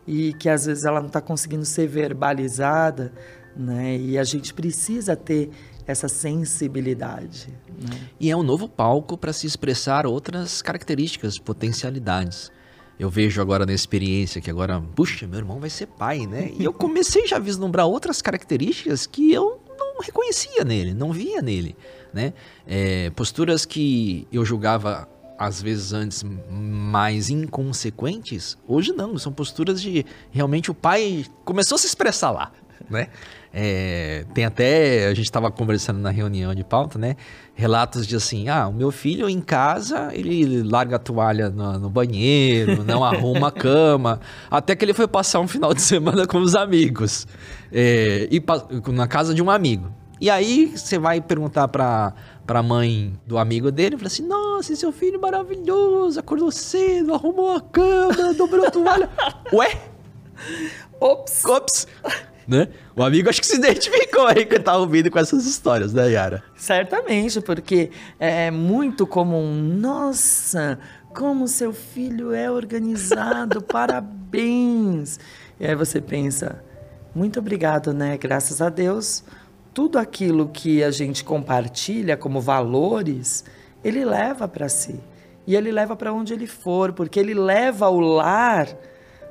e 0.07 0.32
que 0.34 0.49
às 0.49 0.66
vezes 0.66 0.84
ela 0.84 1.01
não 1.01 1.09
está 1.09 1.20
conseguindo 1.20 1.64
ser 1.64 1.86
verbalizada, 1.86 3.12
né? 3.57 3.96
E 3.96 4.18
a 4.18 4.24
gente 4.24 4.55
precisa 4.55 5.14
ter 5.14 5.51
essa 5.89 6.07
sensibilidade. 6.07 7.49
Né? 7.80 7.99
E 8.20 8.30
é 8.30 8.36
um 8.36 8.43
novo 8.43 8.68
palco 8.68 9.16
para 9.16 9.32
se 9.32 9.47
expressar 9.47 10.07
outras 10.07 10.61
características, 10.61 11.39
potencialidades. 11.39 12.53
Eu 12.99 13.09
vejo 13.09 13.41
agora 13.41 13.64
na 13.64 13.72
experiência 13.72 14.39
que 14.41 14.51
agora, 14.51 14.80
puxa, 14.95 15.26
meu 15.26 15.39
irmão 15.39 15.59
vai 15.59 15.70
ser 15.70 15.86
pai, 15.86 16.26
né? 16.26 16.51
E 16.59 16.64
eu 16.64 16.72
comecei 16.72 17.26
já 17.26 17.36
a 17.36 17.39
vislumbrar 17.39 17.86
outras 17.86 18.20
características 18.20 19.07
que 19.07 19.32
eu 19.32 19.62
não 19.78 20.01
reconhecia 20.03 20.62
nele, 20.62 20.93
não 20.93 21.12
via 21.12 21.41
nele, 21.41 21.74
né? 22.12 22.34
É, 22.66 23.09
posturas 23.11 23.64
que 23.64 24.26
eu 24.30 24.45
julgava 24.45 25.09
às 25.39 25.62
vezes 25.62 25.93
antes 25.93 26.24
mais 26.51 27.30
inconsequentes, 27.30 28.59
hoje 28.66 28.93
não, 28.93 29.16
são 29.16 29.32
posturas 29.32 29.80
de 29.80 30.05
realmente 30.32 30.70
o 30.70 30.74
pai 30.74 31.24
começou 31.45 31.76
a 31.76 31.78
se 31.78 31.86
expressar 31.86 32.32
lá, 32.32 32.53
né? 32.91 33.09
É, 33.53 34.24
tem 34.34 34.44
até, 34.44 35.07
a 35.07 35.14
gente 35.14 35.24
estava 35.24 35.51
conversando 35.51 35.99
na 35.99 36.11
reunião 36.11 36.55
de 36.55 36.62
pauta, 36.62 36.99
né? 36.99 37.16
Relatos 37.55 38.07
de 38.07 38.14
assim, 38.14 38.49
ah, 38.49 38.68
o 38.68 38.72
meu 38.72 38.90
filho 38.90 39.28
em 39.28 39.40
casa, 39.40 40.11
ele 40.12 40.62
larga 40.62 40.96
a 40.96 40.99
toalha 40.99 41.49
no, 41.49 41.78
no 41.78 41.90
banheiro, 41.90 42.84
não 42.84 43.03
arruma 43.03 43.49
a 43.49 43.53
cama, 43.53 44.20
até 44.51 44.76
que 44.76 44.84
ele 44.84 44.92
foi 44.92 45.09
passar 45.09 45.40
um 45.40 45.49
final 45.49 45.72
de 45.72 45.80
semana 45.80 46.26
com 46.26 46.38
os 46.38 46.55
amigos, 46.55 47.26
é, 47.72 48.28
e 48.30 48.42
na 48.92 49.09
casa 49.09 49.34
de 49.34 49.42
um 49.42 49.51
amigo. 49.51 49.90
E 50.20 50.28
aí 50.28 50.66
você 50.76 50.99
vai 50.99 51.20
perguntar 51.20 51.68
para 51.68 52.12
para 52.44 52.62
mãe 52.62 53.12
do 53.26 53.36
amigo 53.36 53.70
dele, 53.70 53.96
fala 53.96 54.07
assim: 54.07 54.26
"Nossa, 54.26 54.74
seu 54.74 54.90
filho 54.90 55.20
maravilhoso, 55.20 56.18
acordou 56.18 56.51
cedo, 56.51 57.14
arrumou 57.14 57.55
a 57.55 57.61
cama, 57.61 58.34
dobrou 58.34 58.66
a 58.66 58.70
toalha". 58.70 59.11
Ué? 59.53 59.78
Ops. 61.01 61.44
Ops. 61.44 61.86
Né? 62.49 62.68
O 62.96 63.03
amigo 63.03 63.28
acho 63.28 63.42
que 63.42 63.46
se 63.46 63.57
identificou 63.57 64.26
aí 64.26 64.46
que 64.46 64.59
tá 64.59 64.74
ouvindo 64.74 65.11
com 65.11 65.18
essas 65.18 65.44
histórias, 65.44 65.92
né, 65.92 66.12
Yara? 66.12 66.42
Certamente, 66.57 67.42
porque 67.42 67.90
é 68.18 68.51
muito 68.51 69.07
comum. 69.07 69.53
Nossa, 69.53 70.78
como 71.14 71.46
seu 71.46 71.74
filho 71.74 72.32
é 72.32 72.51
organizado, 72.51 73.61
parabéns. 73.70 75.20
E 75.61 75.66
aí 75.66 75.74
você 75.74 76.01
pensa, 76.01 76.64
muito 77.14 77.38
obrigado, 77.38 77.92
né? 77.92 78.16
Graças 78.16 78.62
a 78.62 78.70
Deus, 78.70 79.22
tudo 79.74 79.99
aquilo 79.99 80.49
que 80.49 80.82
a 80.82 80.90
gente 80.90 81.22
compartilha 81.22 82.16
como 82.16 82.40
valores, 82.40 83.44
ele 83.84 84.07
leva 84.07 84.49
para 84.49 84.70
si. 84.70 84.99
E 85.46 85.55
ele 85.55 85.70
leva 85.70 85.94
para 85.94 86.14
onde 86.14 86.32
ele 86.32 86.46
for, 86.46 86.92
porque 86.92 87.20
ele 87.20 87.34
leva 87.34 87.90
o 87.90 88.01
lar 88.01 88.68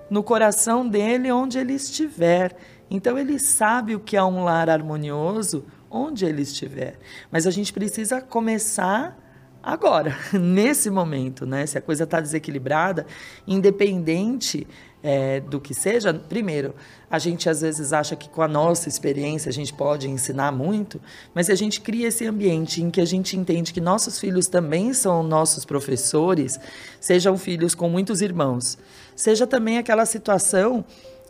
no 0.10 0.24
coração 0.24 0.88
dele 0.88 1.32
onde 1.32 1.58
ele 1.58 1.74
estiver. 1.74 2.56
Então 2.90 3.18
ele 3.18 3.38
sabe 3.40 3.96
o 3.96 4.00
que 4.00 4.16
é 4.16 4.24
um 4.24 4.44
lar 4.44 4.70
harmonioso 4.70 5.66
onde 5.90 6.26
ele 6.26 6.42
estiver. 6.42 7.00
Mas 7.32 7.48
a 7.48 7.52
gente 7.52 7.74
precisa 7.74 8.22
começar 8.22 9.18
agora, 9.62 10.18
nesse 10.34 10.90
momento, 10.90 11.46
né? 11.46 11.66
Se 11.66 11.78
a 11.78 11.82
coisa 11.82 12.06
está 12.06 12.22
desequilibrada, 12.22 13.06
independente 13.46 14.66
é, 15.04 15.40
do 15.40 15.60
que 15.60 15.74
seja, 15.74 16.14
primeiro, 16.14 16.74
a 17.10 17.20
gente 17.20 17.50
às 17.50 17.62
vezes 17.62 17.94
acha 17.94 18.16
que 18.16 18.30
com 18.30 18.42
a 18.42 18.48
nossa 18.48 18.90
experiência 18.90 19.50
a 19.50 19.54
gente 19.54 19.74
pode 19.74 20.10
ensinar 20.10 20.52
muito, 20.52 21.00
mas 21.34 21.46
se 21.46 21.52
a 21.52 21.56
gente 21.56 21.82
cria 21.82 22.08
esse 22.08 22.26
ambiente 22.26 22.82
em 22.82 22.90
que 22.90 23.00
a 23.00 23.06
gente 23.06 23.38
entende 23.38 23.74
que 23.74 23.80
nossos 23.80 24.20
filhos 24.20 24.48
também 24.48 24.94
são 24.94 25.22
nossos 25.22 25.66
professores, 25.66 26.60
sejam 27.00 27.38
filhos 27.38 27.76
com 27.76 27.90
muitos 27.90 28.22
irmãos, 28.22 28.78
seja 29.16 29.46
também 29.46 29.78
aquela 29.78 30.06
situação 30.06 30.84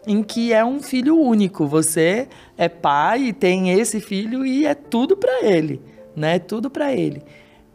em 0.08 0.24
que 0.24 0.54
é 0.54 0.64
um 0.64 0.82
filho 0.82 1.20
único. 1.20 1.68
Você 1.68 2.28
é 2.58 2.70
pai 2.70 3.26
e 3.26 3.34
tem 3.34 3.72
esse 3.72 4.00
filho 4.00 4.46
e 4.46 4.66
é 4.66 4.74
tudo 4.74 5.18
para 5.18 5.46
ele, 5.46 5.82
né? 6.16 6.40
Tudo 6.40 6.70
para 6.70 6.94
ele. 6.94 7.22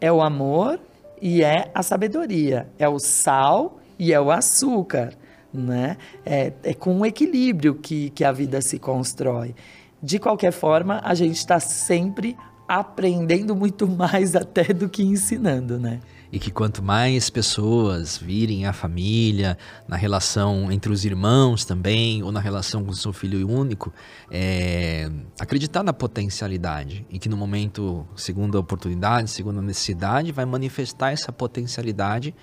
É 0.00 0.10
o 0.10 0.22
amor 0.22 0.80
e 1.20 1.44
é 1.44 1.70
a 1.74 1.82
sabedoria, 1.82 2.66
é 2.78 2.88
o 2.88 2.98
sal 2.98 3.78
e 3.98 4.12
é 4.12 4.20
o 4.20 4.30
açúcar, 4.30 5.12
né? 5.52 5.96
É, 6.24 6.52
é 6.64 6.74
com 6.74 6.94
um 6.94 7.06
equilíbrio 7.06 7.74
que, 7.74 8.10
que 8.10 8.24
a 8.24 8.32
vida 8.32 8.60
se 8.60 8.78
constrói. 8.78 9.54
De 10.02 10.18
qualquer 10.18 10.50
forma, 10.50 11.00
a 11.04 11.14
gente 11.14 11.36
está 11.36 11.60
sempre 11.60 12.36
aprendendo 12.66 13.54
muito 13.54 13.86
mais 13.86 14.34
até 14.34 14.72
do 14.72 14.88
que 14.88 15.04
ensinando, 15.04 15.78
né? 15.78 16.00
E 16.32 16.38
que 16.38 16.50
quanto 16.50 16.82
mais 16.82 17.28
pessoas 17.28 18.16
virem 18.16 18.64
a 18.64 18.72
família, 18.72 19.58
na 19.86 19.96
relação 19.96 20.72
entre 20.72 20.90
os 20.90 21.04
irmãos 21.04 21.66
também, 21.66 22.22
ou 22.22 22.32
na 22.32 22.40
relação 22.40 22.82
com 22.82 22.90
o 22.90 22.94
seu 22.94 23.12
filho 23.12 23.46
único, 23.46 23.92
é, 24.30 25.10
acreditar 25.38 25.82
na 25.82 25.92
potencialidade 25.92 27.06
e 27.10 27.18
que 27.18 27.28
no 27.28 27.36
momento, 27.36 28.06
segundo 28.16 28.56
a 28.56 28.60
oportunidade, 28.62 29.30
segundo 29.30 29.58
a 29.58 29.62
necessidade, 29.62 30.32
vai 30.32 30.46
manifestar 30.46 31.12
essa 31.12 31.30
potencialidade 31.30 32.34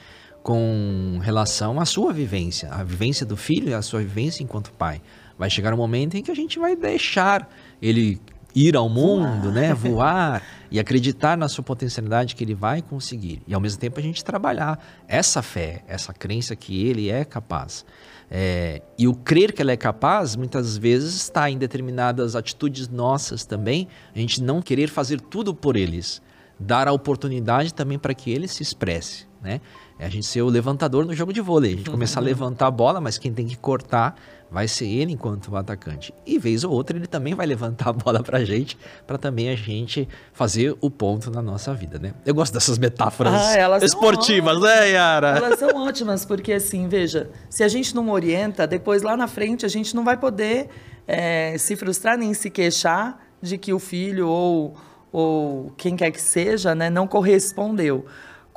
com 0.43 1.19
relação 1.21 1.79
à 1.79 1.85
sua 1.85 2.13
vivência, 2.13 2.69
a 2.71 2.83
vivência 2.83 3.25
do 3.25 3.35
filho 3.35 3.69
e 3.69 3.73
a 3.73 3.81
sua 3.81 4.01
vivência 4.01 4.43
enquanto 4.43 4.71
pai. 4.71 5.01
Vai 5.37 5.49
chegar 5.49 5.73
um 5.73 5.77
momento 5.77 6.15
em 6.15 6.21
que 6.21 6.29
a 6.29 6.35
gente 6.35 6.59
vai 6.59 6.75
deixar 6.75 7.49
ele 7.81 8.21
ir 8.55 8.75
ao 8.75 8.89
mundo, 8.89 9.43
voar. 9.43 9.53
né, 9.53 9.73
voar 9.75 10.43
e 10.71 10.79
acreditar 10.79 11.37
na 11.37 11.47
sua 11.47 11.63
potencialidade 11.63 12.35
que 12.35 12.43
ele 12.43 12.55
vai 12.55 12.81
conseguir. 12.81 13.41
E 13.47 13.53
ao 13.53 13.61
mesmo 13.61 13.79
tempo 13.79 13.99
a 13.99 14.03
gente 14.03 14.23
trabalhar 14.23 14.79
essa 15.07 15.41
fé, 15.41 15.83
essa 15.87 16.13
crença 16.13 16.55
que 16.55 16.85
ele 16.87 17.09
é 17.09 17.25
capaz. 17.25 17.85
É, 18.31 18.81
e 18.97 19.07
o 19.07 19.15
crer 19.15 19.53
que 19.53 19.61
ela 19.61 19.71
é 19.71 19.77
capaz, 19.77 20.35
muitas 20.35 20.77
vezes 20.77 21.15
está 21.15 21.49
em 21.49 21.57
determinadas 21.57 22.35
atitudes 22.35 22.87
nossas 22.87 23.43
também, 23.43 23.87
a 24.15 24.19
gente 24.19 24.41
não 24.41 24.61
querer 24.61 24.87
fazer 24.87 25.19
tudo 25.19 25.53
por 25.53 25.75
eles, 25.75 26.21
dar 26.59 26.87
a 26.87 26.91
oportunidade 26.91 27.73
também 27.73 27.97
para 27.97 28.13
que 28.13 28.29
ele 28.29 28.47
se 28.47 28.61
expresse, 28.61 29.25
né? 29.41 29.61
É 29.97 30.05
a 30.05 30.09
gente 30.09 30.27
ser 30.27 30.41
o 30.41 30.47
levantador 30.47 31.05
no 31.05 31.13
jogo 31.13 31.33
de 31.33 31.41
vôlei, 31.41 31.73
a 31.73 31.77
gente 31.77 31.89
começar 31.89 32.19
a 32.19 32.23
levantar 32.23 32.67
a 32.67 32.71
bola, 32.71 33.01
mas 33.01 33.17
quem 33.17 33.33
tem 33.33 33.47
que 33.47 33.57
cortar 33.57 34.15
vai 34.51 34.67
ser 34.67 34.87
ele 34.87 35.13
enquanto 35.13 35.55
atacante. 35.55 36.13
E 36.25 36.39
vez 36.39 36.63
ou 36.63 36.71
outra 36.71 36.97
ele 36.97 37.07
também 37.07 37.35
vai 37.35 37.45
levantar 37.45 37.89
a 37.89 37.93
bola 37.93 38.23
pra 38.23 38.43
gente, 38.43 38.77
para 39.05 39.17
também 39.17 39.49
a 39.49 39.55
gente 39.55 40.07
fazer 40.33 40.75
o 40.81 40.89
ponto 40.89 41.29
na 41.29 41.41
nossa 41.41 41.73
vida, 41.73 41.99
né? 41.99 42.13
Eu 42.25 42.33
gosto 42.33 42.53
dessas 42.53 42.77
metáforas 42.77 43.33
ah, 43.33 43.77
esportivas, 43.83 44.59
né, 44.59 44.91
Yara? 44.91 45.37
Elas 45.37 45.59
são 45.59 45.69
ótimas, 45.75 46.25
porque 46.25 46.53
assim, 46.53 46.87
veja, 46.87 47.29
se 47.49 47.63
a 47.63 47.67
gente 47.67 47.95
não 47.95 48.09
orienta, 48.09 48.65
depois 48.65 49.03
lá 49.03 49.15
na 49.15 49.27
frente 49.27 49.65
a 49.65 49.69
gente 49.69 49.95
não 49.95 50.03
vai 50.03 50.17
poder 50.17 50.69
é, 51.07 51.57
se 51.57 51.75
frustrar 51.75 52.17
nem 52.17 52.33
se 52.33 52.49
queixar 52.49 53.19
de 53.41 53.57
que 53.57 53.71
o 53.71 53.79
filho 53.79 54.27
ou, 54.27 54.75
ou 55.11 55.71
quem 55.77 55.95
quer 55.95 56.11
que 56.11 56.21
seja, 56.21 56.73
né, 56.73 56.89
não 56.89 57.07
correspondeu 57.07 58.05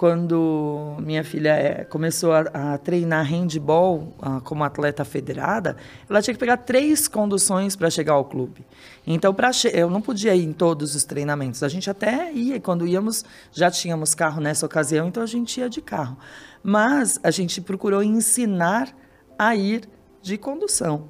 quando 0.02 0.96
minha 0.98 1.22
filha 1.22 1.50
é, 1.50 1.84
começou 1.84 2.32
a, 2.32 2.40
a, 2.40 2.78
treinar 2.78 3.24
handball 3.24 4.12
a, 4.20 4.40
como 4.40 4.64
atleta 4.64 5.04
federada, 5.04 5.76
ela 6.10 6.20
tinha 6.20 6.34
que 6.34 6.40
pegar 6.40 6.56
três 6.56 7.06
conduções 7.06 7.76
para 7.76 7.88
chegar 7.88 8.14
ao 8.14 8.24
clube. 8.24 8.66
Então, 9.06 9.32
para 9.32 9.52
eu 9.72 9.88
não 9.88 10.02
podia 10.02 10.34
ir 10.34 10.42
em 10.42 10.52
todos 10.52 10.96
os 10.96 11.04
treinamentos. 11.04 11.62
A 11.62 11.68
gente 11.68 11.88
até 11.88 12.32
ia, 12.32 12.58
quando 12.58 12.84
íamos, 12.84 13.24
já 13.52 13.70
tínhamos 13.70 14.12
carro 14.12 14.40
nessa 14.40 14.66
ocasião, 14.66 15.06
então 15.06 15.22
a 15.22 15.26
gente 15.26 15.60
ia 15.60 15.70
de 15.70 15.80
carro. 15.80 16.18
Mas 16.64 17.20
a 17.22 17.30
gente 17.30 17.60
procurou 17.60 18.02
ensinar 18.02 18.92
a 19.38 19.54
ir 19.54 19.88
de 20.20 20.36
condução. 20.36 21.04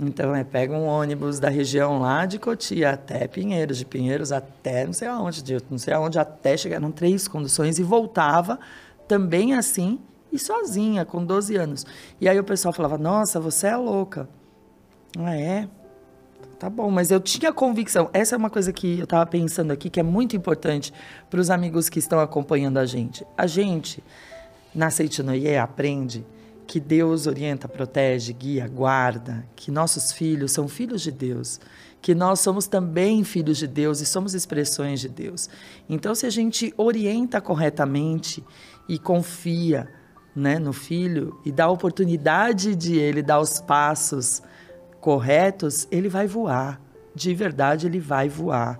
Então, 0.00 0.34
é, 0.34 0.44
pega 0.44 0.72
um 0.72 0.86
ônibus 0.86 1.40
da 1.40 1.48
região 1.48 1.98
lá 1.98 2.24
de 2.24 2.38
Cotia 2.38 2.90
até 2.90 3.26
Pinheiros, 3.26 3.78
de 3.78 3.84
Pinheiros 3.84 4.30
até 4.30 4.86
não 4.86 4.92
sei 4.92 5.08
aonde, 5.08 5.42
de 5.42 5.58
não 5.68 5.78
sei 5.78 5.92
aonde, 5.92 6.18
até 6.18 6.56
chegar, 6.56 6.76
eram 6.76 6.92
três 6.92 7.26
conduções, 7.26 7.80
e 7.80 7.82
voltava 7.82 8.60
também 9.08 9.54
assim 9.54 9.98
e 10.32 10.38
sozinha, 10.38 11.04
com 11.04 11.24
12 11.24 11.56
anos. 11.56 11.86
E 12.20 12.28
aí 12.28 12.38
o 12.38 12.44
pessoal 12.44 12.72
falava, 12.72 12.96
nossa, 12.96 13.40
você 13.40 13.66
é 13.66 13.76
louca. 13.76 14.28
Ah, 15.18 15.34
é? 15.34 15.68
Tá 16.58 16.68
bom, 16.68 16.90
mas 16.90 17.10
eu 17.10 17.18
tinha 17.18 17.52
convicção. 17.52 18.10
Essa 18.12 18.34
é 18.34 18.38
uma 18.38 18.50
coisa 18.50 18.72
que 18.72 18.98
eu 18.98 19.04
estava 19.04 19.24
pensando 19.26 19.72
aqui, 19.72 19.88
que 19.88 19.98
é 19.98 20.02
muito 20.02 20.36
importante 20.36 20.92
para 21.30 21.40
os 21.40 21.50
amigos 21.50 21.88
que 21.88 21.98
estão 21.98 22.20
acompanhando 22.20 22.78
a 22.78 22.86
gente. 22.86 23.26
A 23.36 23.46
gente, 23.46 24.02
na 24.74 24.90
Seitinoye, 24.90 25.56
aprende 25.56 26.24
que 26.68 26.78
Deus 26.78 27.26
orienta, 27.26 27.66
protege, 27.66 28.30
guia, 28.34 28.68
guarda, 28.68 29.42
que 29.56 29.70
nossos 29.70 30.12
filhos 30.12 30.52
são 30.52 30.68
filhos 30.68 31.00
de 31.00 31.10
Deus, 31.10 31.58
que 32.02 32.14
nós 32.14 32.40
somos 32.40 32.66
também 32.66 33.24
filhos 33.24 33.56
de 33.56 33.66
Deus 33.66 34.02
e 34.02 34.06
somos 34.06 34.34
expressões 34.34 35.00
de 35.00 35.08
Deus. 35.08 35.48
Então, 35.88 36.14
se 36.14 36.26
a 36.26 36.30
gente 36.30 36.74
orienta 36.76 37.40
corretamente 37.40 38.44
e 38.86 38.98
confia 38.98 39.88
né, 40.36 40.58
no 40.58 40.74
filho 40.74 41.40
e 41.42 41.50
dá 41.50 41.64
a 41.64 41.70
oportunidade 41.70 42.76
de 42.76 42.98
ele 42.98 43.22
dar 43.22 43.40
os 43.40 43.60
passos 43.60 44.42
corretos, 45.00 45.88
ele 45.90 46.10
vai 46.10 46.26
voar 46.26 46.78
de 47.18 47.34
verdade 47.34 47.86
ele 47.86 48.00
vai 48.00 48.28
voar. 48.28 48.78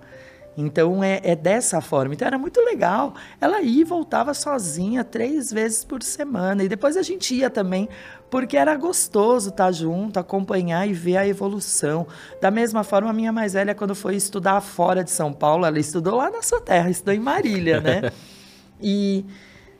Então 0.59 1.01
é, 1.01 1.21
é, 1.23 1.35
dessa 1.37 1.79
forma. 1.79 2.13
Então 2.13 2.27
era 2.27 2.37
muito 2.37 2.59
legal. 2.59 3.13
Ela 3.39 3.61
ia 3.61 3.81
e 3.81 3.83
voltava 3.85 4.33
sozinha 4.33 5.05
três 5.05 5.53
vezes 5.53 5.85
por 5.85 6.03
semana. 6.03 6.63
E 6.63 6.67
depois 6.67 6.97
a 6.97 7.01
gente 7.01 7.33
ia 7.33 7.49
também, 7.49 7.87
porque 8.29 8.57
era 8.57 8.75
gostoso 8.75 9.49
estar 9.49 9.71
junto, 9.71 10.19
acompanhar 10.19 10.85
e 10.85 10.91
ver 10.91 11.15
a 11.15 11.25
evolução. 11.25 12.05
Da 12.41 12.51
mesma 12.51 12.83
forma, 12.83 13.09
a 13.09 13.13
minha 13.13 13.31
mais 13.31 13.53
velha, 13.53 13.73
quando 13.73 13.95
foi 13.95 14.17
estudar 14.17 14.59
fora 14.59 15.01
de 15.01 15.11
São 15.11 15.31
Paulo, 15.31 15.65
ela 15.65 15.79
estudou 15.79 16.17
lá 16.17 16.29
na 16.29 16.41
sua 16.41 16.59
terra, 16.59 16.89
estudou 16.89 17.13
em 17.13 17.19
Marília, 17.19 17.79
né? 17.79 18.11
e 18.81 19.25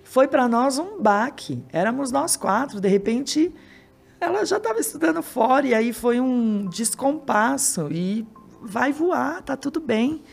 foi 0.01 0.29
para 0.29 0.47
nós 0.47 0.79
um 0.79 1.01
baque. 1.01 1.61
Éramos 1.73 2.09
nós 2.09 2.37
quatro. 2.37 2.79
De 2.79 2.87
repente, 2.87 3.53
ela 4.21 4.45
já 4.45 4.55
estava 4.55 4.79
estudando 4.79 5.21
fora, 5.21 5.67
e 5.67 5.73
aí 5.73 5.91
foi 5.91 6.21
um 6.21 6.69
descompasso. 6.69 7.91
E 7.91 8.25
vai 8.61 8.93
voar, 8.93 9.41
tá 9.41 9.57
tudo 9.57 9.81
bem. 9.81 10.23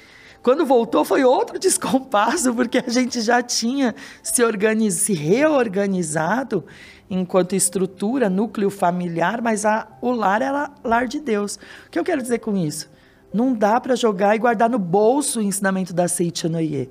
Quando 0.46 0.64
voltou 0.64 1.04
foi 1.04 1.24
outro 1.24 1.58
descompasso, 1.58 2.54
porque 2.54 2.78
a 2.78 2.88
gente 2.88 3.20
já 3.20 3.42
tinha 3.42 3.96
se, 4.22 4.44
organiz... 4.44 4.94
se 4.94 5.12
reorganizado 5.12 6.64
enquanto 7.10 7.56
estrutura, 7.56 8.30
núcleo 8.30 8.70
familiar, 8.70 9.42
mas 9.42 9.64
a... 9.64 9.88
o 10.00 10.12
lar 10.12 10.42
era 10.42 10.70
lar 10.84 11.08
de 11.08 11.18
Deus. 11.18 11.58
O 11.88 11.90
que 11.90 11.98
eu 11.98 12.04
quero 12.04 12.22
dizer 12.22 12.38
com 12.38 12.56
isso? 12.56 12.88
Não 13.34 13.52
dá 13.52 13.80
para 13.80 13.96
jogar 13.96 14.36
e 14.36 14.38
guardar 14.38 14.70
no 14.70 14.78
bolso 14.78 15.40
o 15.40 15.42
ensinamento 15.42 15.92
da 15.92 16.06
Seichanoye. 16.06 16.90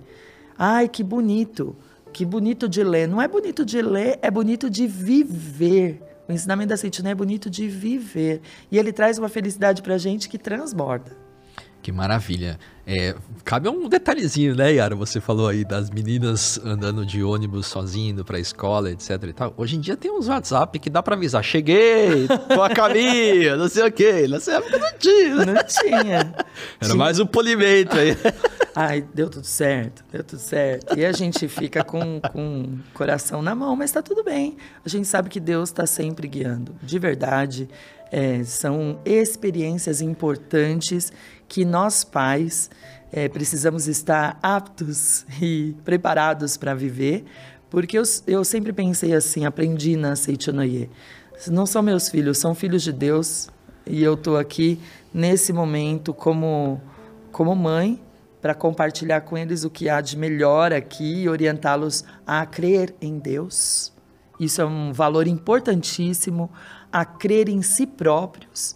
Ai, 0.57 0.89
que 0.89 1.01
bonito, 1.01 1.77
que 2.11 2.25
bonito 2.25 2.67
de 2.67 2.83
ler. 2.83 3.07
Não 3.07 3.21
é 3.21 3.27
bonito 3.29 3.63
de 3.63 3.81
ler, 3.81 4.19
é 4.21 4.29
bonito 4.29 4.69
de 4.69 4.85
viver. 4.85 6.03
O 6.27 6.33
ensinamento 6.33 6.71
da 6.71 6.77
Seichanoye 6.77 7.13
é 7.13 7.15
bonito 7.15 7.49
de 7.49 7.69
viver. 7.69 8.41
E 8.69 8.77
ele 8.77 8.91
traz 8.91 9.17
uma 9.17 9.29
felicidade 9.29 9.81
para 9.81 9.93
a 9.93 9.97
gente 9.97 10.27
que 10.27 10.37
transborda. 10.37 11.24
Que 11.85 11.91
maravilha. 11.91 12.57
É, 12.87 13.13
cabe 13.43 13.69
um 13.69 13.87
detalhezinho, 13.87 14.55
né, 14.55 14.73
Yara? 14.73 14.95
Você 14.95 15.21
falou 15.21 15.47
aí 15.47 15.63
das 15.63 15.91
meninas 15.91 16.59
andando 16.65 17.05
de 17.05 17.23
ônibus 17.23 17.67
sozinho 17.67 18.09
indo 18.09 18.25
pra 18.25 18.39
escola, 18.39 18.89
etc 18.89 19.21
e 19.21 19.33
tal. 19.33 19.53
Hoje 19.55 19.75
em 19.75 19.79
dia 19.79 19.95
tem 19.95 20.09
uns 20.09 20.27
WhatsApp 20.27 20.79
que 20.79 20.89
dá 20.89 21.03
pra 21.03 21.15
avisar. 21.15 21.43
Cheguei, 21.43 22.27
tô 22.27 22.63
a 22.63 22.71
caminho, 22.71 23.55
não 23.55 23.69
sei 23.69 23.85
o 23.85 23.91
quê. 23.91 24.27
Nessa 24.27 24.53
época 24.53 24.79
não 24.79 24.97
tinha. 24.97 25.35
Não 25.45 25.63
tinha. 25.63 26.15
Era 26.15 26.35
tinha. 26.81 26.95
mais 26.95 27.19
um 27.19 27.27
polimento 27.27 27.95
aí. 27.95 28.17
Ai, 28.75 29.05
deu 29.13 29.29
tudo 29.29 29.45
certo, 29.45 30.03
deu 30.11 30.23
tudo 30.23 30.39
certo. 30.39 30.97
E 30.97 31.05
a 31.05 31.11
gente 31.11 31.47
fica 31.47 31.83
com, 31.83 32.19
com 32.31 32.63
o 32.63 32.93
coração 32.95 33.43
na 33.43 33.53
mão, 33.53 33.75
mas 33.75 33.91
tá 33.91 34.01
tudo 34.01 34.23
bem. 34.23 34.57
A 34.83 34.89
gente 34.89 35.07
sabe 35.07 35.29
que 35.29 35.39
Deus 35.39 35.69
está 35.69 35.85
sempre 35.85 36.27
guiando. 36.27 36.75
De 36.81 36.97
verdade, 36.97 37.69
é, 38.11 38.43
são 38.43 38.99
experiências 39.03 40.01
importantes 40.01 41.11
que 41.47 41.63
nós 41.65 42.03
pais 42.03 42.69
é, 43.11 43.29
precisamos 43.29 43.87
estar 43.87 44.37
aptos 44.41 45.25
e 45.41 45.75
preparados 45.83 46.57
para 46.57 46.73
viver, 46.73 47.23
porque 47.69 47.97
eu, 47.97 48.03
eu 48.27 48.43
sempre 48.43 48.73
pensei 48.73 49.13
assim, 49.13 49.45
aprendi 49.45 49.95
na 49.95 50.15
Seichonoye. 50.15 50.89
Não 51.47 51.65
são 51.65 51.81
meus 51.81 52.09
filhos, 52.09 52.37
são 52.37 52.55
filhos 52.55 52.83
de 52.83 52.91
Deus, 52.91 53.49
e 53.85 54.03
eu 54.03 54.15
estou 54.15 54.37
aqui 54.37 54.79
nesse 55.13 55.53
momento 55.53 56.13
como, 56.13 56.81
como 57.31 57.55
mãe 57.55 58.01
para 58.41 58.53
compartilhar 58.53 59.21
com 59.21 59.37
eles 59.37 59.63
o 59.63 59.69
que 59.69 59.89
há 59.89 60.01
de 60.01 60.17
melhor 60.17 60.71
aqui 60.71 61.23
e 61.23 61.29
orientá-los 61.29 62.03
a 62.25 62.45
crer 62.45 62.93
em 63.01 63.17
Deus. 63.17 63.91
Isso 64.39 64.61
é 64.61 64.65
um 64.65 64.91
valor 64.91 65.27
importantíssimo, 65.27 66.51
a 66.91 67.05
crer 67.05 67.49
em 67.49 67.61
si 67.61 67.87
próprios 67.87 68.75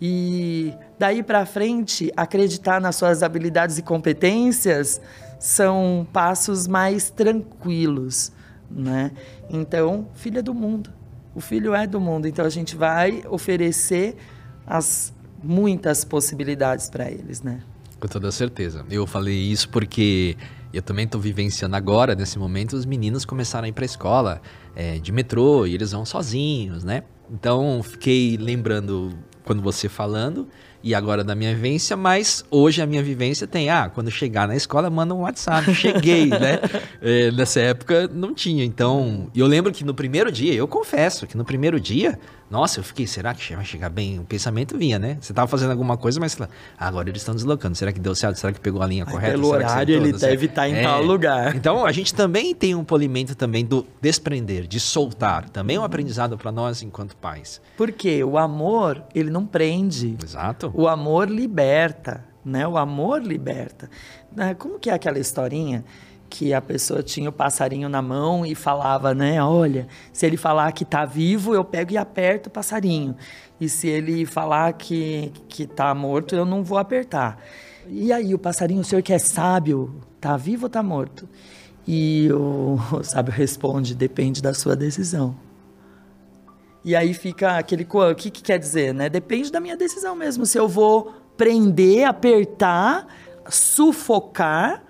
e 0.00 0.72
daí 0.98 1.22
para 1.22 1.46
frente, 1.46 2.12
acreditar 2.16 2.80
nas 2.80 2.96
suas 2.96 3.22
habilidades 3.22 3.78
e 3.78 3.82
competências 3.82 5.00
são 5.38 6.06
passos 6.12 6.66
mais 6.66 7.10
tranquilos, 7.10 8.32
né? 8.70 9.12
Então, 9.48 10.08
filho 10.14 10.38
é 10.38 10.42
do 10.42 10.54
mundo. 10.54 10.90
O 11.34 11.40
filho 11.40 11.74
é 11.74 11.86
do 11.86 12.00
mundo, 12.00 12.28
então 12.28 12.44
a 12.44 12.50
gente 12.50 12.76
vai 12.76 13.22
oferecer 13.28 14.16
as 14.66 15.12
muitas 15.42 16.04
possibilidades 16.04 16.88
para 16.88 17.10
eles, 17.10 17.42
né? 17.42 17.60
Com 18.00 18.08
toda 18.08 18.30
certeza. 18.30 18.84
Eu 18.90 19.06
falei 19.06 19.36
isso 19.36 19.68
porque 19.68 20.36
eu 20.72 20.82
também 20.82 21.04
estou 21.04 21.20
vivenciando 21.20 21.76
agora, 21.76 22.14
nesse 22.14 22.38
momento, 22.38 22.74
os 22.74 22.84
meninos 22.84 23.24
começaram 23.24 23.66
a 23.66 23.68
ir 23.68 23.72
para 23.72 23.84
a 23.84 23.86
escola 23.86 24.42
é, 24.74 24.98
de 24.98 25.12
metrô 25.12 25.66
e 25.66 25.74
eles 25.74 25.92
vão 25.92 26.04
sozinhos, 26.04 26.84
né? 26.84 27.02
Então, 27.30 27.82
fiquei 27.82 28.36
lembrando 28.36 29.12
quando 29.44 29.62
você 29.62 29.88
falando 29.88 30.48
e 30.82 30.94
agora 30.94 31.24
da 31.24 31.34
minha 31.34 31.54
vivência, 31.54 31.96
mas 31.96 32.44
hoje 32.50 32.82
a 32.82 32.86
minha 32.86 33.02
vivência 33.02 33.46
tem, 33.46 33.70
ah, 33.70 33.88
quando 33.88 34.10
chegar 34.10 34.46
na 34.46 34.54
escola, 34.54 34.90
manda 34.90 35.14
um 35.14 35.20
WhatsApp, 35.20 35.72
cheguei, 35.74 36.26
né? 36.26 36.60
É, 37.00 37.30
nessa 37.32 37.60
época 37.60 38.06
não 38.12 38.34
tinha, 38.34 38.62
então, 38.62 39.30
eu 39.34 39.46
lembro 39.46 39.72
que 39.72 39.82
no 39.82 39.94
primeiro 39.94 40.30
dia, 40.30 40.52
eu 40.52 40.68
confesso 40.68 41.26
que 41.26 41.38
no 41.38 41.44
primeiro 41.44 41.80
dia, 41.80 42.18
nossa, 42.50 42.80
eu 42.80 42.84
fiquei, 42.84 43.06
será 43.06 43.34
que 43.34 43.54
vai 43.54 43.64
chegar 43.64 43.88
bem? 43.88 44.18
O 44.18 44.24
pensamento 44.24 44.76
vinha, 44.76 44.98
né? 44.98 45.16
Você 45.20 45.32
tava 45.32 45.48
fazendo 45.48 45.70
alguma 45.70 45.96
coisa, 45.96 46.20
mas 46.20 46.38
ah, 46.40 46.48
agora 46.78 47.08
eles 47.08 47.22
estão 47.22 47.34
deslocando. 47.34 47.74
Será 47.74 47.92
que 47.92 47.98
deu 47.98 48.14
certo? 48.14 48.36
Será 48.36 48.52
que 48.52 48.60
pegou 48.60 48.82
a 48.82 48.86
linha 48.86 49.04
Ai, 49.06 49.12
correta? 49.12 49.32
Pelo 49.32 49.50
será 49.50 49.58
horário 49.58 49.94
ele 49.94 50.12
deve 50.12 50.46
estar 50.46 50.62
tá 50.62 50.68
em 50.68 50.76
é. 50.76 50.82
tal 50.82 51.02
lugar. 51.02 51.56
Então 51.56 51.84
a 51.84 51.92
gente 51.92 52.14
também 52.14 52.54
tem 52.54 52.74
um 52.74 52.84
polimento 52.84 53.34
também 53.34 53.64
do 53.64 53.86
desprender, 54.00 54.66
de 54.66 54.78
soltar. 54.78 55.48
Também 55.48 55.76
é 55.76 55.80
um 55.80 55.84
aprendizado 55.84 56.36
para 56.36 56.52
nós 56.52 56.82
enquanto 56.82 57.16
pais. 57.16 57.60
Porque 57.76 58.22
o 58.22 58.36
amor, 58.36 59.02
ele 59.14 59.30
não 59.30 59.46
prende. 59.46 60.16
Exato. 60.22 60.70
O 60.74 60.86
amor 60.86 61.30
liberta, 61.30 62.24
né? 62.44 62.66
O 62.68 62.76
amor 62.76 63.22
liberta. 63.22 63.88
Né? 64.34 64.54
Como 64.54 64.78
que 64.78 64.90
é 64.90 64.92
aquela 64.92 65.18
historinha? 65.18 65.84
Que 66.34 66.52
a 66.52 66.60
pessoa 66.60 67.00
tinha 67.00 67.28
o 67.28 67.32
passarinho 67.32 67.88
na 67.88 68.02
mão 68.02 68.44
e 68.44 68.56
falava, 68.56 69.14
né? 69.14 69.40
Olha, 69.40 69.86
se 70.12 70.26
ele 70.26 70.36
falar 70.36 70.72
que 70.72 70.82
está 70.82 71.04
vivo, 71.04 71.54
eu 71.54 71.64
pego 71.64 71.92
e 71.92 71.96
aperto 71.96 72.48
o 72.48 72.52
passarinho. 72.52 73.14
E 73.60 73.68
se 73.68 73.86
ele 73.86 74.26
falar 74.26 74.72
que 74.72 75.32
que 75.48 75.62
está 75.62 75.94
morto, 75.94 76.34
eu 76.34 76.44
não 76.44 76.64
vou 76.64 76.76
apertar. 76.76 77.40
E 77.88 78.12
aí 78.12 78.34
o 78.34 78.38
passarinho, 78.38 78.80
o 78.80 78.84
senhor 78.84 79.00
que 79.00 79.12
é 79.12 79.18
sábio, 79.18 79.94
está 80.16 80.36
vivo 80.36 80.64
ou 80.64 80.66
está 80.66 80.82
morto? 80.82 81.28
E 81.86 82.28
o, 82.32 82.80
o 82.92 83.04
sábio 83.04 83.32
responde, 83.32 83.94
depende 83.94 84.42
da 84.42 84.52
sua 84.52 84.74
decisão. 84.74 85.36
E 86.84 86.96
aí 86.96 87.14
fica 87.14 87.58
aquele 87.58 87.86
o 87.88 88.14
que, 88.16 88.28
que 88.28 88.42
quer 88.42 88.58
dizer, 88.58 88.92
né? 88.92 89.08
Depende 89.08 89.52
da 89.52 89.60
minha 89.60 89.76
decisão 89.76 90.16
mesmo. 90.16 90.44
Se 90.44 90.58
eu 90.58 90.66
vou 90.66 91.14
prender, 91.36 92.08
apertar, 92.08 93.06
sufocar 93.48 94.82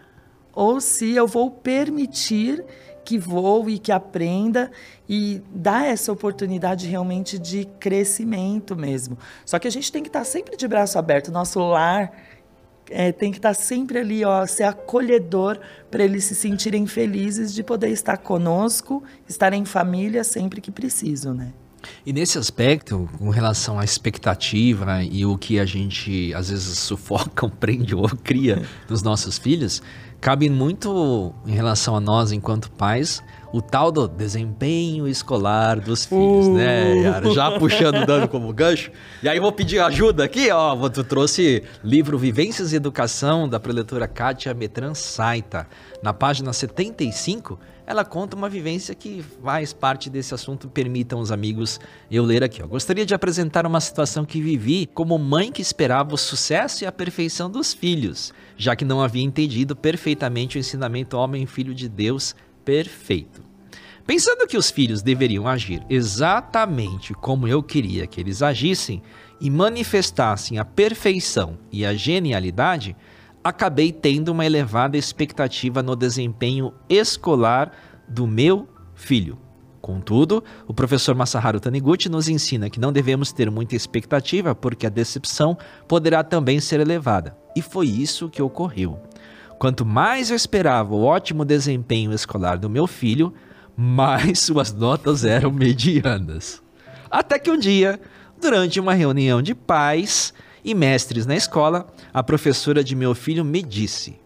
ou 0.54 0.80
se 0.80 1.14
eu 1.14 1.26
vou 1.26 1.50
permitir 1.50 2.64
que 3.04 3.18
voe, 3.18 3.78
que 3.78 3.92
aprenda 3.92 4.70
e 5.08 5.42
dar 5.54 5.86
essa 5.86 6.10
oportunidade 6.10 6.86
realmente 6.86 7.38
de 7.38 7.66
crescimento 7.78 8.74
mesmo. 8.74 9.18
Só 9.44 9.58
que 9.58 9.68
a 9.68 9.70
gente 9.70 9.92
tem 9.92 10.02
que 10.02 10.08
estar 10.08 10.24
sempre 10.24 10.56
de 10.56 10.66
braço 10.66 10.98
aberto, 10.98 11.30
nosso 11.30 11.60
lar 11.60 12.10
é, 12.90 13.12
tem 13.12 13.30
que 13.30 13.38
estar 13.38 13.54
sempre 13.54 13.98
ali, 13.98 14.24
ó, 14.24 14.46
ser 14.46 14.64
acolhedor 14.64 15.58
para 15.90 16.04
eles 16.04 16.24
se 16.24 16.34
sentirem 16.34 16.86
felizes 16.86 17.54
de 17.54 17.62
poder 17.62 17.88
estar 17.88 18.18
conosco, 18.18 19.02
estar 19.28 19.52
em 19.52 19.64
família 19.64 20.24
sempre 20.24 20.60
que 20.60 20.70
precisam, 20.70 21.34
né? 21.34 21.52
E 22.04 22.12
nesse 22.12 22.38
aspecto, 22.38 23.08
com 23.18 23.28
relação 23.28 23.78
à 23.78 23.84
expectativa 23.84 25.02
e 25.02 25.26
o 25.26 25.36
que 25.36 25.58
a 25.58 25.66
gente 25.66 26.32
às 26.34 26.48
vezes 26.48 26.78
sufoca, 26.78 27.48
prende 27.60 27.94
ou 27.94 28.08
cria 28.08 28.62
nos 28.88 29.02
nossos 29.02 29.36
filhos, 29.38 29.82
cabe 30.24 30.48
muito 30.48 31.34
em 31.46 31.52
relação 31.52 31.94
a 31.94 32.00
nós 32.00 32.32
enquanto 32.32 32.70
pais 32.70 33.22
o 33.52 33.60
tal 33.60 33.92
do 33.92 34.08
desempenho 34.08 35.06
escolar 35.06 35.78
dos 35.78 36.06
filhos, 36.06 36.46
uh. 36.46 36.54
né, 36.54 36.96
Yara? 37.02 37.30
Já 37.30 37.58
puxando, 37.58 38.06
dando 38.06 38.26
como 38.26 38.50
gancho. 38.50 38.90
E 39.22 39.28
aí 39.28 39.38
vou 39.38 39.52
pedir 39.52 39.80
ajuda 39.80 40.24
aqui, 40.24 40.50
ó. 40.50 40.88
Tu 40.88 41.04
trouxe 41.04 41.62
livro 41.84 42.16
Vivências 42.16 42.72
e 42.72 42.76
Educação, 42.76 43.46
da 43.46 43.60
preletora 43.60 44.08
Kátia 44.08 44.54
Metran 44.54 44.94
Saita. 44.94 45.68
Na 46.02 46.14
página 46.14 46.54
75, 46.54 47.60
ela 47.86 48.04
conta 48.04 48.36
uma 48.36 48.48
vivência 48.48 48.94
que 48.94 49.24
faz 49.42 49.72
parte 49.72 50.08
desse 50.08 50.34
assunto. 50.34 50.68
Permitam 50.68 51.20
os 51.20 51.30
amigos 51.30 51.78
eu 52.10 52.24
ler 52.24 52.42
aqui. 52.42 52.62
Ó. 52.62 52.66
Gostaria 52.66 53.04
de 53.04 53.14
apresentar 53.14 53.66
uma 53.66 53.80
situação 53.80 54.24
que 54.24 54.40
vivi 54.40 54.88
como 54.92 55.18
mãe 55.18 55.52
que 55.52 55.62
esperava 55.62 56.14
o 56.14 56.18
sucesso 56.18 56.84
e 56.84 56.86
a 56.86 56.92
perfeição 56.92 57.50
dos 57.50 57.74
filhos, 57.74 58.32
já 58.56 58.74
que 58.74 58.84
não 58.84 59.02
havia 59.02 59.22
entendido 59.22 59.76
perfeitamente 59.76 60.56
o 60.56 60.60
ensinamento 60.60 61.16
homem 61.16 61.46
filho 61.46 61.74
de 61.74 61.88
Deus 61.88 62.34
perfeito. 62.64 63.42
Pensando 64.06 64.46
que 64.46 64.58
os 64.58 64.70
filhos 64.70 65.00
deveriam 65.00 65.48
agir 65.48 65.82
exatamente 65.88 67.14
como 67.14 67.48
eu 67.48 67.62
queria 67.62 68.06
que 68.06 68.20
eles 68.20 68.42
agissem 68.42 69.02
e 69.40 69.48
manifestassem 69.48 70.58
a 70.58 70.64
perfeição 70.64 71.58
e 71.72 71.86
a 71.86 71.94
genialidade, 71.94 72.94
acabei 73.44 73.92
tendo 73.92 74.30
uma 74.30 74.46
elevada 74.46 74.96
expectativa 74.96 75.82
no 75.82 75.94
desempenho 75.94 76.72
escolar 76.88 77.70
do 78.08 78.26
meu 78.26 78.66
filho. 78.94 79.38
Contudo, 79.82 80.42
o 80.66 80.72
professor 80.72 81.14
Masaharu 81.14 81.60
Taniguchi 81.60 82.08
nos 82.08 82.26
ensina 82.26 82.70
que 82.70 82.80
não 82.80 82.90
devemos 82.90 83.32
ter 83.32 83.50
muita 83.50 83.76
expectativa 83.76 84.54
porque 84.54 84.86
a 84.86 84.90
decepção 84.90 85.58
poderá 85.86 86.24
também 86.24 86.58
ser 86.58 86.80
elevada. 86.80 87.36
E 87.54 87.60
foi 87.60 87.86
isso 87.86 88.30
que 88.30 88.40
ocorreu. 88.40 88.98
Quanto 89.58 89.84
mais 89.84 90.30
eu 90.30 90.36
esperava 90.36 90.94
o 90.94 91.04
ótimo 91.04 91.44
desempenho 91.44 92.14
escolar 92.14 92.56
do 92.56 92.70
meu 92.70 92.86
filho, 92.86 93.34
mais 93.76 94.40
suas 94.44 94.72
notas 94.72 95.22
eram 95.22 95.52
medianas. 95.52 96.62
Até 97.10 97.38
que 97.38 97.50
um 97.50 97.58
dia, 97.58 98.00
durante 98.40 98.80
uma 98.80 98.94
reunião 98.94 99.42
de 99.42 99.54
pais 99.54 100.32
e 100.64 100.74
mestres 100.74 101.26
na 101.26 101.36
escola, 101.36 101.86
a 102.12 102.22
professora 102.22 102.82
de 102.82 102.96
meu 102.96 103.14
filho 103.14 103.44
me 103.44 103.62
disse: 103.62 104.18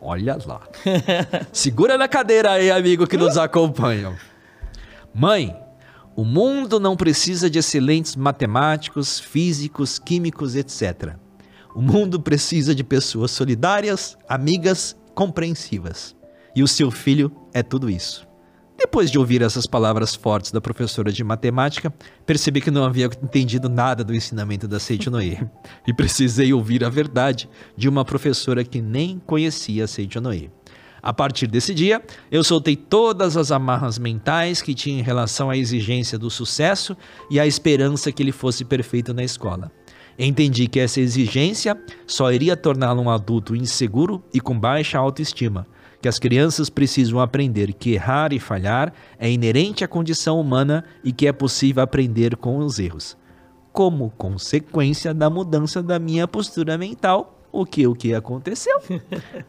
Olha 0.00 0.38
lá. 0.46 0.62
Segura 1.52 1.98
na 1.98 2.08
cadeira 2.08 2.52
aí, 2.52 2.70
amigo 2.70 3.06
que 3.06 3.16
nos 3.16 3.36
acompanha. 3.36 4.16
Mãe, 5.14 5.56
o 6.14 6.24
mundo 6.24 6.78
não 6.78 6.96
precisa 6.96 7.50
de 7.50 7.58
excelentes 7.58 8.14
matemáticos, 8.14 9.18
físicos, 9.18 9.98
químicos, 9.98 10.54
etc. 10.54 11.14
O 11.74 11.82
mundo 11.82 12.20
precisa 12.20 12.74
de 12.74 12.84
pessoas 12.84 13.30
solidárias, 13.30 14.16
amigas, 14.28 14.96
compreensivas. 15.14 16.14
E 16.54 16.62
o 16.62 16.68
seu 16.68 16.90
filho 16.90 17.30
é 17.52 17.62
tudo 17.62 17.90
isso. 17.90 18.27
Depois 18.78 19.10
de 19.10 19.18
ouvir 19.18 19.42
essas 19.42 19.66
palavras 19.66 20.14
fortes 20.14 20.52
da 20.52 20.60
professora 20.60 21.10
de 21.10 21.24
matemática, 21.24 21.92
percebi 22.24 22.60
que 22.60 22.70
não 22.70 22.84
havia 22.84 23.06
entendido 23.06 23.68
nada 23.68 24.04
do 24.04 24.14
ensinamento 24.14 24.68
da 24.68 24.78
Seiichi 24.78 25.10
Noe 25.10 25.36
e 25.84 25.92
precisei 25.92 26.52
ouvir 26.52 26.84
a 26.84 26.88
verdade 26.88 27.50
de 27.76 27.88
uma 27.88 28.04
professora 28.04 28.62
que 28.62 28.80
nem 28.80 29.18
conhecia 29.18 29.84
a 29.84 30.20
Noe. 30.20 30.48
A 31.02 31.12
partir 31.12 31.48
desse 31.48 31.74
dia, 31.74 32.00
eu 32.30 32.44
soltei 32.44 32.76
todas 32.76 33.36
as 33.36 33.50
amarras 33.50 33.98
mentais 33.98 34.62
que 34.62 34.74
tinha 34.74 35.00
em 35.00 35.02
relação 35.02 35.50
à 35.50 35.56
exigência 35.56 36.16
do 36.16 36.30
sucesso 36.30 36.96
e 37.28 37.40
à 37.40 37.46
esperança 37.46 38.12
que 38.12 38.22
ele 38.22 38.32
fosse 38.32 38.64
perfeito 38.64 39.12
na 39.12 39.24
escola. 39.24 39.72
Entendi 40.16 40.68
que 40.68 40.78
essa 40.78 41.00
exigência 41.00 41.76
só 42.06 42.32
iria 42.32 42.56
torná-lo 42.56 43.02
um 43.02 43.10
adulto 43.10 43.56
inseguro 43.56 44.22
e 44.32 44.40
com 44.40 44.58
baixa 44.58 44.98
autoestima, 44.98 45.66
que 46.00 46.08
as 46.08 46.18
crianças 46.18 46.70
precisam 46.70 47.18
aprender 47.20 47.72
que 47.72 47.92
errar 47.92 48.32
e 48.32 48.38
falhar 48.38 48.92
é 49.18 49.30
inerente 49.30 49.84
à 49.84 49.88
condição 49.88 50.40
humana 50.40 50.84
e 51.02 51.12
que 51.12 51.26
é 51.26 51.32
possível 51.32 51.82
aprender 51.82 52.36
com 52.36 52.58
os 52.58 52.78
erros. 52.78 53.16
Como 53.72 54.12
consequência 54.16 55.12
da 55.12 55.28
mudança 55.28 55.82
da 55.82 55.98
minha 55.98 56.26
postura 56.26 56.78
mental, 56.78 57.38
o 57.50 57.64
que 57.64 57.86
o 57.86 57.94
que 57.94 58.14
aconteceu? 58.14 58.80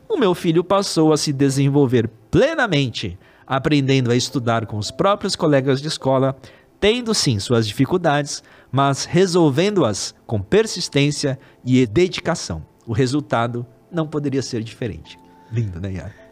o 0.10 0.18
meu 0.18 0.34
filho 0.34 0.64
passou 0.64 1.14
a 1.14 1.18
se 1.18 1.32
desenvolver 1.32 2.10
plenamente, 2.32 3.18
aprendendo 3.46 4.12
a 4.12 4.16
estudar 4.16 4.66
com 4.66 4.78
os 4.78 4.92
próprios 4.92 5.36
colegas 5.36 5.82
de 5.82 5.88
escola, 5.88 6.36
tendo 6.80 7.14
sim 7.14 7.40
suas 7.40 7.68
dificuldades, 7.68 8.44
mas 8.72 9.06
resolvendo-as 9.06 10.16
com 10.26 10.42
persistência 10.42 11.40
e 11.66 11.86
dedicação. 11.86 12.66
O 12.88 12.94
resultado 12.94 13.66
não 13.92 14.08
poderia 14.08 14.42
ser 14.42 14.64
diferente. 14.64 15.20
Lindo, 15.52 15.80
né, 15.80 15.94
Yara? 15.94 16.29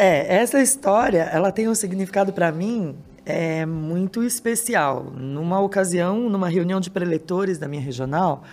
É, 0.00 0.36
essa 0.36 0.62
história, 0.62 1.22
ela 1.22 1.50
tem 1.50 1.68
um 1.68 1.74
significado 1.74 2.32
para 2.32 2.52
mim 2.52 2.96
é 3.26 3.66
muito 3.66 4.22
especial. 4.22 5.12
Numa 5.12 5.60
ocasião, 5.60 6.30
numa 6.30 6.48
reunião 6.48 6.78
de 6.78 6.88
preletores 6.88 7.58
da 7.58 7.66
minha 7.66 7.82
regional, 7.82 8.44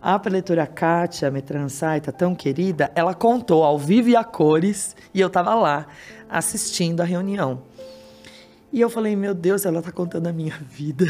a 0.00 0.18
preletora 0.18 0.66
Kátia 0.66 1.30
Metransaita, 1.30 2.12
tão 2.12 2.34
querida, 2.34 2.92
ela 2.94 3.14
contou 3.14 3.64
ao 3.64 3.78
vivo 3.78 4.10
e 4.10 4.16
a 4.16 4.22
cores, 4.22 4.94
e 5.14 5.20
eu 5.20 5.28
estava 5.28 5.54
lá 5.54 5.86
assistindo 6.28 7.00
a 7.00 7.04
reunião. 7.04 7.62
E 8.70 8.78
eu 8.78 8.90
falei, 8.90 9.16
meu 9.16 9.34
Deus, 9.34 9.64
ela 9.64 9.78
está 9.78 9.90
contando 9.90 10.26
a 10.26 10.32
minha 10.34 10.58
vida. 10.68 11.06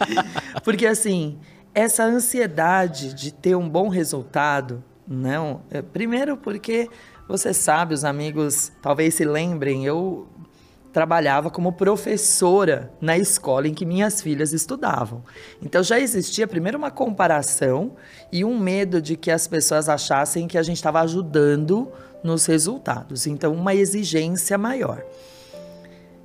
Porque, 0.62 0.86
assim, 0.86 1.38
essa 1.74 2.04
ansiedade 2.04 3.14
de 3.14 3.32
ter 3.32 3.56
um 3.56 3.66
bom 3.66 3.88
resultado, 3.88 4.84
não. 5.08 5.62
É, 5.70 5.80
primeiro, 5.82 6.36
porque 6.36 6.88
você 7.28 7.54
sabe, 7.54 7.94
os 7.94 8.04
amigos 8.04 8.72
talvez 8.82 9.14
se 9.14 9.24
lembrem, 9.24 9.84
eu 9.84 10.28
trabalhava 10.92 11.50
como 11.50 11.72
professora 11.72 12.92
na 13.00 13.16
escola 13.16 13.66
em 13.66 13.72
que 13.72 13.86
minhas 13.86 14.20
filhas 14.20 14.52
estudavam. 14.52 15.24
Então 15.62 15.82
já 15.82 15.98
existia 15.98 16.46
primeiro 16.46 16.76
uma 16.76 16.90
comparação 16.90 17.96
e 18.30 18.44
um 18.44 18.58
medo 18.58 19.00
de 19.00 19.16
que 19.16 19.30
as 19.30 19.46
pessoas 19.46 19.88
achassem 19.88 20.46
que 20.46 20.58
a 20.58 20.62
gente 20.62 20.76
estava 20.76 21.00
ajudando 21.00 21.90
nos 22.22 22.44
resultados. 22.44 23.26
Então 23.26 23.54
uma 23.54 23.74
exigência 23.74 24.58
maior. 24.58 25.02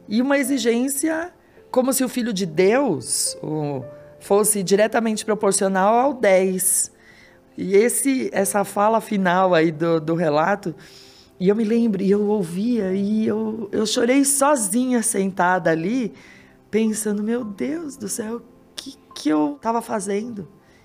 E 0.07 0.21
uma 0.21 0.37
exigência 0.37 1.33
como 1.71 1.93
se 1.93 2.03
o 2.03 2.09
filho 2.09 2.33
de 2.33 2.45
Deus 2.45 3.37
fosse 4.19 4.63
diretamente 4.63 5.23
proporcional 5.23 5.93
ao 5.93 6.13
10. 6.13 6.91
E 7.57 7.75
esse, 7.75 8.29
essa 8.31 8.63
fala 8.63 9.01
final 9.01 9.53
aí 9.53 9.71
do, 9.71 9.99
do 9.99 10.13
relato 10.13 10.75
e 11.39 11.49
eu 11.49 11.55
me 11.55 11.63
lembro, 11.63 12.01
e 12.01 12.09
eu 12.09 12.27
ouvia, 12.27 12.93
e 12.93 13.27
eu, 13.27 13.69
eu 13.71 13.85
chorei 13.85 14.25
sozinha, 14.25 15.03
sentada 15.03 15.69
ali, 15.69 16.13
pensando: 16.71 17.21
meu 17.21 17.43
Deus 17.43 17.95
do 17.95 18.07
céu, 18.07 18.37
o 18.37 18.41
que, 18.75 18.97
que 19.13 19.29
eu 19.29 19.55
estava 19.55 19.81
fazendo? 19.81 20.39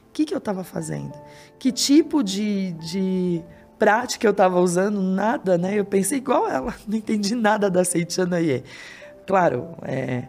O 0.08 0.12
que, 0.12 0.26
que 0.26 0.34
eu 0.34 0.38
estava 0.38 0.62
fazendo? 0.62 1.14
Que 1.58 1.72
tipo 1.72 2.22
de, 2.22 2.72
de 2.72 3.42
prática 3.78 4.26
eu 4.26 4.32
estava 4.32 4.60
usando? 4.60 5.00
Nada, 5.00 5.56
né? 5.56 5.78
Eu 5.78 5.86
pensei 5.86 6.18
igual 6.18 6.46
ela, 6.46 6.74
não 6.86 6.98
entendi 6.98 7.34
nada 7.34 7.70
da 7.70 7.82
Seichana 7.82 8.38
Ye. 8.38 8.62
Claro, 9.26 9.70
é, 9.80 10.28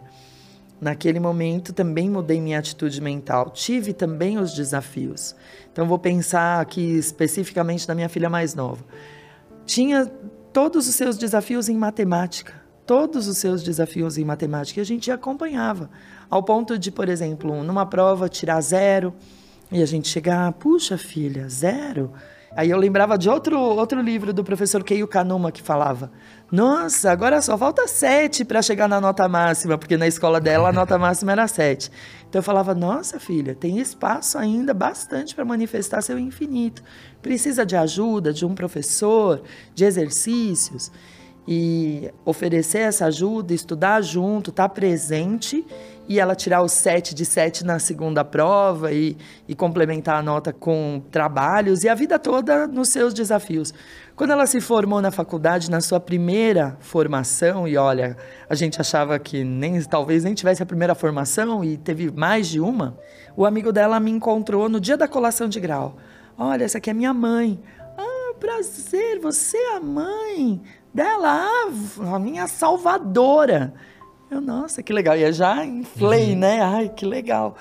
naquele 0.80 1.20
momento 1.20 1.72
também 1.72 2.10
mudei 2.10 2.40
minha 2.40 2.58
atitude 2.58 3.00
mental, 3.00 3.50
tive 3.50 3.92
também 3.92 4.38
os 4.38 4.52
desafios. 4.52 5.34
Então, 5.72 5.86
vou 5.86 5.98
pensar 5.98 6.60
aqui 6.60 6.96
especificamente 6.96 7.88
na 7.88 7.94
minha 7.94 8.08
filha 8.08 8.30
mais 8.30 8.54
nova 8.54 8.84
tinha 9.66 10.06
todos 10.52 10.88
os 10.88 10.94
seus 10.94 11.16
desafios 11.16 11.68
em 11.68 11.76
matemática. 11.76 12.62
Todos 12.86 13.26
os 13.26 13.38
seus 13.38 13.62
desafios 13.62 14.18
em 14.18 14.24
matemática. 14.24 14.80
E 14.80 14.82
a 14.82 14.84
gente 14.84 15.10
acompanhava. 15.10 15.90
Ao 16.28 16.42
ponto 16.42 16.78
de, 16.78 16.90
por 16.90 17.08
exemplo, 17.08 17.64
numa 17.64 17.86
prova 17.86 18.28
tirar 18.28 18.60
zero. 18.60 19.14
E 19.72 19.82
a 19.82 19.86
gente 19.86 20.08
chegar, 20.08 20.52
puxa 20.52 20.98
filha, 20.98 21.48
zero? 21.48 22.12
Aí 22.54 22.70
eu 22.70 22.78
lembrava 22.78 23.18
de 23.18 23.28
outro, 23.28 23.58
outro 23.58 24.00
livro 24.00 24.32
do 24.32 24.44
professor 24.44 24.84
Keio 24.84 25.08
Kanuma 25.08 25.50
que 25.50 25.62
falava: 25.62 26.12
Nossa, 26.52 27.10
agora 27.10 27.40
só 27.40 27.56
falta 27.56 27.88
sete 27.88 28.44
para 28.44 28.62
chegar 28.62 28.88
na 28.88 29.00
nota 29.00 29.28
máxima, 29.28 29.78
porque 29.78 29.96
na 29.96 30.06
escola 30.06 30.40
dela 30.40 30.68
a 30.68 30.72
nota 30.72 30.98
máxima 30.98 31.32
era 31.32 31.48
sete. 31.48 31.90
Então 32.28 32.38
eu 32.38 32.42
falava: 32.42 32.74
Nossa, 32.74 33.18
filha, 33.18 33.54
tem 33.54 33.78
espaço 33.78 34.38
ainda 34.38 34.74
bastante 34.74 35.34
para 35.34 35.44
manifestar 35.44 36.02
seu 36.02 36.18
infinito. 36.18 36.82
Precisa 37.22 37.64
de 37.64 37.76
ajuda, 37.76 38.32
de 38.32 38.44
um 38.44 38.54
professor, 38.54 39.42
de 39.74 39.84
exercícios. 39.84 40.92
E 41.46 42.10
oferecer 42.24 42.78
essa 42.78 43.06
ajuda, 43.06 43.52
estudar 43.52 44.00
junto, 44.02 44.48
estar 44.48 44.68
tá 44.68 44.74
presente 44.74 45.64
e 46.08 46.18
ela 46.18 46.34
tirar 46.34 46.62
o 46.62 46.68
7 46.68 47.14
de 47.14 47.24
7 47.24 47.64
na 47.64 47.78
segunda 47.78 48.24
prova 48.24 48.92
e, 48.92 49.16
e 49.46 49.54
complementar 49.54 50.16
a 50.16 50.22
nota 50.22 50.52
com 50.52 51.02
trabalhos 51.10 51.84
e 51.84 51.88
a 51.88 51.94
vida 51.94 52.18
toda 52.18 52.66
nos 52.66 52.88
seus 52.88 53.12
desafios. 53.12 53.74
Quando 54.16 54.30
ela 54.30 54.46
se 54.46 54.60
formou 54.60 55.02
na 55.02 55.10
faculdade, 55.10 55.68
na 55.68 55.80
sua 55.80 55.98
primeira 55.98 56.76
formação, 56.78 57.66
e 57.66 57.76
olha, 57.76 58.16
a 58.48 58.54
gente 58.54 58.80
achava 58.80 59.18
que 59.18 59.42
nem 59.42 59.82
talvez 59.82 60.22
nem 60.22 60.34
tivesse 60.34 60.62
a 60.62 60.66
primeira 60.66 60.94
formação 60.94 61.64
e 61.64 61.76
teve 61.76 62.12
mais 62.12 62.46
de 62.46 62.60
uma, 62.60 62.96
o 63.36 63.44
amigo 63.44 63.72
dela 63.72 63.98
me 63.98 64.12
encontrou 64.12 64.68
no 64.68 64.78
dia 64.78 64.96
da 64.96 65.08
colação 65.08 65.48
de 65.48 65.58
grau. 65.58 65.96
Olha, 66.38 66.62
essa 66.62 66.78
aqui 66.78 66.90
é 66.90 66.94
minha 66.94 67.12
mãe. 67.12 67.60
Ah, 67.98 68.34
prazer, 68.38 69.18
você 69.18 69.56
é 69.56 69.76
a 69.76 69.80
mãe 69.80 70.62
dela, 70.92 71.48
ah, 71.48 72.14
a 72.14 72.18
minha 72.20 72.46
salvadora. 72.46 73.74
Eu, 74.30 74.40
nossa, 74.40 74.80
que 74.80 74.92
legal. 74.92 75.16
E 75.16 75.22
eu 75.22 75.32
já 75.32 75.64
inflei, 75.64 76.34
uhum. 76.34 76.38
né? 76.38 76.62
Ai, 76.62 76.88
que 76.88 77.04
legal. 77.04 77.56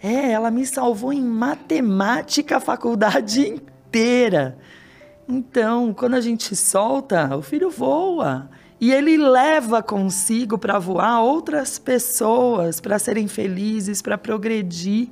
É, 0.00 0.30
ela 0.30 0.52
me 0.52 0.64
salvou 0.64 1.12
em 1.12 1.22
matemática 1.22 2.58
a 2.58 2.60
faculdade 2.60 3.40
inteira. 3.48 4.56
Então, 5.28 5.92
quando 5.92 6.14
a 6.14 6.20
gente 6.20 6.54
solta, 6.54 7.36
o 7.36 7.42
filho 7.42 7.70
voa. 7.70 8.48
E 8.80 8.92
ele 8.92 9.16
leva 9.16 9.82
consigo 9.82 10.58
para 10.58 10.78
voar 10.78 11.20
outras 11.20 11.78
pessoas, 11.78 12.80
para 12.80 12.98
serem 12.98 13.26
felizes, 13.26 14.02
para 14.02 14.18
progredir, 14.18 15.08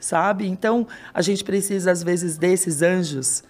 sabe? 0.00 0.46
Então, 0.46 0.86
a 1.12 1.22
gente 1.22 1.44
precisa, 1.44 1.92
às 1.92 2.02
vezes, 2.02 2.38
desses 2.38 2.82
anjos 2.82 3.44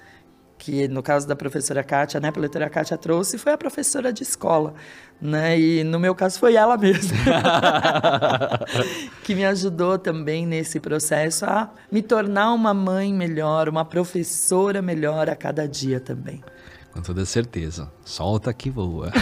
que 0.63 0.87
no 0.87 1.03
caso 1.03 1.27
da 1.27 1.35
professora 1.35 1.83
Kátia, 1.83 2.21
né, 2.21 2.33
a 2.35 2.39
leitora 2.39 2.71
Kátia 2.71 2.97
trouxe, 2.97 3.37
foi 3.37 3.53
a 3.53 3.59
professora 3.59 4.13
de 4.13 4.23
escola, 4.23 4.75
né, 5.21 5.59
e 5.59 5.83
no 5.83 5.99
meu 5.99 6.15
caso 6.15 6.39
foi 6.39 6.55
ela 6.55 6.79
mesma, 6.79 7.19
que 9.25 9.35
me 9.35 9.45
ajudou 9.45 9.99
também 9.99 10.47
nesse 10.47 10.79
processo 10.79 11.45
a 11.47 11.69
me 11.91 12.01
tornar 12.01 12.53
uma 12.53 12.73
mãe 12.73 13.13
melhor, 13.13 13.69
uma 13.69 13.85
professora 13.85 14.81
melhor 14.81 15.29
a 15.29 15.35
cada 15.35 15.67
dia 15.67 15.99
também. 15.99 16.41
Com 16.93 17.03
toda 17.03 17.25
certeza. 17.25 17.91
Solta 18.05 18.53
que 18.53 18.71
voa. 18.71 19.11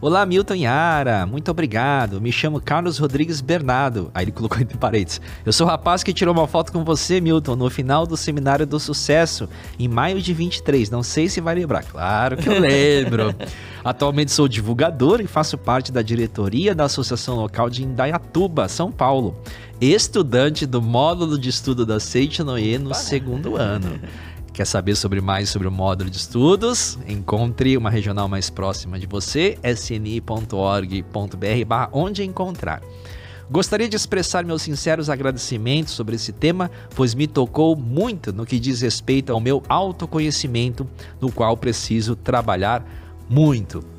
Olá, 0.02 0.26
Milton 0.26 0.56
e 0.56 0.62
Yara, 0.64 1.28
muito 1.28 1.52
obrigado. 1.52 2.20
Me 2.20 2.32
chamo 2.32 2.60
Carlos 2.60 2.98
Rodrigues 2.98 3.40
Bernardo. 3.40 4.10
Aí 4.16 4.24
ele 4.24 4.32
colocou 4.32 4.60
entre 4.60 4.76
parênteses. 4.76 5.22
Eu 5.46 5.54
sou 5.54 5.68
o 5.68 5.70
rapaz 5.70 6.02
que 6.02 6.12
tirou 6.12 6.34
uma 6.34 6.48
foto 6.48 6.72
com 6.72 6.84
você, 6.84 7.22
Milton, 7.22 7.56
no 7.56 7.70
final 7.70 8.08
do 8.08 8.18
Seminário 8.18 8.66
do 8.66 8.80
Sucesso, 8.80 9.48
em 9.78 9.88
maio 9.88 10.20
de 10.20 10.34
23. 10.34 10.90
Não 10.90 11.04
sei 11.04 11.30
se 11.30 11.40
vai 11.40 11.54
lembrar. 11.54 11.84
Claro 11.84 12.36
que 12.36 12.50
eu 12.50 12.58
lembro. 12.60 13.36
Atualmente 13.84 14.32
sou 14.32 14.48
divulgador 14.48 15.22
e 15.22 15.28
faço 15.28 15.56
parte 15.56 15.92
da 15.92 16.02
diretoria 16.02 16.74
da 16.74 16.86
Associação 16.86 17.36
Local 17.36 17.70
de 17.70 17.84
Indaiatuba, 17.84 18.68
São 18.68 18.92
Paulo. 18.92 19.40
Estudante 19.80 20.66
do 20.66 20.82
módulo 20.82 21.38
de 21.38 21.50
estudo 21.50 21.86
da 21.86 22.00
Seite 22.00 22.42
Noé 22.44 22.80
no 22.80 22.96
segundo 22.96 23.56
ano. 23.56 24.00
Quer 24.54 24.66
saber 24.66 24.96
sobre 24.96 25.22
mais 25.22 25.50
sobre 25.50 25.68
o 25.68 25.72
módulo 25.72 26.10
de 26.10 26.18
estudos? 26.18 27.00
Encontre 27.08 27.78
uma 27.78 27.90
regional 27.90 28.28
mais 28.28 28.50
próxima 28.50 29.00
de 29.00 29.06
você, 29.06 29.58
sni.org.br 29.64 30.50
onde 31.94 32.24
encontrar. 32.24 32.82
Gostaria 33.50 33.88
de 33.88 33.96
expressar 33.96 34.46
meus 34.46 34.62
sinceros 34.62 35.10
agradecimentos 35.10 35.94
sobre 35.94 36.16
esse 36.16 36.32
tema, 36.32 36.72
pois 36.96 37.14
me 37.14 37.28
tocou 37.28 37.76
muito 37.76 38.32
no 38.32 38.46
que 38.46 38.60
diz 38.60 38.82
respeito 38.82 39.32
ao 39.32 39.40
meu 39.40 39.64
autoconhecimento, 39.68 40.88
no 41.20 41.32
qual 41.32 41.58
preciso 41.58 42.16
trabalhar 42.16 42.86
muito. 43.30 43.91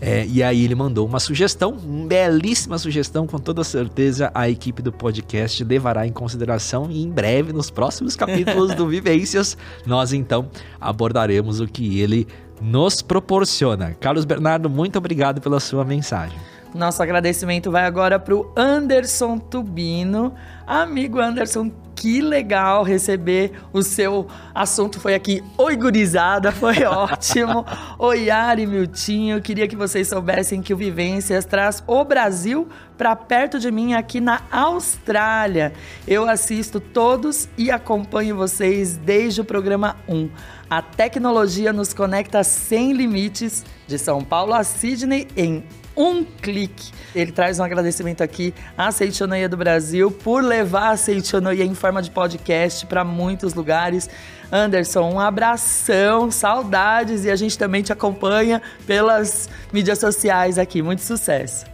É, 0.00 0.24
e 0.26 0.42
aí 0.42 0.64
ele 0.64 0.74
mandou 0.74 1.06
uma 1.06 1.18
sugestão, 1.18 1.72
uma 1.72 2.06
belíssima 2.06 2.78
sugestão, 2.78 3.26
com 3.26 3.38
toda 3.38 3.64
certeza 3.64 4.30
a 4.32 4.48
equipe 4.48 4.80
do 4.80 4.92
podcast 4.92 5.62
levará 5.64 6.06
em 6.06 6.12
consideração 6.12 6.88
e 6.90 7.02
em 7.02 7.10
breve, 7.10 7.52
nos 7.52 7.70
próximos 7.70 8.14
capítulos 8.14 8.74
do 8.74 8.86
Vivências, 8.88 9.56
nós 9.84 10.12
então 10.12 10.48
abordaremos 10.80 11.60
o 11.60 11.66
que 11.66 12.00
ele 12.00 12.28
nos 12.60 13.02
proporciona. 13.02 13.94
Carlos 13.98 14.24
Bernardo, 14.24 14.70
muito 14.70 14.98
obrigado 14.98 15.40
pela 15.40 15.58
sua 15.58 15.84
mensagem. 15.84 16.38
Nosso 16.74 17.02
agradecimento 17.02 17.70
vai 17.70 17.84
agora 17.84 18.18
para 18.18 18.34
o 18.34 18.52
Anderson 18.56 19.38
Tubino. 19.38 20.34
Amigo 20.66 21.18
Anderson, 21.18 21.72
que 21.98 22.20
legal 22.20 22.84
receber 22.84 23.50
o 23.72 23.82
seu 23.82 24.28
assunto. 24.54 25.00
Foi 25.00 25.14
aqui, 25.14 25.42
oi 25.56 25.76
gurizada, 25.76 26.52
foi 26.52 26.84
ótimo. 26.86 27.66
oi 27.98 28.26
Yari 28.26 28.66
Miltinho, 28.66 29.42
queria 29.42 29.66
que 29.66 29.74
vocês 29.74 30.06
soubessem 30.06 30.62
que 30.62 30.72
o 30.72 30.76
Vivências 30.76 31.44
traz 31.44 31.82
o 31.88 32.04
Brasil 32.04 32.68
para 32.96 33.16
perto 33.16 33.58
de 33.58 33.68
mim 33.72 33.94
aqui 33.94 34.20
na 34.20 34.42
Austrália. 34.48 35.72
Eu 36.06 36.28
assisto 36.28 36.78
todos 36.78 37.48
e 37.58 37.68
acompanho 37.68 38.36
vocês 38.36 38.96
desde 38.96 39.40
o 39.40 39.44
programa 39.44 39.96
1. 40.08 40.30
A 40.70 40.80
tecnologia 40.80 41.72
nos 41.72 41.92
conecta 41.92 42.44
sem 42.44 42.92
limites 42.92 43.64
de 43.88 43.98
São 43.98 44.22
Paulo 44.22 44.54
a 44.54 44.62
Sydney 44.62 45.26
em 45.36 45.64
um 45.98 46.24
clique. 46.24 46.92
Ele 47.12 47.32
traz 47.32 47.58
um 47.58 47.64
agradecimento 47.64 48.22
aqui 48.22 48.54
à 48.76 48.92
Seitonoia 48.92 49.48
do 49.48 49.56
Brasil 49.56 50.12
por 50.12 50.44
levar 50.44 50.90
a 50.90 50.96
Seitonoia 50.96 51.64
em 51.64 51.74
forma 51.74 52.00
de 52.00 52.08
podcast 52.12 52.86
para 52.86 53.02
muitos 53.02 53.52
lugares. 53.52 54.08
Anderson, 54.52 55.10
um 55.10 55.18
abração, 55.18 56.30
saudades 56.30 57.24
e 57.24 57.30
a 57.30 57.36
gente 57.36 57.58
também 57.58 57.82
te 57.82 57.92
acompanha 57.92 58.62
pelas 58.86 59.50
mídias 59.72 59.98
sociais 59.98 60.56
aqui. 60.56 60.80
Muito 60.80 61.02
sucesso. 61.02 61.66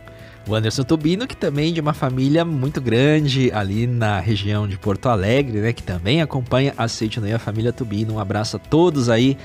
O 0.49 0.55
Anderson 0.55 0.83
Tobino, 0.83 1.27
que 1.27 1.37
também 1.37 1.71
é 1.71 1.73
de 1.73 1.81
uma 1.81 1.95
família 1.95 2.45
muito 2.45 2.81
grande 2.81 3.53
ali 3.53 3.87
na 3.87 4.21
região 4.21 4.67
de 4.67 4.79
Porto 4.79 5.09
Alegre, 5.09 5.61
né? 5.61 5.73
Que 5.73 5.83
também 5.83 6.23
acompanha 6.23 6.73
a 6.77 6.89
Seitonoia, 6.89 7.37
a 7.37 7.39
família 7.39 7.73
Tobino. 7.73 8.15
Um 8.15 8.19
abraço 8.19 8.57
a 8.57 8.59
todos 8.59 9.09
aí. 9.09 9.37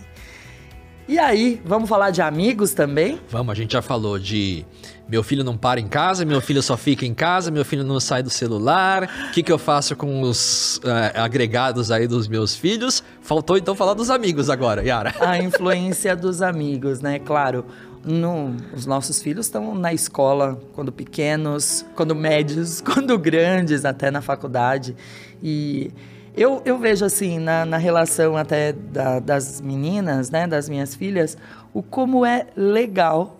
E 1.07 1.17
aí, 1.17 1.61
vamos 1.63 1.87
falar 1.87 2.11
de 2.11 2.21
amigos 2.21 2.73
também? 2.73 3.17
Vamos, 3.29 3.53
a 3.53 3.55
gente 3.55 3.71
já 3.71 3.81
falou 3.81 4.19
de 4.19 4.65
meu 5.07 5.23
filho 5.23 5.41
não 5.41 5.55
para 5.55 5.79
em 5.79 5.87
casa, 5.87 6.25
meu 6.25 6.41
filho 6.41 6.61
só 6.61 6.75
fica 6.75 7.05
em 7.05 7.13
casa, 7.13 7.49
meu 7.49 7.63
filho 7.63 7.81
não 7.81 7.97
sai 7.97 8.21
do 8.21 8.29
celular, 8.29 9.09
o 9.29 9.31
que, 9.31 9.41
que 9.41 9.49
eu 9.49 9.57
faço 9.57 9.95
com 9.95 10.21
os 10.21 10.81
uh, 10.83 11.21
agregados 11.21 11.91
aí 11.91 12.07
dos 12.07 12.27
meus 12.27 12.57
filhos? 12.57 13.01
Faltou 13.21 13.57
então 13.57 13.73
falar 13.73 13.93
dos 13.93 14.09
amigos 14.09 14.49
agora, 14.49 14.83
Yara. 14.83 15.15
A 15.21 15.37
influência 15.37 16.13
dos 16.13 16.41
amigos, 16.41 16.99
né? 16.99 17.19
Claro, 17.19 17.63
no, 18.03 18.53
os 18.75 18.85
nossos 18.85 19.21
filhos 19.21 19.45
estão 19.45 19.73
na 19.75 19.93
escola 19.93 20.59
quando 20.73 20.91
pequenos, 20.91 21.85
quando 21.95 22.13
médios, 22.13 22.81
quando 22.85 23.17
grandes, 23.17 23.85
até 23.85 24.11
na 24.11 24.21
faculdade. 24.21 24.93
E 25.41 25.89
eu, 26.37 26.61
eu 26.63 26.77
vejo 26.77 27.03
assim, 27.03 27.39
na, 27.39 27.65
na 27.65 27.77
relação 27.77 28.37
até 28.37 28.71
da, 28.71 29.19
das 29.19 29.59
meninas, 29.59 30.29
né, 30.29 30.45
das 30.45 30.69
minhas 30.69 30.93
filhas, 30.93 31.35
o 31.73 31.81
como 31.81 32.23
é 32.23 32.45
legal, 32.55 33.39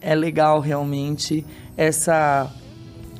é 0.00 0.12
legal 0.12 0.58
realmente 0.58 1.46
essa 1.76 2.52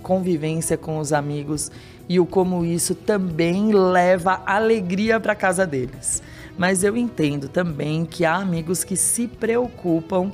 convivência 0.02 0.76
com 0.76 0.98
os 0.98 1.12
amigos 1.12 1.70
e 2.08 2.18
o 2.18 2.26
como 2.26 2.64
isso 2.64 2.96
também 2.96 3.72
leva 3.72 4.42
alegria 4.44 5.20
para 5.20 5.36
casa 5.36 5.64
deles. 5.64 6.20
Mas 6.58 6.82
eu 6.82 6.96
entendo 6.96 7.48
também 7.48 8.04
que 8.04 8.24
há 8.24 8.34
amigos 8.34 8.82
que 8.82 8.96
se 8.96 9.28
preocupam 9.28 10.32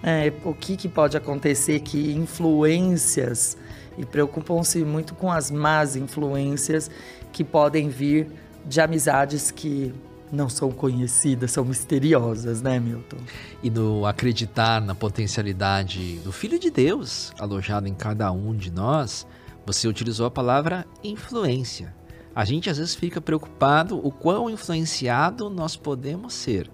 é, 0.00 0.32
o 0.44 0.54
que, 0.54 0.76
que 0.76 0.88
pode 0.88 1.16
acontecer, 1.16 1.80
que 1.80 2.12
influências 2.12 3.56
e 3.98 4.04
preocupam-se 4.04 4.84
muito 4.84 5.14
com 5.14 5.32
as 5.32 5.50
más 5.50 5.96
influências 5.96 6.90
que 7.36 7.44
podem 7.44 7.90
vir 7.90 8.28
de 8.64 8.80
amizades 8.80 9.50
que 9.50 9.92
não 10.32 10.48
são 10.48 10.72
conhecidas, 10.72 11.50
são 11.50 11.66
misteriosas, 11.66 12.62
né, 12.62 12.80
Milton? 12.80 13.18
E 13.62 13.68
no 13.68 14.06
acreditar 14.06 14.80
na 14.80 14.94
potencialidade 14.94 16.18
do 16.20 16.32
Filho 16.32 16.58
de 16.58 16.70
Deus 16.70 17.34
alojado 17.38 17.86
em 17.86 17.92
cada 17.92 18.32
um 18.32 18.56
de 18.56 18.70
nós, 18.70 19.26
você 19.66 19.86
utilizou 19.86 20.24
a 20.24 20.30
palavra 20.30 20.86
influência. 21.04 21.94
A 22.34 22.42
gente 22.46 22.70
às 22.70 22.78
vezes 22.78 22.94
fica 22.94 23.20
preocupado 23.20 24.00
o 24.02 24.10
quão 24.10 24.48
influenciado 24.48 25.50
nós 25.50 25.76
podemos 25.76 26.32
ser, 26.32 26.70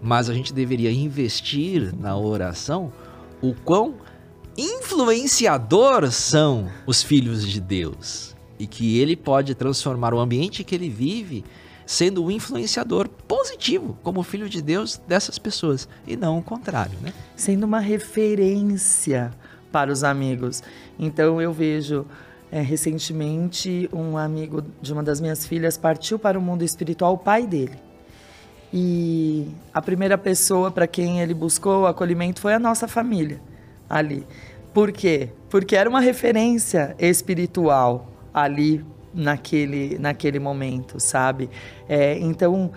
mas 0.00 0.30
a 0.30 0.34
gente 0.34 0.54
deveria 0.54 0.92
investir 0.92 1.92
na 1.98 2.16
oração 2.16 2.92
o 3.42 3.52
quão 3.52 3.96
influenciador 4.56 6.12
são 6.12 6.70
os 6.86 7.02
filhos 7.02 7.44
de 7.44 7.60
Deus 7.60 8.35
e 8.58 8.66
que 8.66 8.98
ele 8.98 9.16
pode 9.16 9.54
transformar 9.54 10.14
o 10.14 10.18
ambiente 10.18 10.64
que 10.64 10.74
ele 10.74 10.88
vive 10.88 11.44
sendo 11.86 12.24
um 12.24 12.30
influenciador 12.30 13.08
positivo 13.08 13.96
como 14.02 14.22
filho 14.24 14.48
de 14.48 14.60
Deus 14.60 15.00
dessas 15.06 15.38
pessoas 15.38 15.88
e 16.06 16.16
não 16.16 16.38
o 16.38 16.42
contrário, 16.42 16.98
né? 17.00 17.12
Sendo 17.36 17.64
uma 17.64 17.78
referência 17.78 19.32
para 19.70 19.92
os 19.92 20.02
amigos. 20.02 20.62
Então 20.98 21.40
eu 21.40 21.52
vejo 21.52 22.04
é, 22.50 22.60
recentemente 22.60 23.88
um 23.92 24.16
amigo 24.16 24.64
de 24.82 24.92
uma 24.92 25.02
das 25.02 25.20
minhas 25.20 25.46
filhas 25.46 25.76
partiu 25.76 26.18
para 26.18 26.38
o 26.38 26.42
mundo 26.42 26.64
espiritual, 26.64 27.14
o 27.14 27.18
pai 27.18 27.46
dele. 27.46 27.78
E 28.72 29.46
a 29.72 29.80
primeira 29.80 30.18
pessoa 30.18 30.72
para 30.72 30.88
quem 30.88 31.20
ele 31.20 31.34
buscou 31.34 31.82
o 31.82 31.86
acolhimento 31.86 32.40
foi 32.40 32.52
a 32.52 32.58
nossa 32.58 32.88
família 32.88 33.40
ali. 33.88 34.26
Por 34.74 34.90
quê? 34.90 35.30
Porque 35.48 35.76
era 35.76 35.88
uma 35.88 36.00
referência 36.00 36.96
espiritual 36.98 38.15
ali 38.36 38.84
naquele, 39.14 39.98
naquele 39.98 40.38
momento, 40.38 41.00
sabe? 41.00 41.48
É, 41.88 42.18
então, 42.18 42.70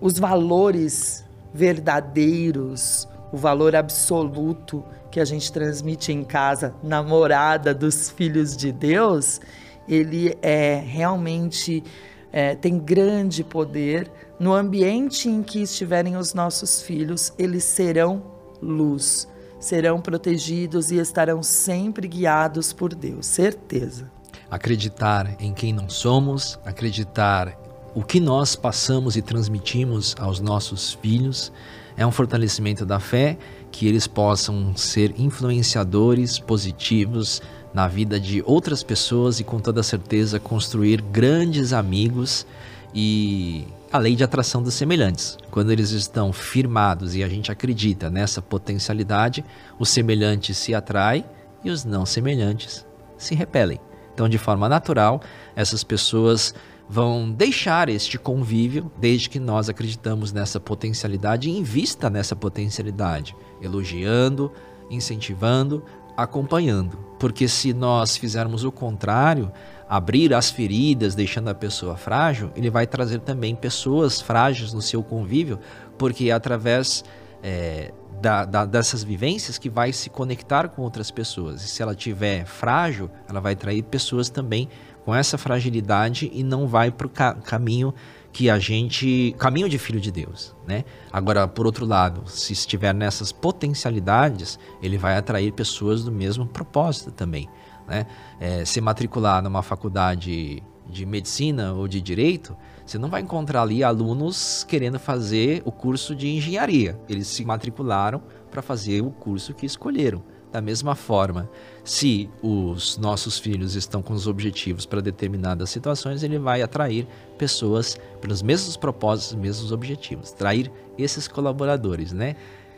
os 0.00 0.18
valores 0.18 1.22
verdadeiros, 1.52 3.06
o 3.30 3.36
valor 3.36 3.76
absoluto 3.76 4.82
que 5.10 5.20
a 5.20 5.24
gente 5.24 5.52
transmite 5.52 6.12
em 6.12 6.24
casa, 6.24 6.74
namorada 6.82 7.74
dos 7.74 8.08
filhos 8.10 8.56
de 8.56 8.72
Deus, 8.72 9.38
ele 9.86 10.34
é 10.40 10.82
realmente 10.82 11.84
é, 12.32 12.54
tem 12.54 12.78
grande 12.78 13.44
poder. 13.44 14.10
No 14.40 14.54
ambiente 14.54 15.28
em 15.28 15.42
que 15.42 15.60
estiverem 15.62 16.16
os 16.16 16.32
nossos 16.32 16.80
filhos, 16.80 17.34
eles 17.38 17.64
serão 17.64 18.22
luz, 18.62 19.28
serão 19.60 20.00
protegidos 20.00 20.90
e 20.90 20.96
estarão 20.96 21.42
sempre 21.42 22.08
guiados 22.08 22.72
por 22.72 22.94
Deus, 22.94 23.26
certeza. 23.26 24.15
Acreditar 24.50 25.36
em 25.40 25.52
quem 25.52 25.72
não 25.72 25.88
somos, 25.88 26.58
acreditar 26.64 27.56
o 27.94 28.02
que 28.02 28.20
nós 28.20 28.54
passamos 28.54 29.16
e 29.16 29.22
transmitimos 29.22 30.14
aos 30.18 30.38
nossos 30.38 30.92
filhos 30.92 31.50
é 31.96 32.06
um 32.06 32.12
fortalecimento 32.12 32.84
da 32.84 33.00
fé 33.00 33.38
que 33.72 33.86
eles 33.86 34.06
possam 34.06 34.76
ser 34.76 35.14
influenciadores 35.18 36.38
positivos 36.38 37.40
na 37.72 37.88
vida 37.88 38.20
de 38.20 38.42
outras 38.46 38.82
pessoas 38.82 39.40
e 39.40 39.44
com 39.44 39.58
toda 39.58 39.82
certeza 39.82 40.38
construir 40.38 41.00
grandes 41.00 41.72
amigos 41.72 42.46
e 42.94 43.66
a 43.90 43.98
lei 43.98 44.14
de 44.14 44.24
atração 44.24 44.62
dos 44.62 44.74
semelhantes. 44.74 45.38
Quando 45.50 45.72
eles 45.72 45.90
estão 45.90 46.32
firmados 46.32 47.14
e 47.14 47.22
a 47.22 47.28
gente 47.28 47.50
acredita 47.50 48.10
nessa 48.10 48.40
potencialidade, 48.40 49.44
os 49.78 49.88
semelhantes 49.88 50.56
se 50.58 50.74
atraem 50.74 51.24
e 51.64 51.70
os 51.70 51.84
não 51.84 52.04
semelhantes 52.06 52.86
se 53.18 53.34
repelem. 53.34 53.80
Então, 54.16 54.30
de 54.30 54.38
forma 54.38 54.66
natural, 54.66 55.20
essas 55.54 55.84
pessoas 55.84 56.54
vão 56.88 57.30
deixar 57.30 57.90
este 57.90 58.18
convívio 58.18 58.90
desde 58.98 59.28
que 59.28 59.38
nós 59.38 59.68
acreditamos 59.68 60.32
nessa 60.32 60.58
potencialidade 60.58 61.50
e 61.50 61.58
invista 61.58 62.08
nessa 62.08 62.34
potencialidade, 62.34 63.36
elogiando, 63.60 64.50
incentivando, 64.88 65.84
acompanhando. 66.16 66.96
Porque 67.18 67.46
se 67.46 67.74
nós 67.74 68.16
fizermos 68.16 68.64
o 68.64 68.72
contrário, 68.72 69.52
abrir 69.86 70.32
as 70.32 70.50
feridas, 70.50 71.14
deixando 71.14 71.48
a 71.48 71.54
pessoa 71.54 71.94
frágil, 71.94 72.50
ele 72.56 72.70
vai 72.70 72.86
trazer 72.86 73.20
também 73.20 73.54
pessoas 73.54 74.22
frágeis 74.22 74.72
no 74.72 74.80
seu 74.80 75.02
convívio, 75.02 75.58
porque 75.98 76.30
através 76.30 77.04
é, 77.42 77.92
da, 78.26 78.44
da, 78.44 78.64
dessas 78.64 79.04
vivências 79.04 79.56
que 79.56 79.70
vai 79.70 79.92
se 79.92 80.10
conectar 80.10 80.68
com 80.68 80.82
outras 80.82 81.12
pessoas. 81.12 81.62
E 81.62 81.68
se 81.68 81.80
ela 81.80 81.94
tiver 81.94 82.44
frágil, 82.44 83.08
ela 83.28 83.38
vai 83.40 83.52
atrair 83.52 83.84
pessoas 83.84 84.28
também 84.28 84.68
com 85.04 85.14
essa 85.14 85.38
fragilidade 85.38 86.28
e 86.34 86.42
não 86.42 86.66
vai 86.66 86.90
para 86.90 87.06
o 87.06 87.10
ca 87.10 87.34
caminho 87.34 87.94
que 88.32 88.50
a 88.50 88.58
gente 88.58 89.32
caminho 89.38 89.68
de 89.68 89.78
filho 89.78 90.00
de 90.00 90.10
Deus, 90.10 90.56
né? 90.66 90.84
Agora, 91.12 91.46
por 91.46 91.66
outro 91.66 91.86
lado, 91.86 92.28
se 92.28 92.52
estiver 92.52 92.92
nessas 92.92 93.30
potencialidades, 93.30 94.58
ele 94.82 94.98
vai 94.98 95.16
atrair 95.16 95.52
pessoas 95.52 96.02
do 96.02 96.10
mesmo 96.10 96.44
propósito 96.46 97.12
também, 97.12 97.48
né? 97.86 98.06
É, 98.40 98.64
se 98.64 98.80
matricular 98.80 99.40
numa 99.40 99.62
faculdade 99.62 100.60
de 100.84 101.06
medicina 101.06 101.72
ou 101.74 101.86
de 101.86 102.00
direito, 102.00 102.56
você 102.86 102.98
não 102.98 103.08
vai 103.08 103.20
encontrar 103.20 103.62
ali 103.62 103.82
alunos 103.82 104.62
querendo 104.62 104.96
fazer 104.96 105.60
o 105.64 105.72
curso 105.72 106.14
de 106.14 106.28
engenharia. 106.28 106.96
Eles 107.08 107.26
se 107.26 107.44
matricularam 107.44 108.22
para 108.48 108.62
fazer 108.62 109.02
o 109.02 109.10
curso 109.10 109.52
que 109.52 109.66
escolheram. 109.66 110.22
Da 110.52 110.60
mesma 110.60 110.94
forma, 110.94 111.50
se 111.84 112.30
os 112.40 112.96
nossos 112.96 113.38
filhos 113.38 113.74
estão 113.74 114.00
com 114.00 114.14
os 114.14 114.28
objetivos 114.28 114.86
para 114.86 115.02
determinadas 115.02 115.68
situações, 115.68 116.22
ele 116.22 116.38
vai 116.38 116.62
atrair 116.62 117.08
pessoas 117.36 117.98
pelos 118.20 118.40
mesmos 118.40 118.76
propósitos, 118.76 119.34
mesmos 119.34 119.72
objetivos, 119.72 120.32
atrair 120.32 120.70
esses 120.96 121.26
colaboradores, 121.26 122.12
né? 122.12 122.36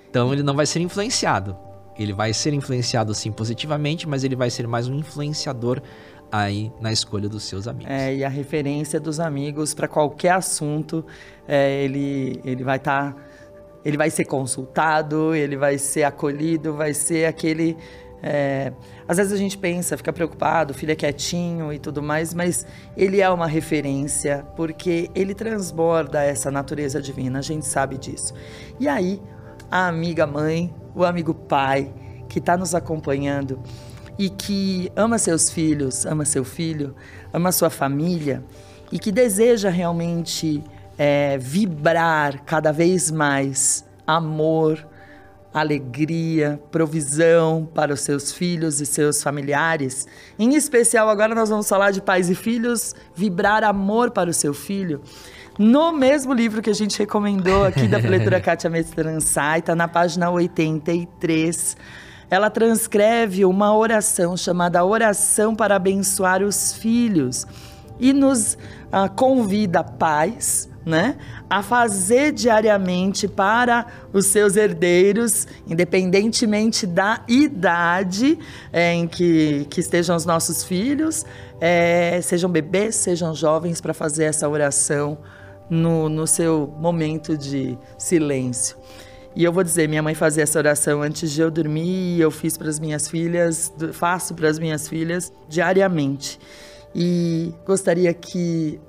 Então 0.09 0.33
ele 0.33 0.43
não 0.43 0.55
vai 0.55 0.65
ser 0.65 0.81
influenciado. 0.81 1.55
Ele 1.99 2.15
vai 2.15 2.33
ser 2.33 2.55
influenciado 2.55 3.13
sim 3.13 3.31
positivamente, 3.31 4.09
mas 4.09 4.25
ele 4.25 4.35
vai 4.35 4.49
ser 4.49 4.67
mais 4.67 4.89
um 4.89 4.95
influenciador 4.95 5.83
aí 6.31 6.73
na 6.81 6.93
escolha 6.93 7.29
dos 7.29 7.45
seus 7.45 7.67
amigos. 7.67 7.91
É, 7.91 8.15
e 8.15 8.25
a 8.25 8.29
referência 8.29 9.01
dos 9.01 9.21
amigos 9.21 9.75
para 9.75 9.89
qualquer 9.89 10.33
assunto, 10.33 11.05
é, 11.47 11.83
ele, 11.83 12.41
ele 12.45 12.65
vai 12.65 12.77
estar. 12.77 13.15
Tá, 13.15 13.21
ele 13.85 13.97
vai 13.97 14.11
ser 14.11 14.25
consultado, 14.25 15.35
ele 15.35 15.57
vai 15.57 15.79
ser 15.79 16.03
acolhido, 16.03 16.75
vai 16.75 16.93
ser 16.93 17.27
aquele. 17.27 17.77
É, 18.23 18.73
às 19.07 19.17
vezes 19.17 19.33
a 19.33 19.37
gente 19.37 19.57
pensa, 19.57 19.97
fica 19.97 20.13
preocupado, 20.13 20.73
o 20.73 20.75
filho 20.75 20.91
é 20.91 20.97
quietinho 20.97 21.73
e 21.73 21.79
tudo 21.79 22.03
mais, 22.03 22.35
mas 22.35 22.67
ele 22.97 23.21
é 23.21 23.31
uma 23.31 23.47
referência 23.47 24.45
porque 24.57 25.09
ele 25.15 25.35
transborda 25.35 26.23
essa 26.25 26.51
natureza 26.51 27.01
divina, 27.01 27.39
a 27.39 27.43
gente 27.43 27.65
sabe 27.65 27.97
disso. 27.97 28.35
E 28.81 28.89
aí, 28.89 29.23
a 29.71 29.87
amiga 29.87 30.27
mãe, 30.27 30.75
o 30.95 31.05
amigo 31.05 31.33
pai 31.33 31.93
que 32.29 32.41
está 32.41 32.57
nos 32.57 32.75
acompanhando, 32.75 33.63
e 34.19 34.29
que 34.29 34.91
ama 34.97 35.17
seus 35.17 35.49
filhos, 35.49 36.05
ama 36.05 36.25
seu 36.25 36.45
filho, 36.45 36.95
ama 37.33 37.53
sua 37.53 37.71
família 37.71 38.43
e 38.91 38.99
que 38.99 39.13
deseja 39.13 39.71
realmente 39.71 40.63
é, 40.99 41.39
vibrar 41.39 42.43
cada 42.45 42.73
vez 42.73 43.11
mais 43.11 43.85
amor, 44.07 44.85
alegria, 45.55 46.61
provisão 46.71 47.69
para 47.73 47.95
os 47.95 48.01
seus 48.01 48.33
filhos 48.33 48.81
e 48.81 48.87
seus 48.87 49.23
familiares. 49.23 50.09
Em 50.39 50.55
especial, 50.55 51.09
agora 51.09 51.35
nós 51.35 51.49
vamos 51.49 51.69
falar 51.69 51.93
de 51.93 52.03
pais 52.03 52.29
e 52.29 52.35
filhos, 52.35 52.95
vibrar 53.15 53.63
amor 53.63 54.11
para 54.11 54.31
o 54.31 54.35
seu 54.35 54.53
filho. 54.53 55.01
No 55.59 55.93
mesmo 55.93 56.33
livro 56.33 56.63
que 56.63 56.71
a 56.71 56.75
gente 56.75 56.99
recomendou 56.99 57.65
aqui 57.65 57.87
da 57.87 57.99
leitura 58.09 58.41
Kátia 58.41 58.71
Mestransai, 58.71 59.61
está 59.61 59.75
na 59.75 59.89
página 59.89 60.31
83 60.31 61.77
ela 62.31 62.51
transcreve 62.51 63.45
uma 63.45 63.77
oração 63.77 64.37
chamada 64.37 64.85
Oração 64.85 65.55
para 65.55 65.77
Abençoar 65.77 66.43
os 66.43 66.73
Filhos 66.75 67.47
e 67.99 68.13
nos 68.13 68.55
uh, 68.55 69.13
convida 69.17 69.83
pais 69.83 70.69
né, 70.89 71.19
a 71.51 71.63
fazer 71.63 72.33
diariamente 72.33 73.29
para 73.29 73.87
os 74.13 74.27
seus 74.27 74.57
herdeiros, 74.57 75.47
independentemente 75.67 76.87
da 76.87 77.23
idade 77.29 78.39
é, 78.73 78.95
em 78.95 79.07
que, 79.07 79.67
que 79.69 79.81
estejam 79.81 80.17
os 80.17 80.25
nossos 80.25 80.65
filhos, 80.65 81.27
é, 81.61 82.21
sejam 82.23 82.49
bebês, 82.51 82.95
sejam 82.95 83.35
jovens, 83.35 83.83
para 83.83 83.93
fazer 83.93 84.25
essa 84.25 84.49
oração 84.49 85.19
no, 85.69 86.09
no 86.09 86.27
seu 86.27 86.73
momento 86.79 87.37
de 87.37 87.77
silêncio. 87.99 88.77
E 89.37 89.45
eu 89.45 89.53
vou 89.53 89.63
dizer, 89.63 89.89
minha 89.89 90.03
mãe 90.03 90.15
fazia 90.15 90.43
essa 90.43 90.59
oração 90.59 91.03
antes 91.03 91.31
de 91.31 91.41
eu 91.41 91.51
dormir 91.51 92.17
e 92.17 92.21
eu 92.21 92.31
fiz 92.31 92.57
para 92.57 92.69
as 92.69 92.81
minhas 92.81 93.09
filhas, 93.09 93.73
faço 93.93 94.35
para 94.35 94.49
as 94.49 94.59
minhas 94.59 94.89
filhas 94.89 95.33
diariamente. 95.49 96.41
E 96.95 97.53
gostaria 97.67 98.13
que 98.15 98.81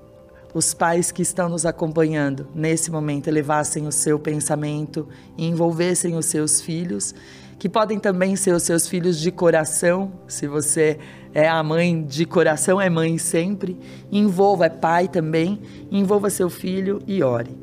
os 0.54 0.74
pais 0.74 1.12
que 1.12 1.22
estão 1.22 1.50
nos 1.50 1.66
acompanhando 1.66 2.48
nesse 2.56 2.90
momento 2.90 3.28
elevassem 3.28 3.86
o 3.86 3.92
seu 3.92 4.18
pensamento 4.18 5.08
e 5.38 5.46
envolvessem 5.46 6.16
os 6.16 6.26
seus 6.26 6.60
filhos, 6.60 7.14
que 7.60 7.70
podem 7.70 8.00
também 8.00 8.36
ser 8.36 8.54
os 8.54 8.64
seus 8.64 8.88
filhos 8.88 9.20
de 9.20 9.32
coração, 9.32 10.12
se 10.28 10.48
você 10.48 10.98
é 11.34 11.48
a 11.48 11.62
mãe 11.62 12.04
de 12.04 12.26
coração, 12.26 12.82
é 12.82 12.90
mãe 12.90 13.18
sempre, 13.18 13.78
envolva, 14.12 14.66
é 14.66 14.70
pai 14.70 15.08
também, 15.08 15.62
envolva 15.92 16.30
seu 16.30 16.50
filho 16.50 17.02
e 17.06 17.22
ore. 17.22 17.56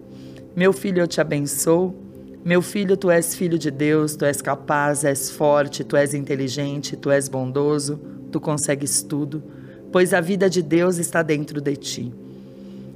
Meu 0.55 0.73
filho, 0.73 1.01
eu 1.01 1.07
te 1.09 1.21
abençoo 1.21 2.06
meu 2.47 2.63
filho, 2.63 2.97
tu 2.97 3.11
és 3.11 3.35
filho 3.35 3.59
de 3.59 3.73
Deus, 3.73 4.15
tu 4.15 4.25
és 4.25 4.41
capaz, 4.41 5.03
és 5.03 5.33
forte, 5.33 5.83
tu 5.83 5.97
és 5.97 6.15
inteligente, 6.15 6.97
tu 6.97 7.11
és 7.11 7.29
bondoso, 7.29 7.99
tu 8.31 8.39
consegues 8.39 9.03
tudo, 9.03 9.43
pois 9.91 10.15
a 10.15 10.21
vida 10.21 10.49
de 10.49 10.63
Deus 10.63 10.97
está 10.97 11.25
dentro 11.25 11.61
de 11.61 11.75
ti. 11.75 12.15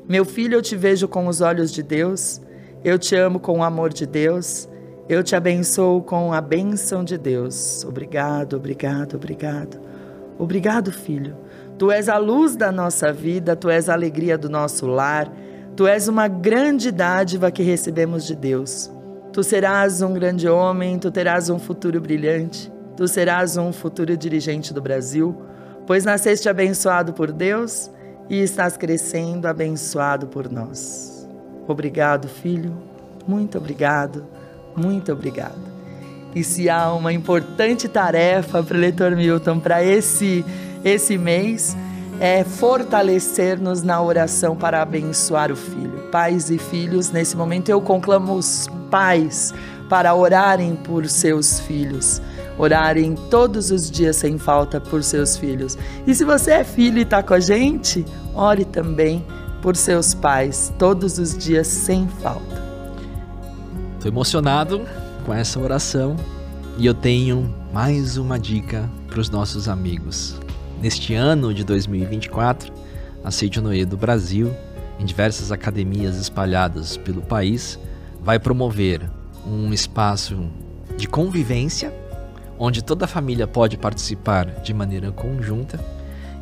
Meu 0.09 0.25
filho, 0.25 0.55
eu 0.55 0.63
te 0.63 0.77
vejo 0.77 1.09
com 1.09 1.27
os 1.27 1.41
olhos 1.41 1.73
de 1.73 1.83
Deus, 1.83 2.41
eu 2.85 2.97
te 2.97 3.17
amo 3.17 3.41
com 3.41 3.59
o 3.59 3.65
amor 3.65 3.93
de 3.93 4.07
Deus, 4.07 4.69
eu 5.09 5.21
te 5.25 5.35
abençoo 5.35 6.01
com 6.01 6.33
a 6.33 6.41
bênção 6.41 7.03
de 7.03 7.19
Deus. 7.19 7.85
Obrigado, 7.85 8.55
obrigado, 8.55 9.17
obrigado. 9.17 9.81
Obrigado, 10.39 10.93
filho. 10.93 11.37
Tu 11.77 11.91
és 11.91 12.09
a 12.09 12.19
luz 12.19 12.55
da 12.55 12.71
nossa 12.71 13.13
vida, 13.13 13.57
tu 13.57 13.69
és 13.69 13.89
a 13.89 13.95
alegria 13.95 14.39
do 14.39 14.49
nosso 14.49 14.87
lar, 14.87 15.29
tu 15.75 15.89
és 15.89 16.07
uma 16.07 16.29
grande 16.29 16.93
dádiva 16.93 17.51
que 17.51 17.65
recebemos 17.65 18.25
de 18.25 18.37
Deus. 18.37 18.93
Tu 19.33 19.45
serás 19.45 20.03
um 20.03 20.13
grande 20.13 20.49
homem, 20.49 20.99
tu 20.99 21.11
terás 21.11 21.49
um 21.49 21.59
futuro 21.59 22.01
brilhante, 22.01 22.71
tu 22.97 23.07
serás 23.07 23.57
um 23.57 23.73
futuro 23.73 24.17
dirigente 24.17 24.75
do 24.75 24.83
Brasil, 24.83 25.41
pois 25.87 26.05
nasceste 26.05 26.49
abençoado 26.49 27.13
por 27.13 27.31
Deus 27.31 27.91
e 28.29 28.41
estás 28.41 28.77
crescendo 28.77 29.47
abençoado 29.47 30.27
por 30.27 30.51
nós. 30.51 31.29
Obrigado, 31.69 32.27
filho. 32.27 32.77
muito 33.27 33.57
obrigado, 33.57 34.27
muito 34.77 35.13
obrigado. 35.13 35.71
E 36.35 36.43
se 36.43 36.69
há 36.69 36.93
uma 36.93 37.13
importante 37.13 37.89
tarefa 37.89 38.63
para 38.63 38.77
o 38.77 38.81
Leitor 38.81 39.15
Milton 39.15 39.61
para 39.61 39.83
esse, 39.83 40.45
esse 40.85 41.17
mês, 41.17 41.77
é 42.21 42.45
fortalecer-nos 42.45 43.83
na 43.83 44.01
oração 44.01 44.55
para 44.55 44.83
abençoar 44.83 45.51
o 45.51 45.57
filho. 45.57 46.09
Pais 46.13 46.51
e 46.51 46.59
filhos, 46.59 47.11
nesse 47.11 47.35
momento 47.35 47.71
eu 47.71 47.81
conclamo 47.81 48.35
os 48.35 48.69
pais 48.91 49.55
para 49.89 50.15
orarem 50.15 50.77
por 50.77 51.09
seus 51.09 51.61
filhos, 51.61 52.21
orarem 52.59 53.15
todos 53.31 53.71
os 53.71 53.91
dias 53.91 54.17
sem 54.17 54.37
falta 54.37 54.79
por 54.79 55.03
seus 55.03 55.39
filhos. 55.39 55.79
E 56.07 56.15
se 56.15 56.23
você 56.23 56.53
é 56.53 56.65
filho 56.65 56.99
e 56.99 57.03
está 57.03 57.23
com 57.23 57.33
a 57.33 57.41
gente, 57.41 58.05
ore 58.35 58.67
também 58.67 59.25
por 59.63 59.75
seus 59.75 60.13
pais 60.13 60.71
todos 60.79 61.19
os 61.19 61.37
dias 61.37 61.67
sem 61.67 62.07
falta. 62.23 62.63
Estou 63.95 64.13
emocionado 64.13 64.83
com 65.25 65.33
essa 65.33 65.59
oração 65.59 66.17
e 66.77 66.85
eu 66.85 66.93
tenho 66.95 67.53
mais 67.73 68.19
uma 68.19 68.39
dica 68.39 68.89
para 69.09 69.21
os 69.21 69.31
nossos 69.31 69.69
amigos. 69.69 70.39
Neste 70.81 71.15
ano 71.15 71.53
de 71.53 71.63
2024, 71.63 72.73
a 73.23 73.31
Sede 73.31 73.61
Noé 73.61 73.85
do 73.85 73.99
Brasil, 73.99 74.51
em 74.99 75.05
diversas 75.05 75.53
academias 75.53 76.17
espalhadas 76.17 76.97
pelo 76.97 77.21
país, 77.21 77.79
vai 78.19 78.39
promover 78.39 79.03
um 79.47 79.75
espaço 79.75 80.49
de 80.97 81.07
convivência, 81.07 81.93
onde 82.59 82.83
toda 82.83 83.05
a 83.05 83.09
família 83.09 83.47
pode 83.47 83.77
participar 83.77 84.47
de 84.63 84.73
maneira 84.73 85.13
conjunta 85.13 85.79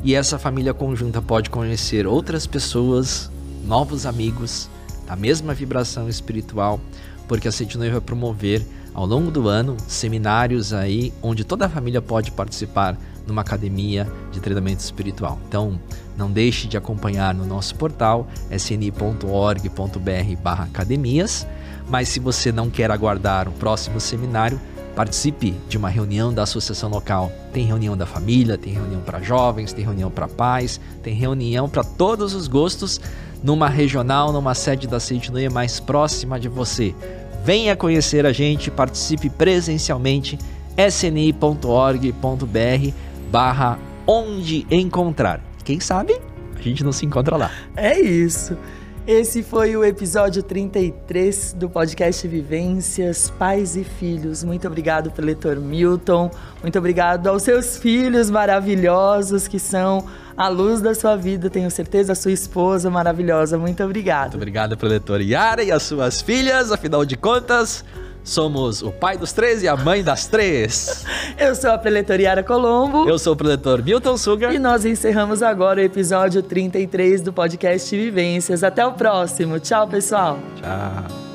e 0.05 0.14
essa 0.14 0.39
família 0.39 0.72
conjunta 0.72 1.20
pode 1.20 1.51
conhecer 1.51 2.07
outras 2.07 2.47
pessoas, 2.47 3.28
novos 3.66 4.07
amigos, 4.07 4.70
da 5.05 5.16
mesma 5.16 5.53
vibração 5.53 6.09
espiritual, 6.09 6.80
porque 7.26 7.49
a 7.49 7.53
Sede 7.53 7.76
Noé 7.76 7.91
vai 7.91 8.01
promover 8.01 8.64
ao 8.95 9.05
longo 9.05 9.32
do 9.32 9.49
ano 9.49 9.76
seminários 9.89 10.72
aí 10.72 11.12
onde 11.20 11.43
toda 11.43 11.66
a 11.66 11.68
família 11.68 12.01
pode 12.01 12.30
participar 12.30 12.97
numa 13.28 13.42
academia 13.42 14.10
de 14.32 14.40
treinamento 14.40 14.82
espiritual. 14.82 15.38
Então, 15.46 15.78
não 16.16 16.28
deixe 16.30 16.66
de 16.66 16.76
acompanhar 16.76 17.32
no 17.32 17.46
nosso 17.46 17.76
portal 17.76 18.26
sni.org.br/academias. 18.50 21.46
Mas 21.88 22.08
se 22.08 22.18
você 22.18 22.50
não 22.50 22.68
quer 22.68 22.90
aguardar 22.90 23.48
o 23.48 23.52
próximo 23.52 24.00
seminário, 24.00 24.60
participe 24.96 25.54
de 25.68 25.78
uma 25.78 25.88
reunião 25.88 26.34
da 26.34 26.42
associação 26.42 26.90
local. 26.90 27.30
Tem 27.52 27.64
reunião 27.64 27.96
da 27.96 28.04
família, 28.04 28.58
tem 28.58 28.72
reunião 28.72 29.00
para 29.00 29.20
jovens, 29.20 29.72
tem 29.72 29.84
reunião 29.84 30.10
para 30.10 30.26
pais, 30.26 30.80
tem 31.04 31.14
reunião 31.14 31.68
para 31.68 31.84
todos 31.84 32.34
os 32.34 32.48
gostos 32.48 33.00
numa 33.42 33.68
regional, 33.68 34.32
numa 34.32 34.54
sede 34.54 34.88
da 34.88 34.98
Seitinoia 34.98 35.48
mais 35.48 35.78
próxima 35.78 36.40
de 36.40 36.48
você. 36.48 36.94
Venha 37.44 37.76
conhecer 37.76 38.26
a 38.26 38.32
gente, 38.32 38.70
participe 38.70 39.30
presencialmente 39.30 40.38
sni.org.br 40.76 42.12
barra 43.30 43.78
onde 44.06 44.66
encontrar. 44.70 45.40
Quem 45.64 45.80
sabe 45.80 46.18
a 46.58 46.62
gente 46.62 46.82
não 46.82 46.92
se 46.92 47.06
encontra 47.06 47.36
lá. 47.36 47.50
É 47.76 47.98
isso. 48.00 48.56
Esse 49.06 49.42
foi 49.42 49.74
o 49.74 49.82
episódio 49.82 50.42
33 50.42 51.54
do 51.54 51.70
podcast 51.70 52.28
Vivências, 52.28 53.30
Pais 53.30 53.74
e 53.74 53.82
Filhos. 53.82 54.44
Muito 54.44 54.66
obrigado 54.66 55.10
pelo 55.10 55.26
leitor 55.26 55.56
Milton. 55.56 56.30
Muito 56.60 56.78
obrigado 56.78 57.26
aos 57.28 57.42
seus 57.42 57.78
filhos 57.78 58.28
maravilhosos 58.28 59.48
que 59.48 59.58
são 59.58 60.04
a 60.36 60.48
luz 60.48 60.82
da 60.82 60.94
sua 60.94 61.16
vida. 61.16 61.48
Tenho 61.48 61.70
certeza, 61.70 62.12
a 62.12 62.16
sua 62.16 62.32
esposa 62.32 62.90
maravilhosa. 62.90 63.56
Muito 63.56 63.82
obrigado. 63.82 64.32
Muito 64.32 64.36
obrigado 64.36 64.76
pelo 64.76 64.90
leitor 64.90 65.22
Yara 65.22 65.62
e 65.62 65.72
as 65.72 65.84
suas 65.84 66.20
filhas. 66.20 66.70
Afinal 66.70 67.02
de 67.06 67.16
contas, 67.16 67.82
Somos 68.28 68.82
o 68.82 68.92
pai 68.92 69.16
dos 69.16 69.32
três 69.32 69.62
e 69.62 69.68
a 69.68 69.74
mãe 69.74 70.04
das 70.04 70.26
três. 70.26 71.02
Eu 71.38 71.54
sou 71.54 71.70
a 71.70 71.78
preletoriara 71.78 72.42
Colombo. 72.42 73.08
Eu 73.08 73.18
sou 73.18 73.32
o 73.32 73.36
preletor 73.36 73.82
Milton 73.82 74.18
Sugar. 74.18 74.54
E 74.54 74.58
nós 74.58 74.84
encerramos 74.84 75.42
agora 75.42 75.80
o 75.80 75.82
episódio 75.82 76.42
33 76.42 77.22
do 77.22 77.32
podcast 77.32 77.96
Vivências. 77.96 78.62
Até 78.62 78.84
o 78.84 78.92
próximo. 78.92 79.58
Tchau, 79.58 79.88
pessoal. 79.88 80.38
Tchau. 80.60 81.27